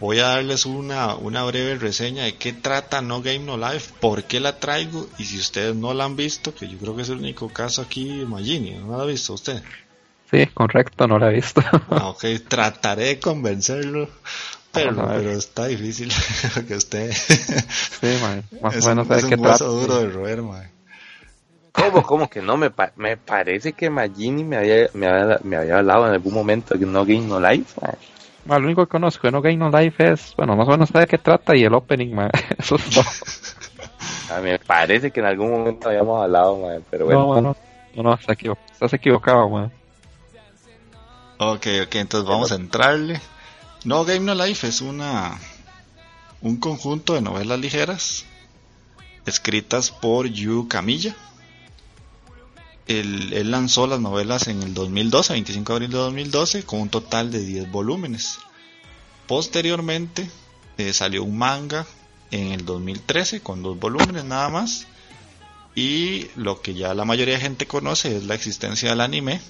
[0.00, 4.24] voy a darles una, una breve reseña de qué trata No Game No Life, por
[4.24, 7.10] qué la traigo y si ustedes no la han visto, que yo creo que es
[7.10, 9.62] el único caso aquí, Magini, ¿no la ha visto usted?
[10.30, 11.62] Sí, correcto, no la he visto.
[11.90, 14.08] Ah, ok, trataré de convencerlo,
[14.72, 16.10] pero, pero está difícil
[16.68, 18.06] que usted sí,
[18.62, 20.70] más es o menos es qué un hueso duro de roer, mae.
[21.80, 22.56] ¿Cómo, cómo que no?
[22.56, 26.34] Me, pa- me parece que Magini me había, me, había, me había hablado en algún
[26.34, 27.80] momento de No Game No Life.
[27.80, 27.94] mae.
[28.46, 30.88] Ma, lo único que conozco de No Game No Life es, bueno, más o menos
[30.88, 32.30] sabe qué trata y el opening, ma.
[32.58, 33.04] Eso es todo.
[34.30, 37.34] Ah, me parece que en algún momento habíamos hablado, mae, pero bueno.
[37.34, 37.56] No, no,
[37.94, 39.70] no, no, estás, equivo- estás equivocado, ma.
[41.38, 43.20] Ok, ok, entonces vamos a entrarle.
[43.84, 45.38] No Game No Life es una
[46.42, 48.24] un conjunto de novelas ligeras
[49.26, 51.14] escritas por Yu Camilla.
[52.90, 57.30] Él, lanzó las novelas en el 2012, 25 de abril de 2012, con un total
[57.30, 58.38] de 10 volúmenes.
[59.28, 60.28] Posteriormente
[60.76, 61.86] eh, salió un manga
[62.32, 64.88] en el 2013 con dos volúmenes nada más.
[65.76, 69.40] Y lo que ya la mayoría de gente conoce es la existencia del anime,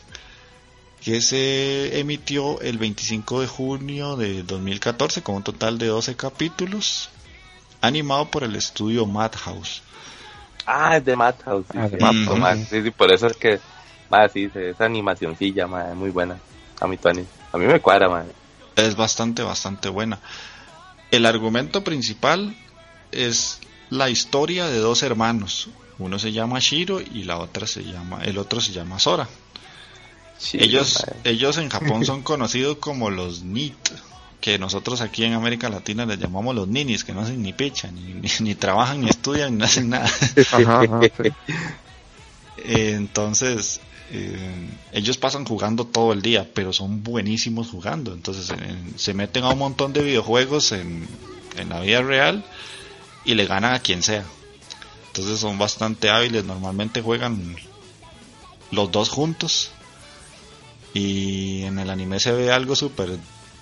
[1.00, 7.08] que se emitió el 25 de junio de 2014 con un total de 12 capítulos,
[7.80, 9.80] animado por el estudio Madhouse.
[10.72, 11.66] Ah, es de Madhouse.
[11.70, 12.68] Sí, Ah, de sí, Madhouse.
[12.68, 13.58] sí, sí, por eso es que,
[14.32, 16.38] sí, sí, esa animacioncilla, mae, muy buena.
[16.80, 17.24] A mi Tony.
[17.52, 18.26] A mí me cuadra, mae.
[18.76, 20.18] Es bastante, bastante buena.
[21.10, 22.54] El argumento principal
[23.10, 23.58] es
[23.90, 25.68] la historia de dos hermanos.
[25.98, 29.28] Uno se llama Shiro y la otra se llama, el otro se llama Sora.
[30.38, 33.90] Sí, ellos, ellos en Japón son conocidos como los NIT,
[34.40, 37.90] que nosotros aquí en América Latina les llamamos los ninis, que no hacen ni picha,
[37.92, 40.10] ni, ni, ni trabajan, ni estudian, ni hacen nada.
[40.52, 41.34] Ajá, ajá, sí.
[42.58, 43.80] Eh, Entonces,
[44.10, 48.12] eh, ellos pasan jugando todo el día, pero son buenísimos jugando.
[48.12, 51.06] Entonces, en- se meten a un montón de videojuegos en,
[51.56, 52.44] en la vida real
[53.24, 54.24] y le ganan a quien sea.
[55.08, 56.44] Entonces, son bastante hábiles.
[56.44, 57.56] Normalmente juegan
[58.70, 59.70] los dos juntos.
[60.92, 63.16] Y en el anime se ve algo súper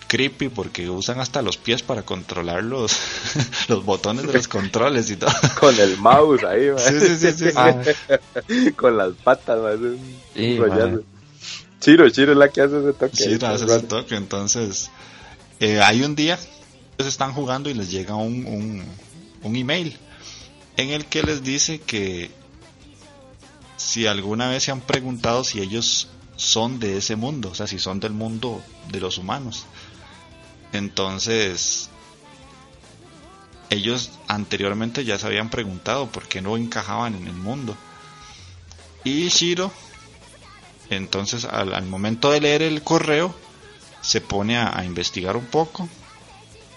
[0.08, 2.98] creepy porque usan hasta los pies para controlar los,
[3.68, 5.30] los botones de los controles y todo.
[5.60, 6.78] Con el mouse ahí, mae.
[6.78, 7.54] Sí, sí, sí, sí, sí.
[7.54, 7.76] Ah,
[8.74, 9.98] Con las patas, un
[10.34, 10.58] Sí.
[11.80, 13.16] Chiro, Chiro es la que hace ese toque.
[13.16, 14.16] Sí, no, ese es el toque.
[14.16, 14.90] Entonces,
[15.60, 16.38] eh, hay un día,
[16.98, 18.84] ellos están jugando y les llega un, un,
[19.42, 19.96] un email
[20.76, 22.30] en el que les dice que
[23.76, 27.78] si alguna vez se han preguntado si ellos son de ese mundo, o sea, si
[27.78, 29.66] son del mundo de los humanos.
[30.72, 31.90] Entonces,
[33.70, 37.76] ellos anteriormente ya se habían preguntado por qué no encajaban en el mundo.
[39.04, 39.72] Y Shiro
[40.90, 43.34] entonces, al, al momento de leer el correo,
[44.00, 45.88] se pone a, a investigar un poco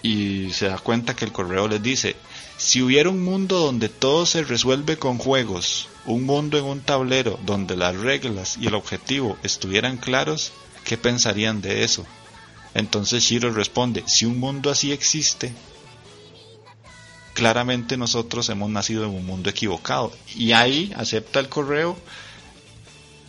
[0.02, 2.16] y se da cuenta que el correo les dice,
[2.56, 7.38] si hubiera un mundo donde todo se resuelve con juegos, un mundo en un tablero
[7.46, 10.52] donde las reglas y el objetivo estuvieran claros,
[10.84, 12.04] ¿qué pensarían de eso?
[12.74, 15.52] Entonces Shiro responde, si un mundo así existe,
[17.34, 20.12] claramente nosotros hemos nacido en un mundo equivocado.
[20.34, 21.96] Y ahí acepta el correo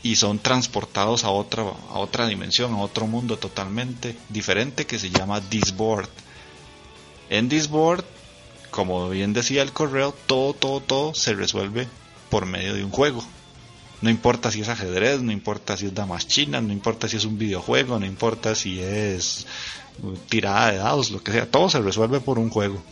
[0.02, 5.10] y son transportados a otra, a otra dimensión, a otro mundo totalmente diferente que se
[5.10, 6.10] llama Disboard.
[7.30, 8.04] En Disboard,
[8.70, 11.88] como bien decía el correo, todo, todo, todo se resuelve
[12.30, 13.24] por medio de un juego.
[14.04, 17.24] No importa si es ajedrez, no importa si es damas chinas, no importa si es
[17.24, 19.48] un videojuego, no importa si es
[20.02, 22.84] uh, tirada de dados, lo que sea, todo se resuelve por un juego.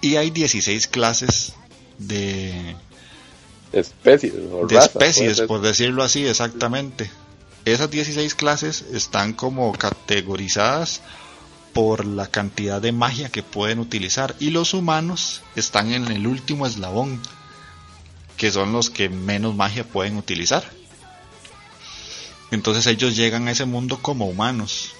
[0.00, 1.52] Y hay 16 clases
[1.98, 2.76] de,
[3.72, 7.10] Especies, o de razas, especies, por decirlo así, exactamente.
[7.64, 11.00] Esas 16 clases están como categorizadas
[11.72, 16.68] por la cantidad de magia que pueden utilizar y los humanos están en el último
[16.68, 17.20] eslabón,
[18.38, 20.64] que son los que menos magia pueden utilizar.
[22.50, 24.92] Entonces ellos llegan a ese mundo como humanos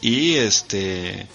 [0.00, 1.26] y este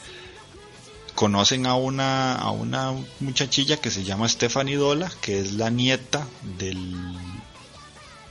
[1.13, 6.27] conocen a una a una muchachilla que se llama Stephanie Dola, que es la nieta
[6.57, 6.95] del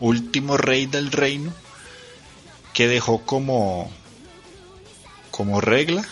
[0.00, 1.52] último rey del reino
[2.72, 3.88] que dejó como
[5.30, 6.04] como regla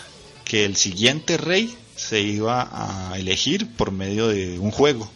[0.45, 5.09] que el siguiente rey se iba a elegir por medio de un juego.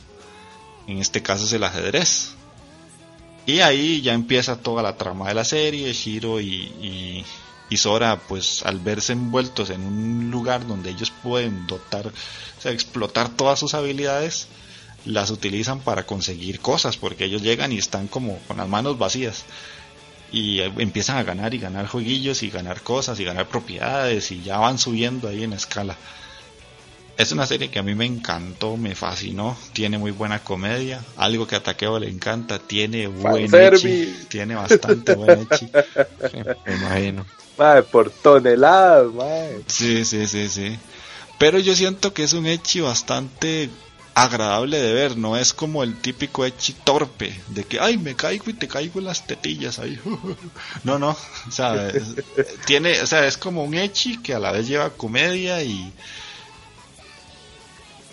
[0.88, 2.32] En este caso es el ajedrez.
[3.46, 5.94] Y ahí ya empieza toda la trama de la serie.
[5.94, 7.26] Shiro y, y,
[7.70, 12.72] y Sora, pues al verse envueltos en un lugar donde ellos pueden dotar, o sea,
[12.72, 14.48] explotar todas sus habilidades,
[15.06, 19.46] las utilizan para conseguir cosas, porque ellos llegan y están como con las manos vacías.
[20.32, 24.58] Y empiezan a ganar y ganar jueguillos y ganar cosas y ganar propiedades y ya
[24.58, 25.96] van subiendo ahí en escala.
[27.18, 31.48] Es una serie que a mí me encantó, me fascinó, tiene muy buena comedia, algo
[31.48, 35.70] que a Takeo le encanta, tiene buen echi, tiene bastante buen echi.
[36.66, 37.26] Me imagino.
[37.58, 39.62] Mae, por toneladas, mae.
[39.68, 40.78] Sí, sí, sí, sí.
[41.40, 43.70] Pero yo siento que es un echi bastante
[44.14, 48.50] agradable de ver, no es como el típico echi torpe, de que, ay, me caigo
[48.50, 49.98] y te caigo en las tetillas ahí.
[50.84, 51.10] No, no,
[51.48, 52.16] o sea, es-
[52.66, 55.92] tiene, o sea, es como un echi que a la vez lleva comedia y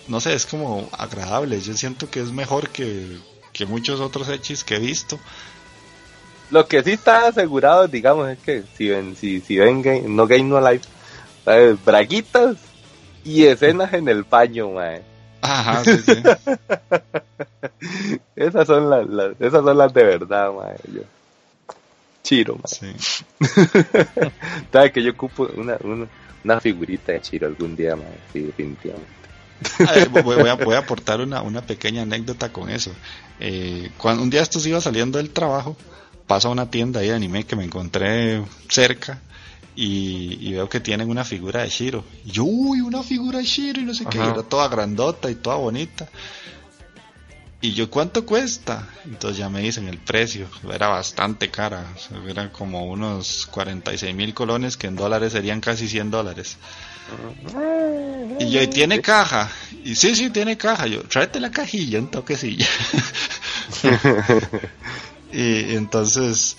[0.09, 1.61] no sé, es como agradable.
[1.61, 3.17] Yo siento que es mejor que,
[3.53, 5.19] que muchos otros echis que he visto.
[6.51, 10.27] Lo que sí está asegurado, digamos, es que si ven, si, si ven game, no
[10.27, 10.85] Game No Life,
[11.45, 11.83] ¿sabes?
[11.85, 12.57] braguitas
[13.25, 15.03] y escenas en el baño, mae.
[15.41, 16.23] Ajá, sí, sí.
[18.37, 20.77] Esas son las, las- esas son las de verdad, mae.
[20.93, 21.03] Yo.
[22.23, 22.63] Chiro, mae.
[22.67, 22.93] sí.
[24.73, 26.07] Sabes que yo ocupo una, una,
[26.45, 28.19] una figurita de Chiro algún día, mae.
[28.33, 29.11] Sí, definitivamente.
[29.87, 32.93] A ver, voy, a, voy a aportar una, una pequeña anécdota con eso.
[33.41, 35.77] Eh, cuando un día estos iba saliendo del trabajo,
[36.27, 39.21] paso a una tienda ahí de anime que me encontré cerca
[39.75, 42.05] y, y veo que tienen una figura de Shiro.
[42.25, 45.37] Y yo, uy, una figura de Shiro y no sé qué, era toda grandota y
[45.37, 46.09] toda bonita.
[47.61, 48.89] Y yo, ¿cuánto cuesta?
[49.05, 54.17] Entonces ya me dicen el precio, era bastante cara, o sea, eran como unos 46
[54.17, 56.57] mil colones que en dólares serían casi 100 dólares.
[58.39, 59.51] Y yo, ¿y tiene caja?
[59.85, 60.87] Y sí, sí, tiene caja.
[60.87, 62.67] Yo, tráete la cajilla, un toquecilla.
[65.33, 66.57] y entonces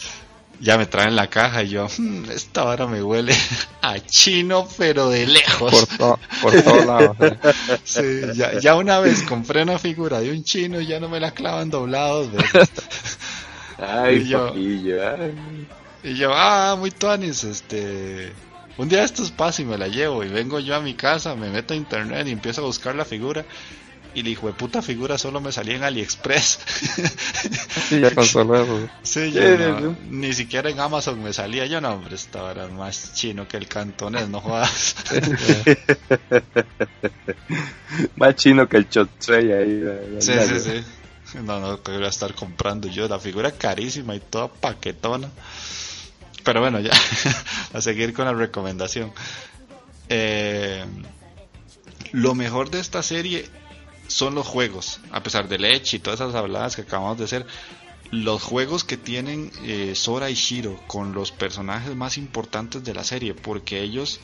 [0.60, 3.36] ya me traen la caja y yo, "Hmm, esta vara me huele
[3.82, 5.72] a chino, pero de lejos.
[5.72, 7.18] Por, to- por todos lados.
[7.84, 8.02] sí.
[8.02, 11.20] Sí, ya, ya una vez compré una figura de un chino y ya no me
[11.20, 12.30] la clavan doblados.
[13.78, 15.68] Ay, Y yo- papillo, ay.
[16.04, 18.34] Y yo, ah, muy tuanis, este...
[18.78, 21.50] Un día estos pasa y me la llevo y vengo yo a mi casa, me
[21.50, 23.46] meto a internet y empiezo a buscar la figura
[24.14, 26.60] y la hijo de puta figura solo me salía en AliExpress.
[27.90, 28.90] Sí, ya con solo eso.
[29.04, 31.66] sí, yo no- ni siquiera en Amazon me salía.
[31.66, 34.96] Yo no, hombre, esta era más chino que el cantonés, no jodas.
[38.16, 39.84] Más chino que el chotsei ahí.
[39.88, 40.84] ay, sí, sí, sí.
[41.44, 45.32] No, no, que voy a estar comprando yo la figura carísima y toda paquetona.
[46.44, 46.92] Pero bueno, ya,
[47.74, 49.14] a seguir con la recomendación.
[50.10, 50.84] Eh,
[52.12, 53.48] lo mejor de esta serie
[54.08, 57.46] son los juegos, a pesar de Leche y todas esas habladas que acabamos de hacer.
[58.12, 63.04] Los juegos que tienen eh, Sora y Shiro con los personajes más importantes de la
[63.04, 64.20] serie, porque ellos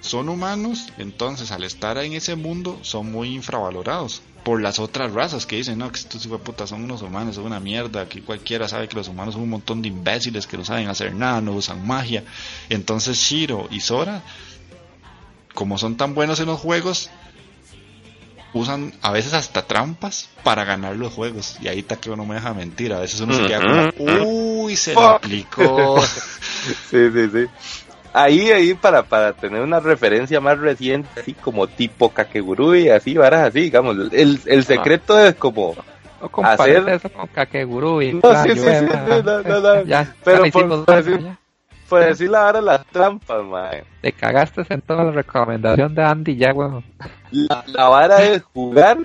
[0.00, 5.46] son humanos, entonces al estar en ese mundo son muy infravalorados por las otras razas
[5.46, 8.88] que dicen, no, que estos putas son unos humanos, son una mierda, aquí cualquiera sabe
[8.88, 11.86] que los humanos son un montón de imbéciles que no saben hacer nada, no usan
[11.86, 12.24] magia.
[12.68, 14.22] Entonces Shiro y Sora,
[15.54, 17.10] como son tan buenos en los juegos,
[18.52, 21.56] usan a veces hasta trampas para ganar los juegos.
[21.62, 24.94] Y ahí Takeo no me deja mentir, a veces uno se queda como, uy, se
[24.94, 26.02] lo aplicó.
[26.90, 27.46] Sí, sí, sí.
[28.16, 33.48] Ahí, ahí, para, para tener una referencia más reciente, así como tipo Kakegurui, así, varas
[33.48, 33.96] así, digamos.
[34.12, 35.74] El, el secreto es como,
[36.22, 38.86] No Hacer- eso con Kakeguru y No, sí, sí, sí,
[39.24, 39.82] no, no, no.
[39.86, 41.38] Ya, Pero por- por decir- ya.
[41.88, 43.82] pues decir las trampas, mae.
[44.00, 46.84] Te cagaste en toda la recomendación de Andy ya, weón.
[47.32, 48.98] La, la vara es jugar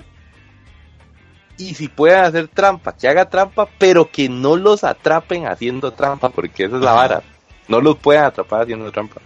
[1.57, 6.29] y si pueden hacer trampa, que haga trampa, pero que no los atrapen haciendo trampa,
[6.29, 7.21] porque esa es la vara.
[7.69, 9.21] No los pueden atrapar haciendo trampa.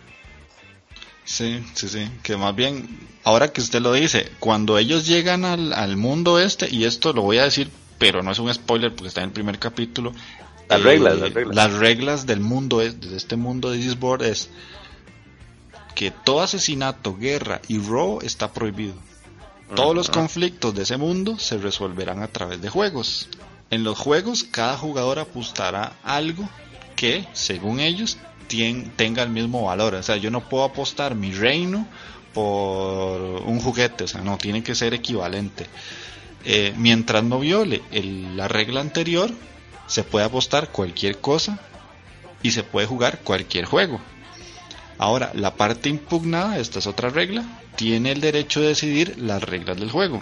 [1.26, 2.10] Sí, sí, sí.
[2.22, 6.70] Que más bien, ahora que usted lo dice, cuando ellos llegan al, al mundo este,
[6.70, 9.34] y esto lo voy a decir, pero no es un spoiler porque está en el
[9.34, 10.14] primer capítulo.
[10.70, 11.56] Las reglas, las reglas.
[11.56, 14.50] las reglas del mundo, es, de este mundo de Disboard es
[15.96, 18.96] que todo asesinato, guerra y robo está prohibido.
[19.76, 23.30] Todos los conflictos de ese mundo se resolverán a través de juegos.
[23.70, 26.48] En los juegos, cada jugador apostará algo
[26.96, 28.18] que, según ellos,
[28.96, 29.96] tenga el mismo valor.
[29.96, 31.88] O sea, yo no puedo apostar mi reino
[32.34, 34.04] por un juguete.
[34.04, 35.68] O sea, no, tiene que ser equivalente.
[36.46, 37.82] Eh, mientras no viole
[38.36, 39.32] la regla anterior,
[39.88, 41.60] se puede apostar cualquier cosa
[42.42, 44.02] y se puede jugar cualquier juego.
[44.98, 47.44] Ahora, la parte impugnada, esta es otra regla,
[47.76, 50.22] tiene el derecho de decidir las reglas del juego.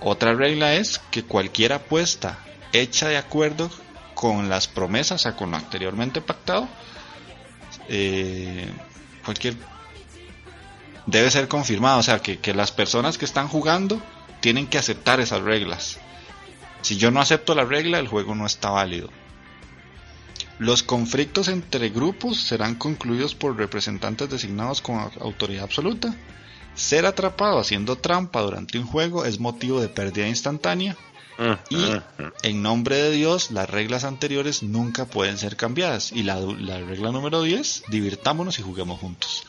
[0.00, 2.38] Otra regla es que cualquier apuesta
[2.72, 3.70] hecha de acuerdo
[4.14, 6.68] con las promesas, o sea, con lo anteriormente pactado,
[7.88, 8.70] eh,
[9.24, 9.54] cualquier
[11.06, 14.00] debe ser confirmado, o sea, que, que las personas que están jugando
[14.40, 15.98] tienen que aceptar esas reglas.
[16.82, 19.10] Si yo no acepto la regla, el juego no está válido.
[20.58, 26.14] Los conflictos entre grupos serán concluidos por representantes designados con au- autoridad absoluta.
[26.74, 30.96] Ser atrapado haciendo trampa durante un juego es motivo de pérdida instantánea.
[31.68, 31.78] Y
[32.42, 36.10] en nombre de Dios, las reglas anteriores nunca pueden ser cambiadas.
[36.12, 39.44] Y la, la regla número 10, divirtámonos y juguemos juntos.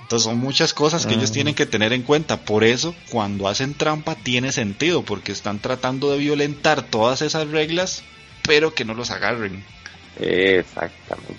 [0.00, 2.38] Entonces son muchas cosas que ellos tienen que tener en cuenta.
[2.38, 8.02] Por eso, cuando hacen trampa, tiene sentido, porque están tratando de violentar todas esas reglas,
[8.42, 9.62] pero que no los agarren.
[10.18, 11.36] Exactamente.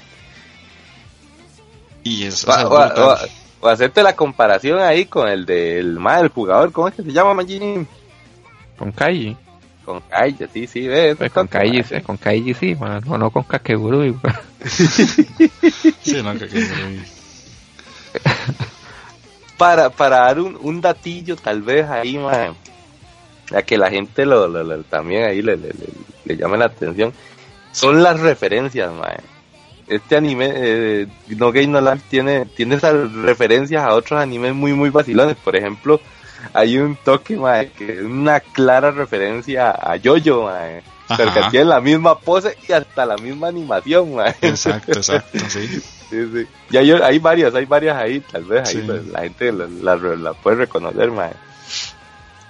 [2.03, 6.93] Y es, O, hacerte la comparación ahí con el del mal el jugador, ¿cómo es
[6.93, 7.87] que se llama Magini?
[8.79, 9.35] Con Kaiji.
[9.85, 11.17] Con Kaiji, sí, sí, ves.
[11.17, 14.05] Pues con Kaiji, sí, con Kaiji sí, man, no con Kakeguru.
[14.05, 14.15] y-
[16.01, 16.33] Sí, no,
[19.57, 22.55] Para, para dar un, un datillo, tal vez ahí, man,
[23.53, 25.93] a que la gente lo, lo- lo- también ahí le, le, le-
[26.25, 27.11] le llame la atención,
[27.73, 29.17] son las referencias, man.
[29.87, 34.71] Este anime, eh, No Game No Life, tiene, tiene esas referencias a otros animes muy,
[34.73, 35.35] muy vacilones.
[35.35, 35.99] Por ejemplo,
[36.53, 40.81] hay un toque, man, que es una clara referencia a Jojo, man.
[41.17, 44.13] Pero que tiene la misma pose y hasta la misma animación.
[44.41, 45.67] Exacto, exacto, sí.
[45.67, 46.47] Sí, sí.
[46.69, 48.83] Y hay, hay varias, hay varias ahí, tal vez ahí Sí.
[48.85, 51.31] pues, la gente la, la, la puede reconocer, mae.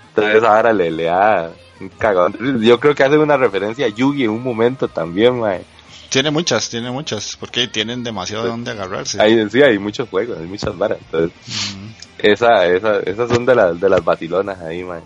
[0.10, 2.36] Entonces ahora le, le da un cagón.
[2.62, 5.62] Yo creo que hace una referencia a Yugi en un momento también, mae.
[6.10, 9.22] Tiene muchas, tiene muchas, porque tienen demasiado de dónde agarrarse.
[9.22, 10.98] Ahí sí, hay muchos juegos, hay muchas varas.
[11.00, 11.80] Entonces, Ujú.
[12.18, 15.02] esa, esa, esas son de las, de las vacilonas ahí, mae.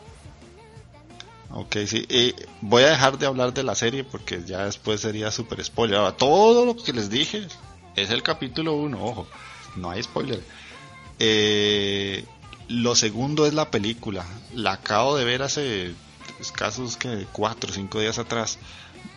[1.52, 2.06] Ok, sí.
[2.10, 5.98] Y voy a dejar de hablar de la serie porque ya después sería super spoiler.
[5.98, 7.48] Ahora, todo lo que les dije
[7.96, 9.28] es el capítulo 1, ojo,
[9.76, 10.42] no hay spoiler.
[11.20, 12.26] Eh,
[12.70, 14.26] lo segundo es la película.
[14.54, 15.94] La acabo de ver hace
[16.40, 18.58] escasos que 4 o 5 días atrás.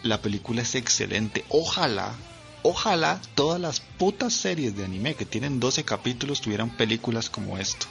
[0.02, 1.44] La película es excelente.
[1.48, 2.14] Ojalá,
[2.62, 7.86] ojalá todas las putas series de anime que tienen 12 capítulos tuvieran películas como esto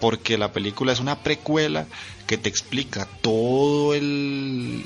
[0.00, 1.86] porque la película es una precuela
[2.26, 4.84] que te explica todo el,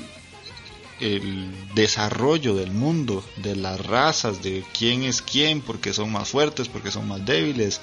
[1.73, 6.91] desarrollo del mundo, de las razas, de quién es quién, porque son más fuertes, porque
[6.91, 7.81] son más débiles,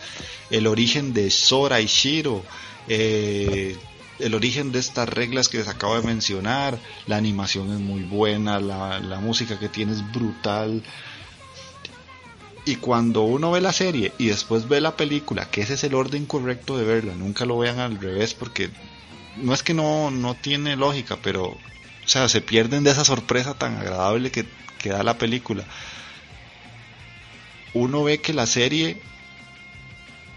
[0.50, 2.44] el origen de Sora y Shiro,
[2.86, 3.76] eh,
[4.18, 8.60] el origen de estas reglas que les acabo de mencionar, la animación es muy buena,
[8.60, 10.82] la, la música que tiene es brutal,
[12.68, 15.94] y cuando uno ve la serie y después ve la película, que ese es el
[15.94, 18.68] orden correcto de verla, nunca lo vean al revés porque
[19.36, 21.58] no es que no, no tiene lógica, pero o
[22.04, 24.44] sea, se pierden de esa sorpresa tan agradable que,
[24.78, 25.64] que da la película.
[27.72, 29.00] Uno ve que la serie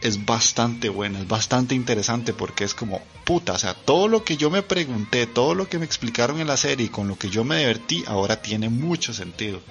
[0.01, 4.35] es bastante buena, es bastante interesante porque es como, puta, o sea, todo lo que
[4.35, 7.29] yo me pregunté, todo lo que me explicaron en la serie y con lo que
[7.29, 9.61] yo me divertí, ahora tiene mucho sentido.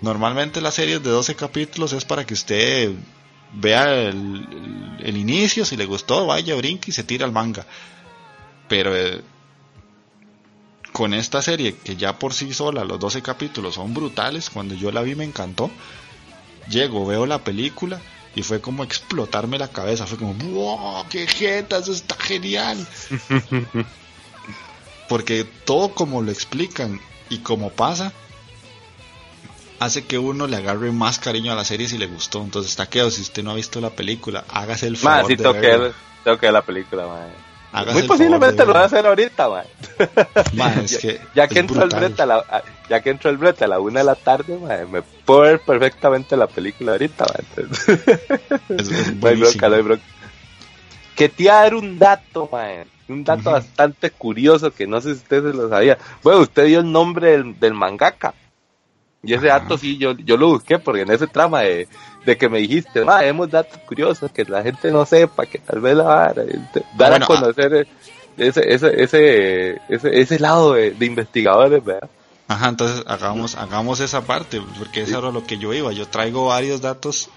[0.00, 2.92] Normalmente las series de 12 capítulos es para que usted
[3.52, 7.66] vea el, inicio, si le gustó, vaya, brinque y se tira al manga.
[8.68, 9.20] Pero eh,
[10.92, 14.90] con esta serie, que ya por sí sola los 12 capítulos son brutales, cuando yo
[14.90, 15.70] la vi me encantó.
[16.68, 18.00] Llego, veo la película
[18.34, 20.06] y fue como explotarme la cabeza.
[20.06, 21.04] Fue como, ¡wow!
[21.08, 21.78] ¡Qué jeta!
[21.78, 22.86] Eso está genial.
[25.08, 28.12] Porque todo como lo explican y como pasa,
[29.78, 32.42] hace que uno le agarre más cariño a la serie si le gustó.
[32.42, 33.10] Entonces quedado.
[33.10, 35.60] Si usted no ha visto la película, hágase el Más, favor sí de tengo que,
[35.60, 35.84] verla.
[35.84, 35.94] ver,
[36.24, 37.32] tengo que ver la película.
[37.72, 39.64] Hágase Muy posiblemente lo voy a hacer ahorita, mae.
[40.54, 43.30] Ma, es ya, que ya es que entró el brete a la, ya que entró
[43.30, 46.92] el brete a la una de la tarde, mae, me puedo ver perfectamente la película
[46.92, 47.24] ahorita,
[47.56, 50.04] Es- es no hay bronca, no hay bronca.
[51.16, 52.50] Que te iba a dar un dato.
[53.08, 55.98] Un dato bastante curioso que no sé si usted se lo sabía.
[56.22, 58.32] Bueno, usted dio el nombre del, del mangaka.
[59.22, 61.86] Y ese dato sí, yo, yo lo busqué porque en ese trama de,
[62.26, 65.80] de que me dijiste, ma, hemos datos curiosos que la gente no sepa, que tal
[65.80, 66.42] vez la vara,
[66.96, 67.86] dar bueno, a conocer eh,
[68.36, 72.10] ese, ese, ese, ese, ese lado de, de investigadores, ¿verdad?
[72.48, 75.92] Ajá, entonces hagamos, hagamos esa parte, porque eso era lo que yo iba.
[75.92, 77.30] Yo traigo varios datos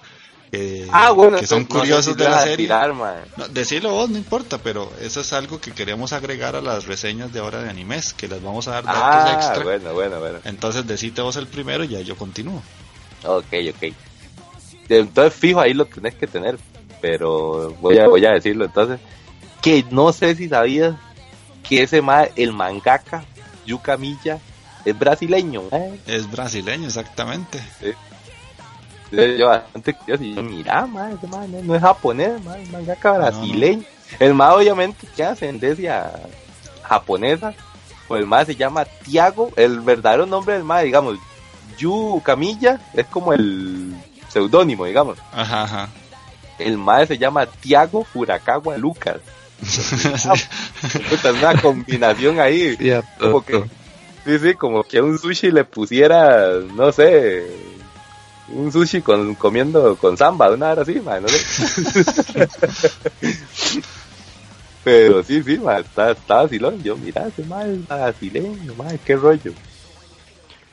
[0.51, 2.57] eh, Ah, bueno, que son no curiosos de la serie.
[2.57, 2.93] tirar.
[2.93, 7.34] No, decirlo vos no importa, pero eso es algo que queremos agregar a las reseñas
[7.34, 9.63] de ahora de animes, que les vamos a dar datos Ah, extra.
[9.63, 10.39] bueno, bueno, bueno.
[10.45, 12.61] Entonces decite vos el primero y ya yo continúo.
[13.23, 13.93] Ok, ok.
[14.89, 16.57] Entonces, fijo, ahí lo tenés que tener.
[17.01, 18.65] Pero voy a, voy a decirlo.
[18.65, 18.99] Entonces,
[19.61, 20.95] que no sé si sabías
[21.67, 23.26] que ese ma, el mangaka,
[23.65, 24.39] Yuka Milla,
[24.85, 25.63] es brasileño.
[25.72, 25.99] ¿eh?
[26.07, 27.59] Es brasileño, exactamente.
[29.11, 30.23] Entonces, yo bastante curioso.
[30.23, 33.84] Y yo, mira, ma, ese ma no, no es japonés, ma, es mangaka brasileño.
[34.19, 36.11] El ma, obviamente, tiene ascendencia
[36.84, 37.53] japonesa.
[38.07, 39.52] Pues el ma se llama Tiago.
[39.56, 41.18] El verdadero nombre del ma, digamos,
[41.77, 43.95] Yu Camilla, es como el
[44.30, 45.18] seudónimo, digamos.
[45.32, 45.90] Ajá, ajá.
[46.60, 49.18] El mae se llama Tiago Furakawa Lucas.
[49.61, 52.77] Es una combinación ahí.
[53.19, 53.64] Como que,
[54.26, 57.45] sí, sí, como que a un sushi le pusiera, no sé,
[58.49, 62.45] un sushi con, comiendo con samba, una hora así, mae, no sé.
[64.84, 66.84] Pero sí, sí, mae, está, está vacilón.
[66.84, 67.47] Yo, mira, ese es
[67.88, 69.51] brasileño, mae, qué rollo.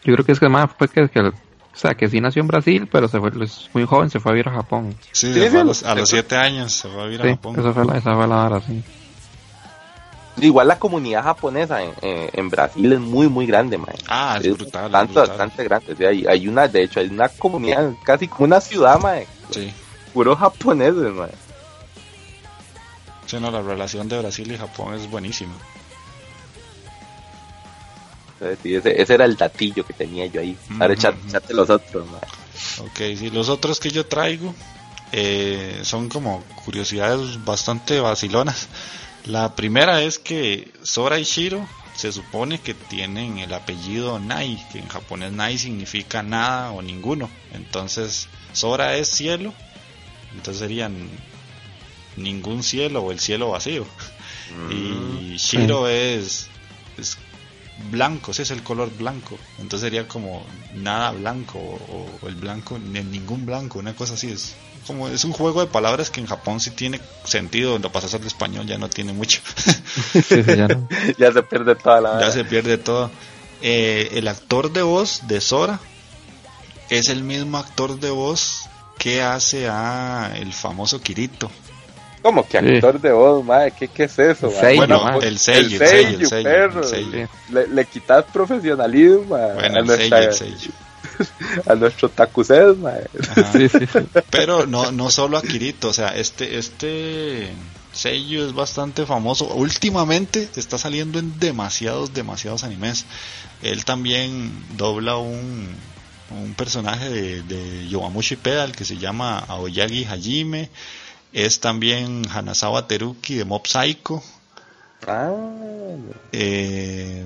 [0.04, 1.32] Yo creo que es que más fue que, que- o
[1.74, 4.34] sea, que sí nació en Brasil, pero se fue, es muy joven, se fue a
[4.34, 4.94] vivir a Japón.
[5.12, 7.04] Sí, Sí, se sí, fue a lo- los, a los siete años se fue a
[7.06, 7.56] vivir a Japón.
[7.58, 8.84] esa fue la, esa fue la vara, sí.
[10.38, 13.94] Igual la comunidad japonesa en, en, en Brasil es muy, muy grande, mae.
[14.08, 14.90] Ah, es Es brutal.
[14.90, 15.28] bastante, brutal.
[15.28, 15.92] bastante grande.
[15.92, 19.26] O sea, hay, hay una, de hecho, hay una comunidad, casi como una ciudad, mae.
[19.50, 19.72] Sí.
[20.14, 21.30] Puro japoneses, mae.
[23.26, 25.52] Sí, no, la relación de Brasil y Japón es buenísima.
[28.62, 30.56] Sí, ese, ese era el datillo que tenía yo ahí.
[30.80, 31.28] Ahora echate, ujú.
[31.28, 32.86] echate los otros, mae.
[32.88, 34.52] Ok, sí, los otros que yo traigo
[35.12, 38.66] eh, son como curiosidades bastante vacilonas.
[39.26, 44.78] La primera es que Sora y Shiro se supone que tienen el apellido Nai, que
[44.78, 47.30] en japonés Nai significa nada o ninguno.
[47.52, 49.54] Entonces, Sora es cielo,
[50.34, 51.08] entonces serían
[52.16, 53.86] ningún cielo o el cielo vacío.
[54.56, 54.72] Mm.
[54.72, 56.48] Y Shiro es,
[56.98, 57.16] es
[57.90, 59.38] blanco, ese es el color blanco.
[59.58, 60.44] Entonces sería como
[60.74, 64.30] nada blanco o, o el blanco, ni ningún blanco, una cosa así.
[64.30, 64.54] Es
[64.86, 68.26] como es un juego de palabras que en Japón sí tiene sentido, lo pasas al
[68.26, 69.40] español ya no tiene mucho.
[70.12, 70.88] Sí, sí, ya no.
[71.18, 72.20] ya se pierde toda la.
[72.20, 73.10] ya se pierde todo.
[73.60, 75.80] Eh, el actor de voz de Sora
[76.90, 78.64] es el mismo actor de voz
[78.98, 81.50] que hace a el famoso Kirito.
[82.22, 82.66] Como que Sí.
[82.76, 83.72] actor de voz, mae.
[83.72, 84.50] ¿Qué, qué es eso?
[84.50, 86.80] Sello, bueno, el sello, el sello, el sello, perro.
[86.82, 87.28] el sello.
[87.50, 90.72] Le, le quitas profesionalismo Bueno, a, el nuestra- sello, el sello.
[91.66, 92.10] a nuestro
[92.80, 93.06] mae.
[93.30, 93.52] Ajá.
[93.52, 93.98] Sí, sí, sí.
[94.30, 97.50] Pero no, no solo a Kirito, o sea, este, este
[97.92, 99.46] sello es bastante famoso.
[99.54, 103.04] Últimamente está saliendo en demasiados, demasiados animes.
[103.62, 105.68] Él también dobla un,
[106.30, 110.70] un personaje de, de Yowamushi Pedal que se llama Aoyagi Hajime.
[111.32, 114.22] Es también Hanazawa Teruki de Mob Psycho.
[115.06, 115.32] Ah,
[116.32, 117.24] Eh,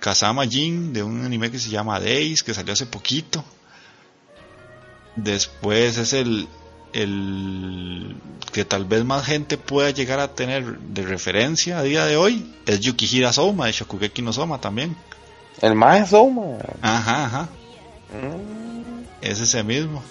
[0.00, 3.44] Kazama Jin de un anime que se llama Days, que salió hace poquito.
[5.14, 6.48] Después es el,
[6.92, 8.16] el
[8.52, 12.52] que tal vez más gente pueda llegar a tener de referencia a día de hoy.
[12.66, 14.96] Es Yukihira Souma de Shokugeki no Soma también.
[15.60, 16.58] el mae Soma.
[16.80, 17.48] Ajá, ajá.
[18.12, 20.02] Mm, Es ese mismo.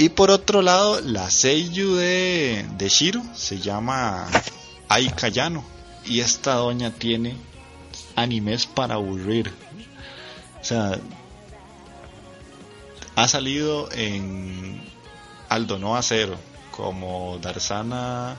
[0.00, 4.26] Y por otro lado, la Seiyu de, de Shiro se llama
[4.88, 5.62] Ai Kayano.
[6.06, 7.36] Y esta doña tiene
[8.16, 9.52] animes para aburrir.
[10.58, 10.98] O sea,
[13.14, 14.82] ha salido en
[15.50, 16.38] Aldo Noa Cero,
[16.70, 18.38] como Darsana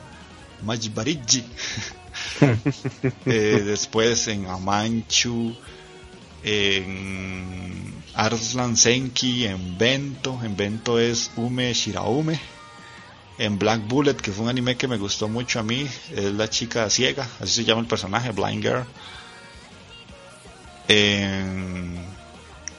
[0.63, 1.45] Majbariji.
[3.25, 5.55] Eh, después en Amanchu,
[6.43, 12.39] en Arslan Senki, en Bento, en Bento es Ume Shiraume,
[13.37, 16.49] en Black Bullet, que fue un anime que me gustó mucho a mí, es la
[16.49, 18.85] chica ciega, así se llama el personaje, Blind Girl.
[20.87, 22.05] En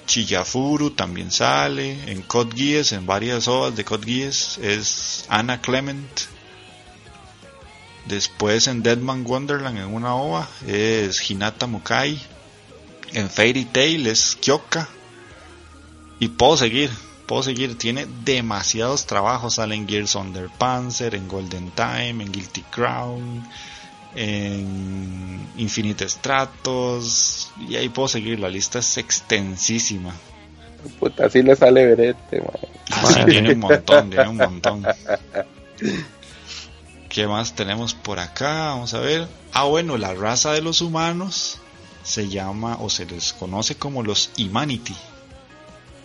[0.06, 6.20] Chiyafuru también sale, en Code Geass, en varias ovas de Code Geass es Anna Clement.
[8.06, 12.20] Después en Deadman Wonderland en una ova es Hinata Mukai.
[13.14, 14.88] En Fairy Tail es Kyoka.
[16.18, 16.90] Y puedo seguir,
[17.26, 17.76] puedo seguir.
[17.76, 19.56] Tiene demasiados trabajos.
[19.56, 23.46] Sale en Gears Under Panzer, en Golden Time, en Guilty Crown,
[24.14, 27.50] en Infinite Stratos.
[27.68, 28.38] Y ahí puedo seguir.
[28.38, 30.14] La lista es extensísima.
[30.98, 32.68] Puta, así le sale verete, mae.
[32.90, 34.84] Ah, sí, tiene un montón, tiene un montón.
[37.08, 38.68] ¿Qué más tenemos por acá?
[38.68, 39.28] Vamos a ver.
[39.52, 41.61] Ah, bueno, la raza de los humanos
[42.12, 44.94] se llama o se les conoce como los Humanity.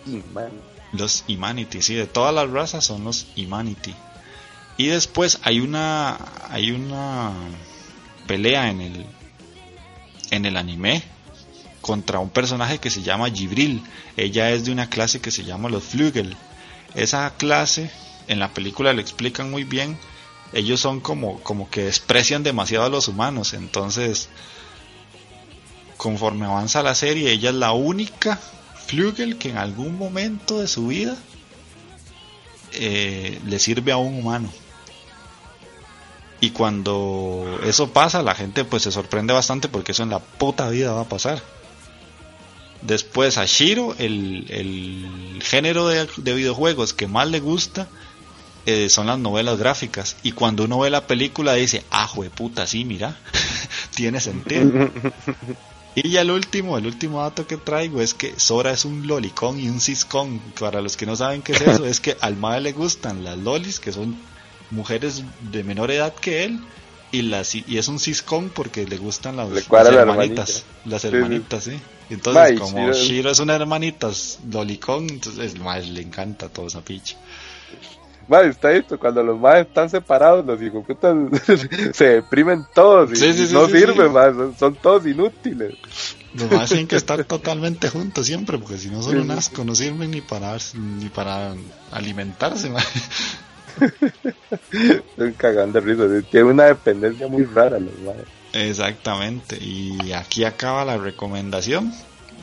[0.06, 0.50] Y, man,
[0.92, 3.94] Los Humanity, sí, de todas las razas son los Humanity.
[4.78, 6.16] Y después hay una
[6.48, 7.32] hay una
[8.26, 9.06] pelea en el
[10.30, 11.02] en el anime
[11.82, 13.82] contra un personaje que se llama Jibril.
[14.16, 16.36] Ella es de una clase que se llama los Flügel.
[16.94, 17.90] esa clase,
[18.28, 19.98] en la película lo explican muy bien,
[20.54, 24.30] ellos son como, como que desprecian demasiado a los humanos, entonces
[25.98, 28.40] conforme avanza la serie, ella es la única
[28.86, 31.14] Flugel que en algún momento de su vida
[32.72, 34.50] eh, le sirve a un humano.
[36.40, 40.70] Y cuando eso pasa, la gente pues se sorprende bastante porque eso en la puta
[40.70, 41.42] vida va a pasar.
[42.80, 47.88] Después a Shiro, el, género de, de videojuegos que más le gusta
[48.66, 50.16] eh, son las novelas gráficas.
[50.22, 53.16] Y cuando uno ve la película dice, ah, puta, sí, mira,
[53.96, 54.90] tiene sentido.
[56.04, 59.58] Y ya el último, el último dato que traigo es que Sora es un lolicón
[59.60, 60.40] y un ciscón.
[60.58, 63.38] Para los que no saben qué es eso, es que al madre le gustan las
[63.38, 64.16] lolis, que son
[64.70, 66.60] mujeres de menor edad que él,
[67.10, 70.64] y las y es un ciscón porque le gustan las, Le las cuadra la hermanitas.
[70.84, 71.14] Las Sí, sí.
[71.14, 71.80] hermanitas, sí.
[72.10, 74.10] Entonces, como Shiro- Shiro es una hermanita
[74.50, 77.16] lolicón, entonces el madre le encanta toda esa picha.
[78.28, 81.16] Madre, está esto, cuando los más están separados, los hijos putas
[81.92, 84.12] se deprimen todos y Sí, sí, sí, no sí, sirven sí.
[84.12, 85.74] más, son, son todos inútiles.
[86.34, 89.74] Los más tienen que estar totalmente juntos siempre, porque si no son un asco, no
[89.74, 91.54] sirven ni para ni para
[91.90, 92.68] alimentarse.
[92.68, 92.80] ma.
[94.72, 98.16] Estoy cagando de risa, tiene una dependencia muy rara los más.
[98.52, 99.56] Exactamente.
[99.60, 101.92] Y aquí acaba la recomendación.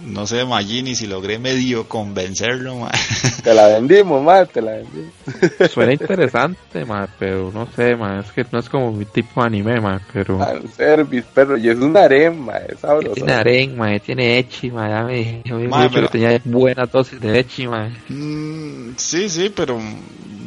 [0.03, 2.75] No sé, Magini, si logré medio convencerlo.
[2.75, 2.91] ma.
[3.43, 5.13] Te la vendimos, más, te la vendimos.
[5.71, 9.47] Suena interesante, ma, pero no sé, ma, es que no es como mi tipo de
[9.47, 10.39] anime, ma, pero...
[10.39, 13.13] Fan service, perro, y es un harem, ma, es sabroso.
[13.13, 17.39] Tiene aren, ma, tiene echi, ma, ya me Ma, pero- que tenía buena dosis de
[17.39, 17.89] echi, ma.
[18.09, 19.79] Mm, sí, sí, pero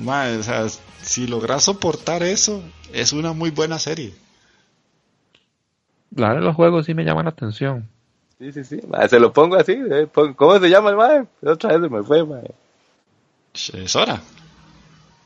[0.03, 0.67] ma, o sea,
[1.03, 2.63] si logras soportar eso,
[2.93, 4.13] es una muy buena serie.
[6.15, 7.89] La verdad, los juegos sí me llaman la atención.
[8.39, 10.07] Sí, sí, sí, ma, se lo pongo así, eh,
[10.37, 11.25] ¿cómo se llama el mae?
[11.45, 12.39] Otra vez se me fue, ma.
[13.53, 14.21] Es hora.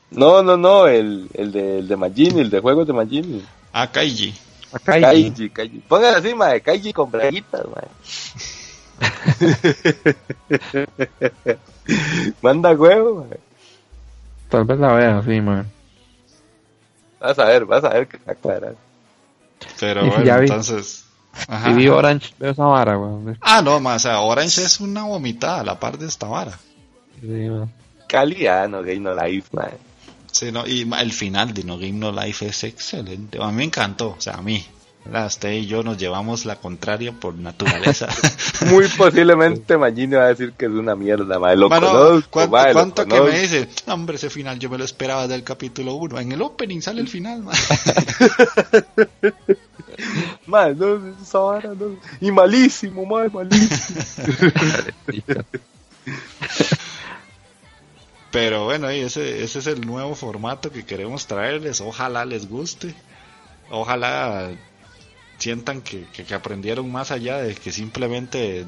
[0.09, 3.45] No, no, no, el, el de, el de Magini, el de juegos de Magini.
[3.71, 4.33] Ah, Kaiji.
[4.71, 5.01] Acá hay...
[5.01, 5.79] Kaiji, Kaiji.
[5.79, 7.81] Póngale así, ma, Kaiji con braguitas, ma.
[12.41, 13.35] Manda huevo, ma.
[14.49, 15.65] Tal vez la vea, sí, ma.
[17.19, 18.73] Vas a ver, vas a ver que está clara.
[19.79, 21.02] Pero bueno, ya vi- entonces.
[21.47, 21.87] Ajá, Si vi.
[21.87, 23.37] Orange, veo esa vara, weón.
[23.41, 26.57] Ah, no, ma, o sea, Orange es una vomitada a la par de esta vara.
[27.21, 27.47] Sí.
[28.07, 29.67] Calidad, no gay, no life, ma.
[30.31, 33.37] Sí, no, y el final de No Game No Life es excelente.
[33.41, 34.65] A mí me encantó, o sea, a mí.
[35.05, 35.27] ¿verdad?
[35.27, 38.07] Usted y yo nos llevamos la contraria por naturaleza.
[38.71, 41.53] Muy posiblemente Magini va a decir que es una mierda, ma.
[41.55, 43.31] Lo Mano, conozco, ¿cuánto, ma, lo cuánto que conozco.
[43.31, 43.67] me dice?
[43.85, 46.19] "No, Hombre, ese final yo me lo esperaba del capítulo 1.
[46.19, 47.43] En el opening sale el final.
[47.43, 47.51] ma".
[50.45, 51.99] Ma, no, esa vara, no.
[52.19, 54.01] Y malísimo, ma, malísimo.
[58.31, 61.81] Pero bueno, ahí ese, ese es el nuevo formato que queremos traerles.
[61.81, 62.95] Ojalá les guste.
[63.69, 64.57] Ojalá
[65.37, 68.65] sientan que, que- que aprendieron más allá de que simplemente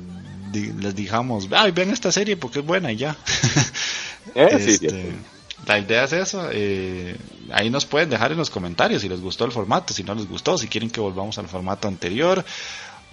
[0.52, 3.18] di- les dijamos, ay, ven esta serie porque es buena y ya.
[4.36, 5.26] Eh, sí, Este, sí.
[5.68, 6.50] La idea es esa.
[6.52, 7.18] eh,
[7.52, 10.28] ahí nos pueden dejar en los comentarios si les gustó el formato, si no les
[10.28, 12.44] gustó, si quieren que volvamos al formato anterior.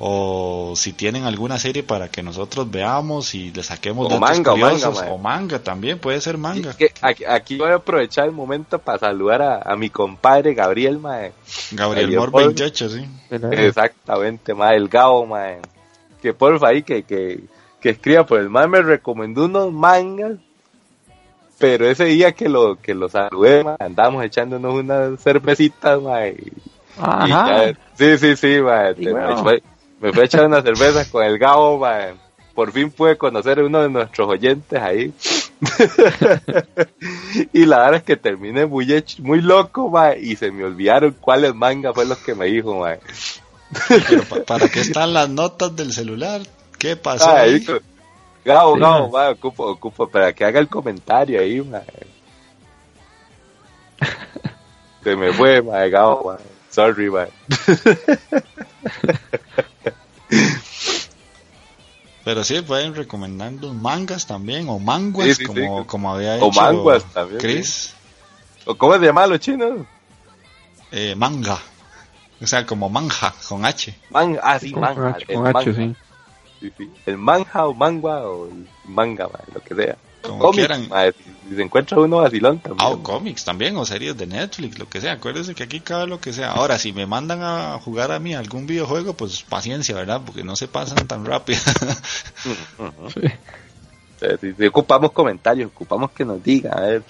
[0.04, 4.52] O si tienen alguna serie para que nosotros veamos y le saquemos O datos manga,
[4.54, 5.10] o manga, mae.
[5.10, 6.70] o manga también, puede ser manga.
[6.70, 10.54] Es que aquí, aquí voy a aprovechar el momento para saludar a, a mi compadre
[10.54, 11.18] Gabriel, ma.
[11.72, 12.46] Gabriel Mor Paul.
[12.46, 13.06] 28, sí.
[13.52, 15.44] Exactamente, ma, el Gao, ma.
[16.20, 17.40] Que porfa ahí, que, que,
[17.80, 20.32] que escriba, pues el ma me recomendó unos mangas,
[21.62, 26.32] pero ese día que lo, que lo saludé, ma, andábamos echándonos unas cervecitas, ma, y,
[26.32, 26.40] y
[27.00, 27.46] Ajá.
[27.68, 29.62] ya- sí, sí, sí, ma, Sí, te- me, fue,
[30.00, 31.98] me fue a echar unas cervezas con el Gao, ma.
[32.52, 35.12] Por fin pude conocer a uno de nuestros oyentes ahí.
[37.52, 41.14] y la verdad es que terminé muy hecho, muy loco, ma, y se me olvidaron
[41.20, 42.96] cuáles mangas fue los que me dijo, ma.
[44.08, 46.42] Pero pa- ¿para qué están las notas del celular?
[46.76, 47.64] ¿Qué pasó Ah, ahí?
[48.44, 49.24] Gabo, Sí, Gabo, ma.
[49.24, 51.82] ma, ocupo, ocupo, para que haga el comentario ahí, ma.
[55.04, 56.38] Se me fue, ma, Gabo, ma.
[56.70, 57.26] Sorry, ma.
[62.24, 65.86] Pero sí, pueden recomendando mangas también, o manguas, Sí, sí, como, sí.
[65.88, 67.94] como había O hecho manguas también, Chris.
[68.64, 69.80] ¿O cómo se llaman los chinos?
[70.92, 71.58] Eh, manga.
[72.40, 73.94] O sea, como manja, con H.
[74.10, 75.10] Man, ah, sí, Con manga.
[75.16, 75.74] H, con H, manga.
[75.74, 75.96] sí.
[76.62, 76.88] Sí, sí.
[77.06, 79.96] El manja o mangua o el manga, ma, lo que sea.
[80.22, 80.88] Como Cómics, quieran.
[80.88, 82.80] ma, si, si se encuentra uno vacilón también.
[82.80, 85.14] Ah, o cómics también, o series de Netflix, lo que sea.
[85.14, 86.52] Acuérdense que aquí cabe lo que sea.
[86.52, 90.22] Ahora, si me mandan a jugar a mí algún videojuego, pues paciencia, ¿verdad?
[90.24, 91.58] Porque no se pasan tan rápido.
[94.40, 97.02] Sí, sí, ocupamos comentarios, ocupamos que nos digan, a ver.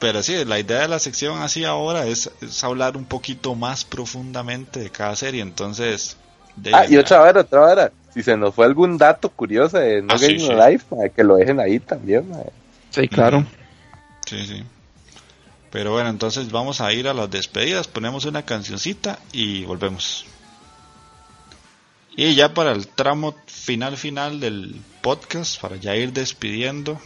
[0.00, 3.84] Pero sí, la idea de la sección así ahora es, es hablar un poquito más
[3.84, 5.42] profundamente de cada serie.
[5.42, 6.16] Entonces,
[6.56, 7.92] de- Ah, y otra hora, otra hora.
[8.12, 10.48] Si se nos fue algún dato curioso de No Ah, Game sí.
[10.48, 12.32] No Life, que lo dejen ahí también.
[12.90, 13.44] Sí, claro.
[14.26, 14.64] Sí, sí.
[15.70, 20.26] Pero bueno, entonces vamos a ir a las despedidas, ponemos una cancioncita y volvemos.
[22.16, 27.00] Y ya para el tramo final final del podcast, para ya ir despidiendo,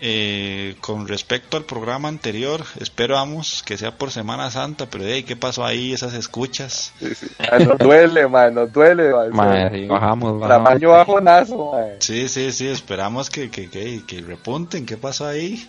[0.00, 5.36] eh, con respecto al programa anterior, esperamos que sea por Semana Santa, pero hey, ¿qué
[5.36, 5.92] pasó ahí?
[5.92, 6.92] Esas escuchas.
[7.38, 9.30] Ah, nos duele, mae, nos duele, mae.
[9.30, 10.64] Mae, y bajamos, bajamos.
[10.68, 11.72] Tamaño bajonazo.
[12.00, 14.84] Sí, sí, sí, esperamos que, que, que, que repunten.
[14.84, 15.68] ¿Qué pasó ahí?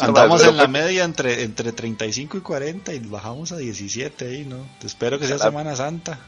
[0.00, 4.44] Andamos más, en la media entre, entre 35 y 40 y bajamos a 17 ahí,
[4.44, 4.56] ¿no?
[4.80, 6.18] Te espero que sea La- Semana Santa.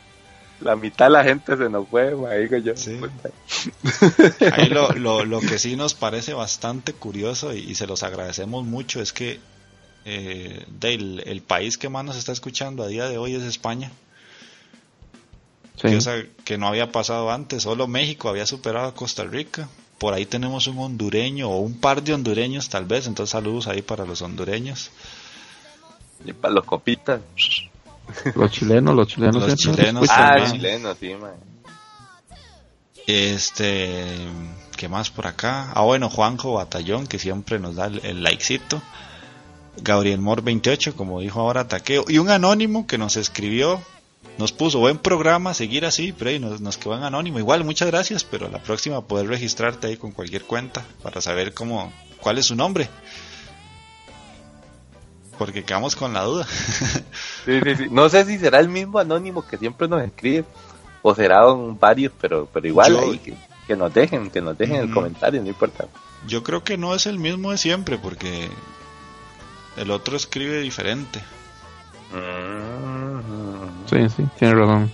[0.60, 2.76] La mitad de la gente se nos fue, digo yo.
[2.76, 2.96] Sí.
[2.96, 3.30] Puta.
[4.56, 8.64] Ahí lo, lo, lo que sí nos parece bastante curioso y, y se los agradecemos
[8.64, 9.38] mucho es que
[10.04, 13.92] eh, del, el país que más nos está escuchando a día de hoy es España.
[15.76, 15.94] Sí.
[15.94, 19.68] Cosa que no había pasado antes, solo México había superado a Costa Rica.
[19.98, 23.82] Por ahí tenemos un hondureño o un par de hondureños tal vez, entonces saludos ahí
[23.82, 24.90] para los hondureños.
[26.24, 27.20] Y para los copitas.
[28.34, 30.08] Los chilenos, los chilenos Los chilenos.
[30.10, 31.32] Ah, chileno, sí, mae.
[33.06, 34.04] Este,
[34.76, 35.72] ¿qué más por acá?
[35.74, 38.82] Ah, bueno, Juanjo Batallón, que siempre nos da el, el likecito.
[39.82, 42.04] Gabriel Mor 28, como dijo ahora Taqueo.
[42.08, 43.80] Y un anónimo que nos escribió,
[44.36, 47.38] nos puso buen programa, seguir así, pero ahí nos, nos quedó en anónimo.
[47.38, 51.92] Igual, muchas gracias, pero la próxima poder registrarte ahí con cualquier cuenta para saber cómo,
[52.20, 52.88] cuál es su nombre.
[55.38, 56.46] Porque quedamos con la duda.
[57.44, 57.86] Sí, sí, sí.
[57.90, 60.44] No sé si será el mismo anónimo que siempre nos escribe
[61.00, 63.34] o será un varios, pero, pero igual Yo- ahí que,
[63.66, 64.94] que nos dejen, que nos dejen el Ujú.
[64.94, 65.86] comentario, no importa.
[66.26, 68.50] Yo creo que no es el mismo de siempre, porque
[69.76, 71.22] el otro escribe diferente.
[72.12, 73.88] Mm.
[73.88, 74.90] Sí, sí, tiene razón.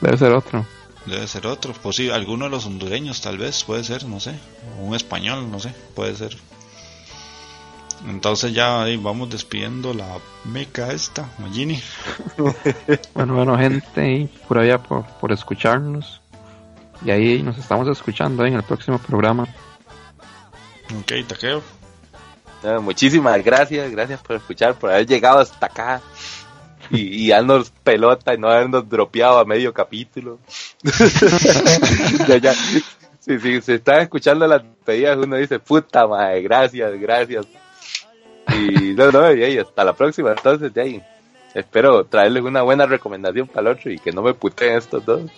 [0.00, 0.66] Debe ser otro.
[1.06, 4.38] Debe ser otro, pues sí, alguno de los hondureños tal vez, puede ser, no sé,
[4.78, 6.36] un español, no sé, puede ser.
[8.06, 11.82] Entonces ya ahí vamos despidiendo la meca esta, Magini.
[13.14, 16.20] Bueno, bueno, gente, y por allá por, por escucharnos.
[17.04, 19.46] Y ahí nos estamos escuchando en el próximo programa.
[21.00, 21.62] Ok, taqueo.
[22.64, 26.00] Ah, muchísimas gracias, gracias por escuchar, por haber llegado hasta acá
[26.90, 30.38] y, y darnos pelota y no habernos dropeado a medio capítulo.
[32.28, 32.54] ya, ya.
[33.20, 37.46] Sí, sí, se están escuchando las pedidas, uno dice, puta madre, gracias, gracias.
[38.54, 41.02] Y no, no, y ahí, hasta la próxima, entonces, de ahí.
[41.54, 45.22] Espero traerles una buena recomendación para el otro y que no me puteen estos dos.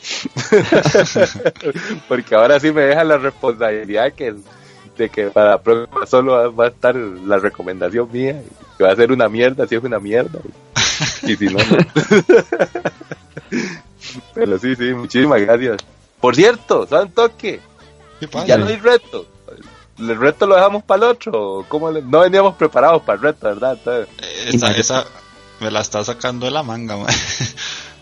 [2.08, 4.34] Porque ahora sí me deja la responsabilidad que
[4.96, 8.84] de que para la próxima solo va- va a estar la recomendación mía, y que
[8.84, 10.40] va a ser una mierda si es una mierda.
[11.22, 11.78] Y, y si no, no.
[14.34, 15.78] Pero sí, sí, muchísimas gracias.
[16.20, 17.60] Por cierto, ¿saben toque?
[18.18, 19.26] ¿Qué Ya no hay reto.
[20.00, 21.32] ¿El reto lo dejamos para el otro?
[21.58, 23.72] o ¿Cómo le- No veníamos preparados para el reto, ¿verdad?
[23.74, 24.08] Entonces,
[24.54, 25.04] Esa, esa
[25.60, 27.08] me la está sacando de la manga, man.
[27.12, 27.52] sí,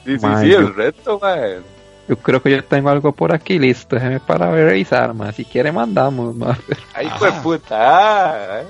[0.04, 1.62] sí, Man, sí, yo- el reto, man.
[2.08, 3.96] Yo creo que yo tengo algo por aquí listo.
[3.96, 5.34] Déjeme para revisar, más.
[5.36, 6.56] Si quiere, mandamos, más.
[6.94, 7.18] Ay, Ajá.
[7.18, 7.76] fue puta.
[7.78, 8.66] ah, ay.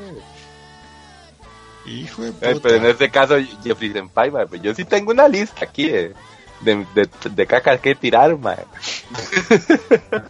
[1.92, 2.60] Hijo de Eh, puta.
[2.62, 6.14] pero en este caso, Jeffrey Senpai, man, pues yo sí tengo una lista aquí de,
[6.62, 8.56] de, de, de caca que tirar, man.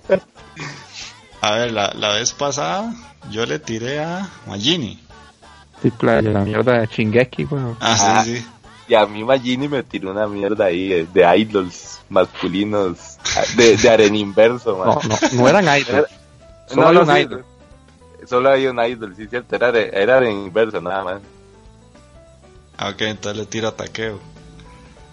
[1.41, 2.93] A ver, la, la vez pasada
[3.31, 5.01] yo le tiré a Magini.
[5.83, 7.77] Sí, playa, la mierda de Chingeki, weón.
[7.81, 8.25] Ah, Ah.
[8.25, 8.47] sí, sí.
[8.89, 13.77] Y a mí Magini me tiró una mierda ahí eh, de idols masculinos, ah, de,
[13.77, 14.89] de aren inverso, man.
[14.89, 16.07] No, no, no eran idols.
[16.67, 17.45] Solo No, no, un sí, idol.
[18.27, 19.55] Solo hay un idol, sí, cierto.
[19.57, 21.21] Era, de- era de inverso, nada más.
[22.79, 24.19] Ah, Ok, entonces le tiro a taqueo.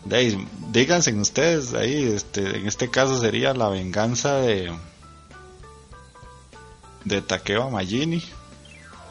[0.06, 4.72] De ahí, díganse ustedes ahí, este, en este caso sería la venganza de
[7.06, 8.22] de Takeo a Magini.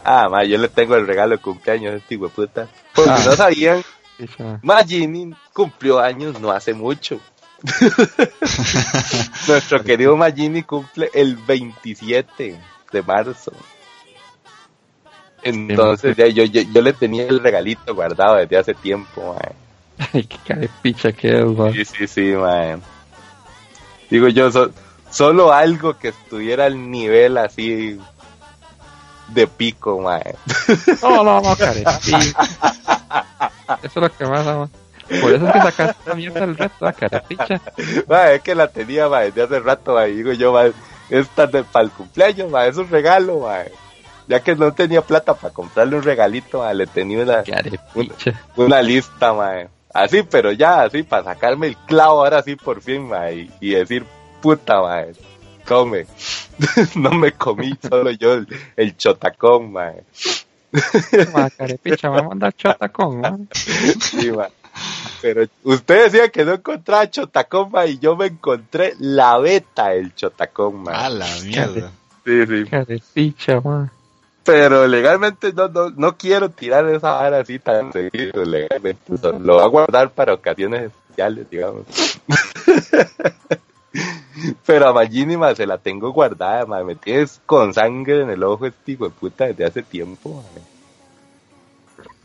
[0.04, 2.68] Ah, ma, yo le tengo el regalo de cumpleaños a este puta.
[2.94, 3.22] Porque Ah.
[3.24, 3.82] no sabían.
[4.62, 7.18] Magini cumplió años no hace mucho.
[9.48, 12.58] Nuestro querido Magini cumple el 27
[12.92, 13.52] de marzo.
[15.42, 20.06] Entonces ya, yo, yo, yo le tenía el regalito guardado desde hace tiempo, ma.
[20.12, 21.72] Ay, qué cara de picha que es, weón.
[21.74, 22.82] Sí, sí, sí, man.
[24.10, 24.70] Digo yo, so-
[25.15, 28.01] solo algo que estuviera al nivel así
[29.28, 30.20] de pico, man.
[31.03, 32.19] No, no, no, de picha.
[33.82, 34.69] Eso es lo que más ama.
[35.20, 37.61] Por eso es que sacaste esta mierda del resto, ah, cara de picha.
[38.09, 40.15] Man, es que la tenía, man, desde hace rato, man.
[40.15, 40.74] Digo yo, man,
[41.09, 43.70] esta de para el cumpleaños, mae, es un regalo, mae.
[44.27, 48.32] Ya que no tenía plata para comprarle un regalito, mae, le tenía una, Carepicha.
[48.57, 49.69] una lista, mae.
[49.93, 53.70] Así, pero ya, así, para sacarme el clavo ahora sí por fin, mae, y, y
[53.74, 54.05] decir,
[54.44, 55.12] puta, mae,
[55.66, 56.04] come.
[56.96, 58.46] no me comí solo yo el,
[58.76, 60.04] el chotacón, mae.
[61.32, 63.38] Ma, carepicha, me va a mandar chotacón, ma.
[63.54, 64.50] Sí, mae.
[65.22, 70.14] Pero usted decía que no encontraba chotacón, mae, y yo me encontré la beta del
[70.14, 70.94] chotacón, mae.
[70.94, 71.90] A la mierda.
[72.26, 72.64] Sí, sí.
[72.68, 73.90] Carepicha, ma.
[74.44, 79.10] Pero legalmente no, no, no quiero tirar esa vara así tan seguido, legalmente.
[79.40, 81.86] Lo voy a guardar para ocasiones especiales, digamos.
[84.66, 86.82] Pero a Magini, ma, se la tengo guardada, ma.
[86.82, 90.60] Me tienes con sangre en el ojo este hijo de puta desde hace tiempo, ma.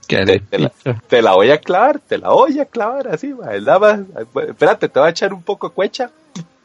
[0.07, 0.95] Carepicha.
[1.07, 3.51] Te la voy a clavar, te la voy a clavar así, ma.
[3.59, 3.99] Nada más.
[4.47, 6.09] Espérate, te voy a echar un poco cuecha.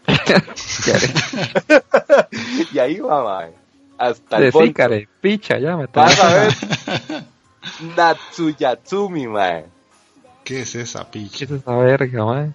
[2.73, 3.47] y ahí va, ma.
[3.99, 4.73] Hasta el De sí, fondo.
[4.75, 6.55] carepicha, ya me Vas a ver.
[7.97, 9.67] Natsuyatsumi, mae.
[10.45, 11.45] ¿Qué es esa ¿Qué picha?
[11.45, 12.49] es esa verga, ma?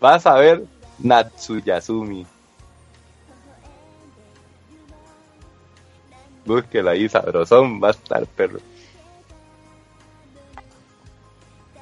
[0.00, 0.62] Vas a ver
[1.02, 2.26] Natsuyasumi.
[6.44, 8.58] Búsquela ahí, sabrosón, va a estar perro.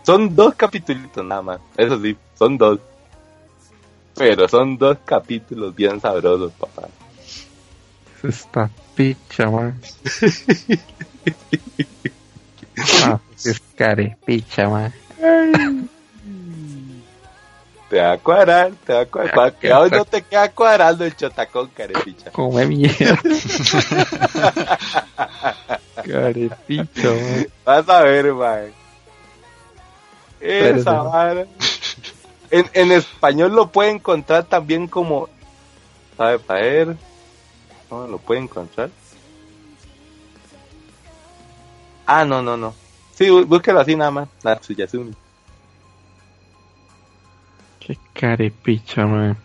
[0.03, 2.81] Son dos capítulos nada más, eso sí, son dos.
[4.17, 6.89] Pero son dos capítulos bien sabrosos, papá.
[8.19, 9.75] Es esta picha, ma.
[13.05, 14.91] Ah, es carepicha, ma.
[17.91, 19.35] Te va a cuadrar, te va a cuadrar.
[19.35, 22.31] Para que hoy no te queda cuadrando el chotacón, carepicha.
[22.31, 23.19] Come mierda.
[26.05, 27.45] carepicha, ma.
[27.65, 28.27] Vas a ver.
[30.41, 31.11] Espérese, Esa ¿no?
[31.11, 31.47] vara.
[32.51, 35.29] En, en español lo puede encontrar también como.
[36.17, 36.39] ¿Sabe?
[36.39, 36.97] Para ver.
[37.89, 38.91] ¿Cómo lo puede encontrar?
[42.07, 42.73] Ah, no, no, no.
[43.15, 44.29] Sí, bú- búsquelo así nada más.
[44.43, 45.13] Natsuyasumi.
[47.91, 49.37] Qué carepicha, ma.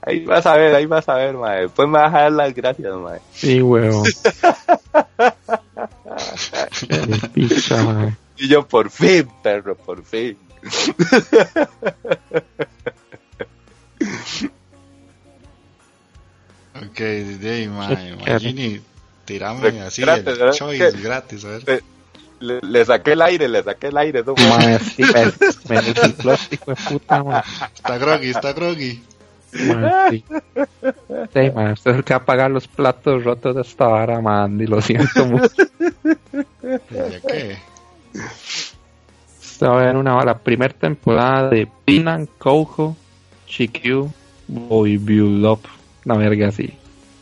[0.00, 1.62] Ahí vas a ver, ahí vas a ver, mae.
[1.62, 3.20] Después me vas a dar las gracias, mae.
[3.30, 4.04] Sí, huevo.
[6.88, 8.16] carepicha, ma.
[8.36, 10.36] Y yo, por fin, perro, por fin.
[16.76, 18.16] Ok, de ahí, mae.
[18.24, 18.80] Qué Magini,
[19.26, 21.62] tirame así el choice gratis, a ver.
[21.66, 21.80] Eh,
[22.44, 24.22] Le, le saqué el aire, le saqué el aire.
[24.22, 25.24] No, Ma, sí, me,
[25.68, 27.42] me desinfló hijo de puta, ma.
[27.74, 29.02] Está groggy, está groggy.
[29.66, 30.24] Ma, sí.
[31.32, 34.20] Sí, ma, usted es el que va a pagar los platos rotos de esta vara,
[34.20, 34.60] man.
[34.60, 35.48] Y lo siento mucho.
[36.90, 37.56] ¿Ya qué?
[39.40, 42.96] Usted va a ver una, la primera temporada de Pinan, Koujo,
[43.46, 44.12] Chikyu,
[44.48, 45.64] Boy Love.
[46.04, 46.74] Una verga así.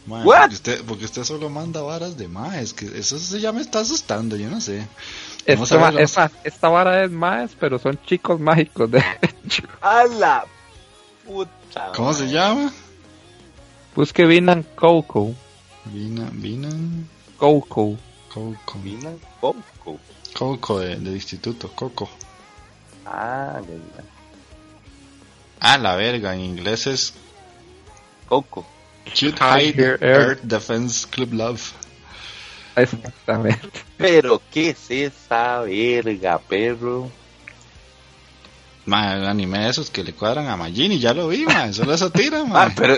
[0.06, 0.24] What?
[0.24, 3.80] porque usted, porque usted solo manda varas de más, que eso se ya me está
[3.80, 4.86] asustando, yo no sé.
[5.46, 9.62] Esta, esta, esta vara es más, pero son chicos mágicos, de hecho.
[9.80, 10.44] A la
[11.24, 11.92] puta.
[11.94, 12.72] ¿Cómo se llama?
[13.94, 15.34] Busque Binan Coco.
[15.84, 16.68] Vina, Vina,
[17.36, 17.96] Coco.
[18.32, 18.78] Coco.
[18.82, 20.00] Vina Coco.
[20.36, 22.08] Coco de, del instituto, Coco.
[23.06, 24.04] Ah, ya, ya.
[25.60, 27.14] Ah, la verga, en inglés es
[28.28, 28.66] Coco.
[29.14, 30.40] Your Earth Earth.
[30.42, 31.72] Defense Club Love.
[32.76, 33.68] Exactamente.
[33.98, 37.10] Pero, ¿qué es esa verga, perro?
[38.86, 41.94] Ma, el anime de esos que le cuadran a Magini, ya lo vi, ma, solo
[41.94, 42.64] eso tira, ma.
[42.64, 42.94] Ah, pero.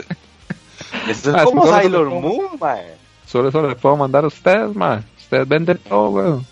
[1.08, 2.08] Eso es Ah, como Sailor.
[2.08, 2.94] Moon, mae.
[3.26, 5.04] Solo eso le puedo mandar a ustedes, man.
[5.18, 6.46] Ustedes venden todo, weón.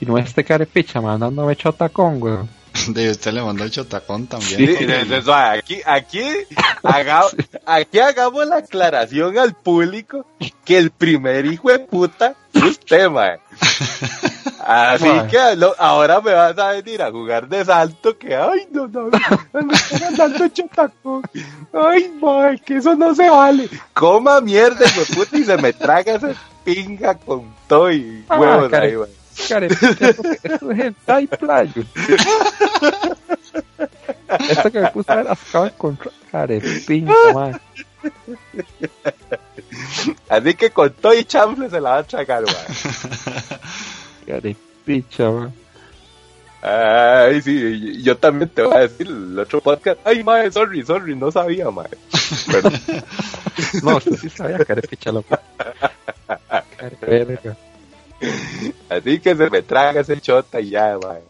[0.00, 2.48] Y no este carepicha mandándome chotacón, weón.
[2.88, 4.56] De usted le mandó el chotacón también.
[4.56, 6.22] Sí, de- de- aquí, aquí,
[6.82, 7.24] haga-
[7.66, 10.26] aquí hagamos la aclaración al público
[10.64, 13.38] que el primer hijo de puta es usted, mae.
[14.62, 15.26] Así Mae.
[15.28, 19.08] que lo- ahora me vas a venir a jugar de salto que, ay, no, no,
[19.08, 21.22] no, me están andando chotacón.
[21.72, 23.68] Ay, mae, que eso no se vale.
[23.94, 28.38] Coma mierda, hijo de puta, y se me traga esa pinga con todo y Ah,
[28.38, 29.08] huevos care- ahí, mae.
[29.48, 31.82] Porque esto es hentai playo.
[34.48, 36.14] Esto que me puse a ver, acabo de encontrar.
[36.30, 37.60] Carepicha, man.
[40.28, 42.54] Así que con todo y chanfle se la va a tragar, mae.
[44.26, 45.52] Carepicha, man.
[46.62, 49.98] Ay, sí, yo también te voy a decir el otro podcast.
[50.04, 51.66] Ay, mae, sorry, sorry, no sabía.
[52.50, 52.70] Pero,
[53.82, 55.38] No, usted sí sabía carepicha, loco.
[58.88, 61.22] así que se me traga ese chota y ya, mae.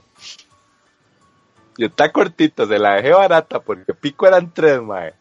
[1.77, 5.15] Y está cortito, se la dejé barata porque pico eran tres, mae.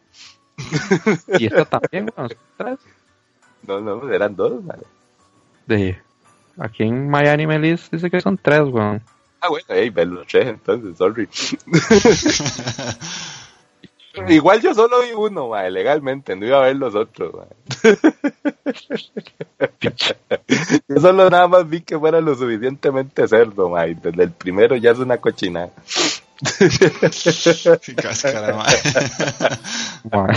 [1.38, 2.78] Y esta también, weón, son tres.
[3.66, 4.78] No, no, eran dos, mae.
[5.66, 5.98] De,
[6.58, 9.02] aquí en My Anime List dice que son tres, weón.
[9.40, 11.28] Ah, bueno, ahí ven los tres, entonces, sorry.
[14.28, 17.46] Igual yo solo vi uno, mae, legalmente, no iba a ver los otros, mae.
[20.88, 23.94] yo solo nada más vi que fuera lo suficientemente cerdo, mae.
[23.94, 25.70] Desde el primero ya es una cochinada.
[27.82, 28.74] Qué cáscara, mae.
[30.10, 30.36] Mae.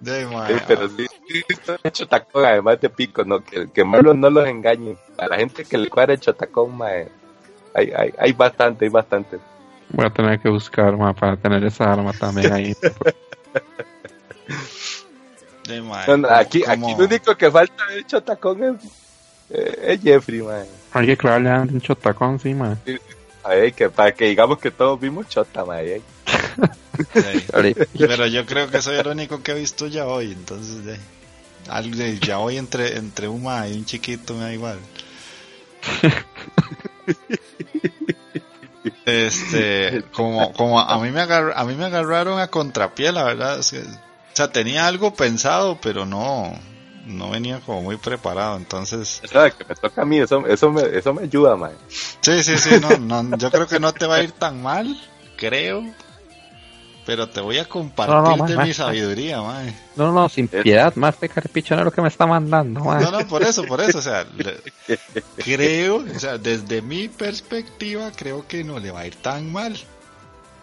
[0.00, 0.62] De, Sí, mae.
[0.66, 4.96] pero sí, sí, sí, chotacón, además de pico, no, que, que Marlon no los engañe.
[5.18, 7.08] A la gente que le cuadra el chotacón, mae,
[7.74, 9.38] hay, hay, hay bastante, hay bastante.
[9.92, 12.76] Voy a tener que buscar, mae, para tener esa arma también ahí.
[16.16, 18.84] No, aquí, Como- aquí lo único que falta del chotacón es,
[19.50, 20.66] eh, es Jeffrey, mae.
[20.92, 22.76] Hay que clavarle a un chotacón, sí, mae.
[23.42, 25.96] A ver, que para que digamos que todos vimos chota, mae.
[25.96, 26.02] eh.
[27.62, 30.98] de- Pero yo creo que soy el único que he visto ya hoy, entonces de,
[31.68, 34.78] algo de ya hoy entre entre un mae y un chiquito me da igual.
[39.04, 43.58] Este, como como a mí me agar- a mí me agarraron a contrapié, la verdad,
[43.58, 46.52] es que- o sea, tenía algo pensado, pero no
[47.06, 50.18] no venía como muy preparado, entonces ¿Sabes que me toca a mí?
[50.18, 51.72] Eso, eso, me, eso me ayuda, mae.
[51.88, 54.96] Sí, sí, sí, no, no, yo creo que no te va a ir tan mal,
[55.36, 55.82] creo.
[57.10, 59.74] Pero te voy a compartir No, no, ma, de mi sabiduría, mae.
[59.96, 63.02] No, no, sin piedad, más de carpicho no es lo que me está mandando, mae.
[63.02, 64.62] No, no, por eso, por eso, o sea, le-
[65.36, 69.76] creo, o sea, desde mi perspectiva, creo que no le va a ir tan mal.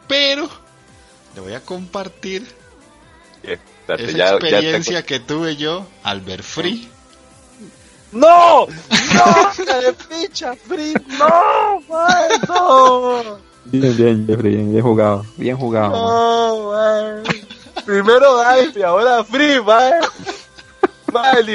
[0.08, 0.48] Pero
[1.36, 2.48] le voy a compartir
[3.44, 3.58] Eh,
[3.90, 6.88] esa ya- ya experiencia que tuve yo al ver Free.
[8.14, 8.68] ¡No!
[9.16, 9.66] ¡No!
[9.82, 10.94] ¡De picha, Free!
[11.20, 11.82] ¡No!
[11.90, 13.38] mae, ¡No!
[13.72, 15.26] Bien, bien, Jeffrey, bien, bien jugado.
[15.38, 15.92] Bien jugado.
[15.92, 17.24] No, mae.
[17.86, 19.60] Primero Dive y ahora Free,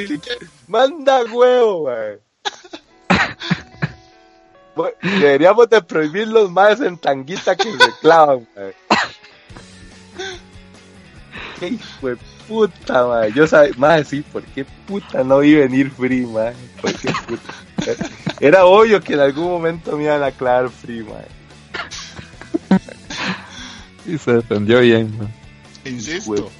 [0.06, 1.88] siquiera- Manda huevo.
[4.74, 8.74] Bueno, Deberíamos de prohibir los más en tanguita que se clavan, mae.
[11.60, 12.16] Qué hijo de
[12.48, 13.32] puta, mae.
[13.32, 16.54] Yo sabía, mae, sí, ¿por qué puta no vi venir Free, mae?
[16.80, 17.52] ¿Por qué puta?
[18.40, 21.26] Era obvio que en algún momento me iban a clavar Free, mae.
[24.06, 25.28] Y se defendió bien, mae.
[25.92, 26.50] Insisto,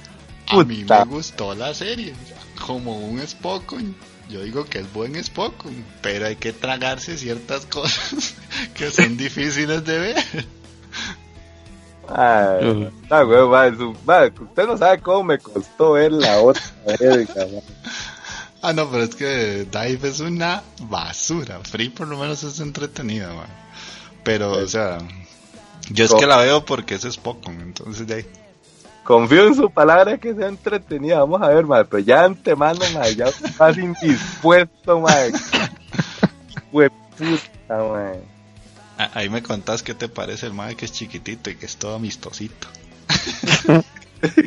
[0.47, 2.13] a mí me gustó la serie.
[2.65, 3.95] Como un Spokon.
[4.29, 8.35] Yo digo que es buen Spokon, pero hay que tragarse ciertas cosas
[8.73, 10.23] que son difíciles de ver.
[12.09, 13.75] Ay, no, güey, mae,
[14.35, 17.27] su- usted no sabe cómo me costó ver la otra mae.
[18.61, 21.59] Ah, no, pero es que Dive es una basura.
[21.63, 23.47] Free por lo menos es entretenida, man.
[24.23, 24.99] Pero, o sea,
[25.89, 28.25] yo es que la veo porque es Spokon, entonces de ahí.
[29.03, 32.79] Confío en su palabra que sea entretenida, vamos a ver, mae, pero ya de antemano,
[32.93, 35.31] mae, ya estás indispuesto, mae.
[36.71, 38.21] Fue puta, mae.
[38.97, 41.75] Ah, Ahí me contás qué te parece el mae que es chiquitito y que es
[41.75, 42.67] todo amistosito.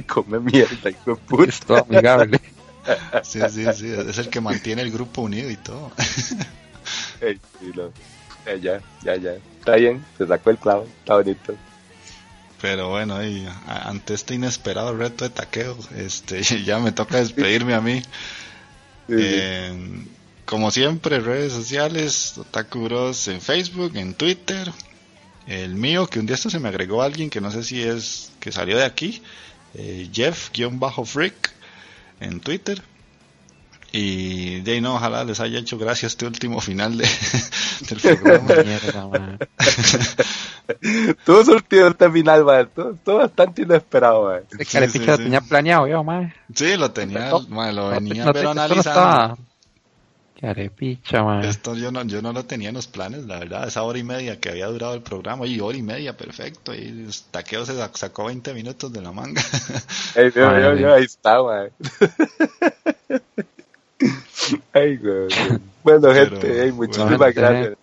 [0.06, 1.50] Come mierda, hijo de puta.
[1.50, 2.40] Es todo amigable.
[3.24, 5.90] Sí, sí, sí, es el que mantiene el grupo unido y todo.
[7.20, 7.90] Ey, sí, no.
[8.46, 9.32] Eh, ya, ya, ya.
[9.58, 11.56] Está bien, se sacó el clavo, está bonito.
[12.60, 17.80] Pero bueno, y ante este inesperado reto de taqueo, este, ya me toca despedirme a
[17.80, 18.02] mí.
[19.08, 19.22] Sí, sí.
[19.22, 20.04] Eh,
[20.46, 24.72] como siempre, redes sociales, Otaku Bros en Facebook, en Twitter.
[25.46, 28.32] El mío, que un día esto se me agregó alguien que no sé si es
[28.38, 29.22] que salió de aquí,
[29.74, 31.52] eh, Jeff-Freak
[32.20, 32.80] en Twitter.
[33.98, 37.08] Y de ahí no, ojalá les haya hecho gracia este último final de,
[37.88, 38.54] del programa.
[38.62, 39.38] Mierda.
[41.24, 42.44] Tuvo surtido este final.
[42.60, 44.42] Estuvo, estuvo bastante inesperado, mae.
[44.50, 45.22] Ese Sí, carepicho sí, lo sí.
[45.22, 46.34] tenía planeado yo, mae.
[46.54, 48.90] Sí, lo tenía, mae, lo venía No pero no analizando.
[48.90, 49.38] estaba-
[50.38, 51.48] Carepicha, mae.
[51.48, 53.66] Esto yo no, yo no lo tenía en los planes, la verdad.
[53.66, 56.74] Esa hora y media que había durado el programa, y hora y media, perfecto.
[56.74, 59.40] Y Taqueo se sac- sacó 20 minutos de la manga.
[60.14, 60.76] Ey, vio, ay.
[60.76, 61.70] vio, ahí está, mae.
[64.72, 65.28] Ay, güey.
[65.82, 67.76] Bueno, Pero, gente, hey, muchísimas bueno, gracias.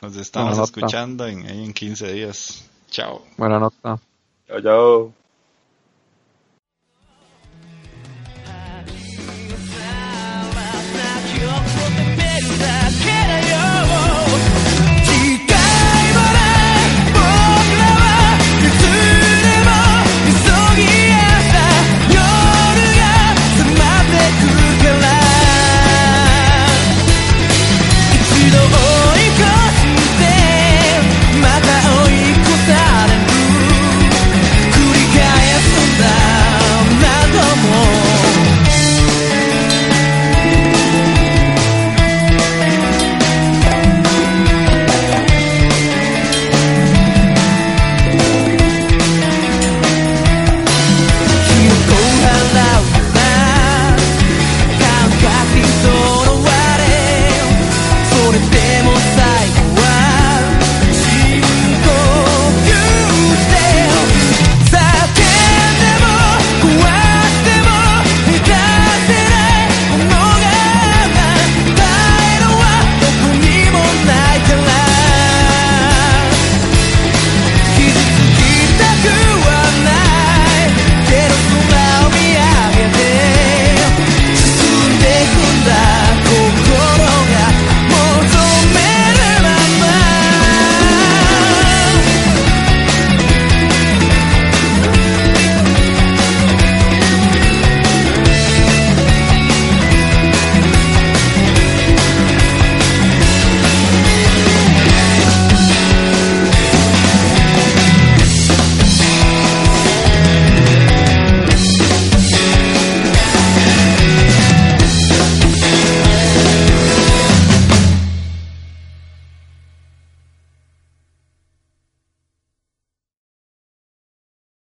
[0.00, 2.68] Nos estamos escuchando en, en 15 días.
[2.90, 3.22] Chao.
[3.36, 4.00] Buenas noches.
[4.46, 5.12] Chao, chao.
[12.58, 13.05] that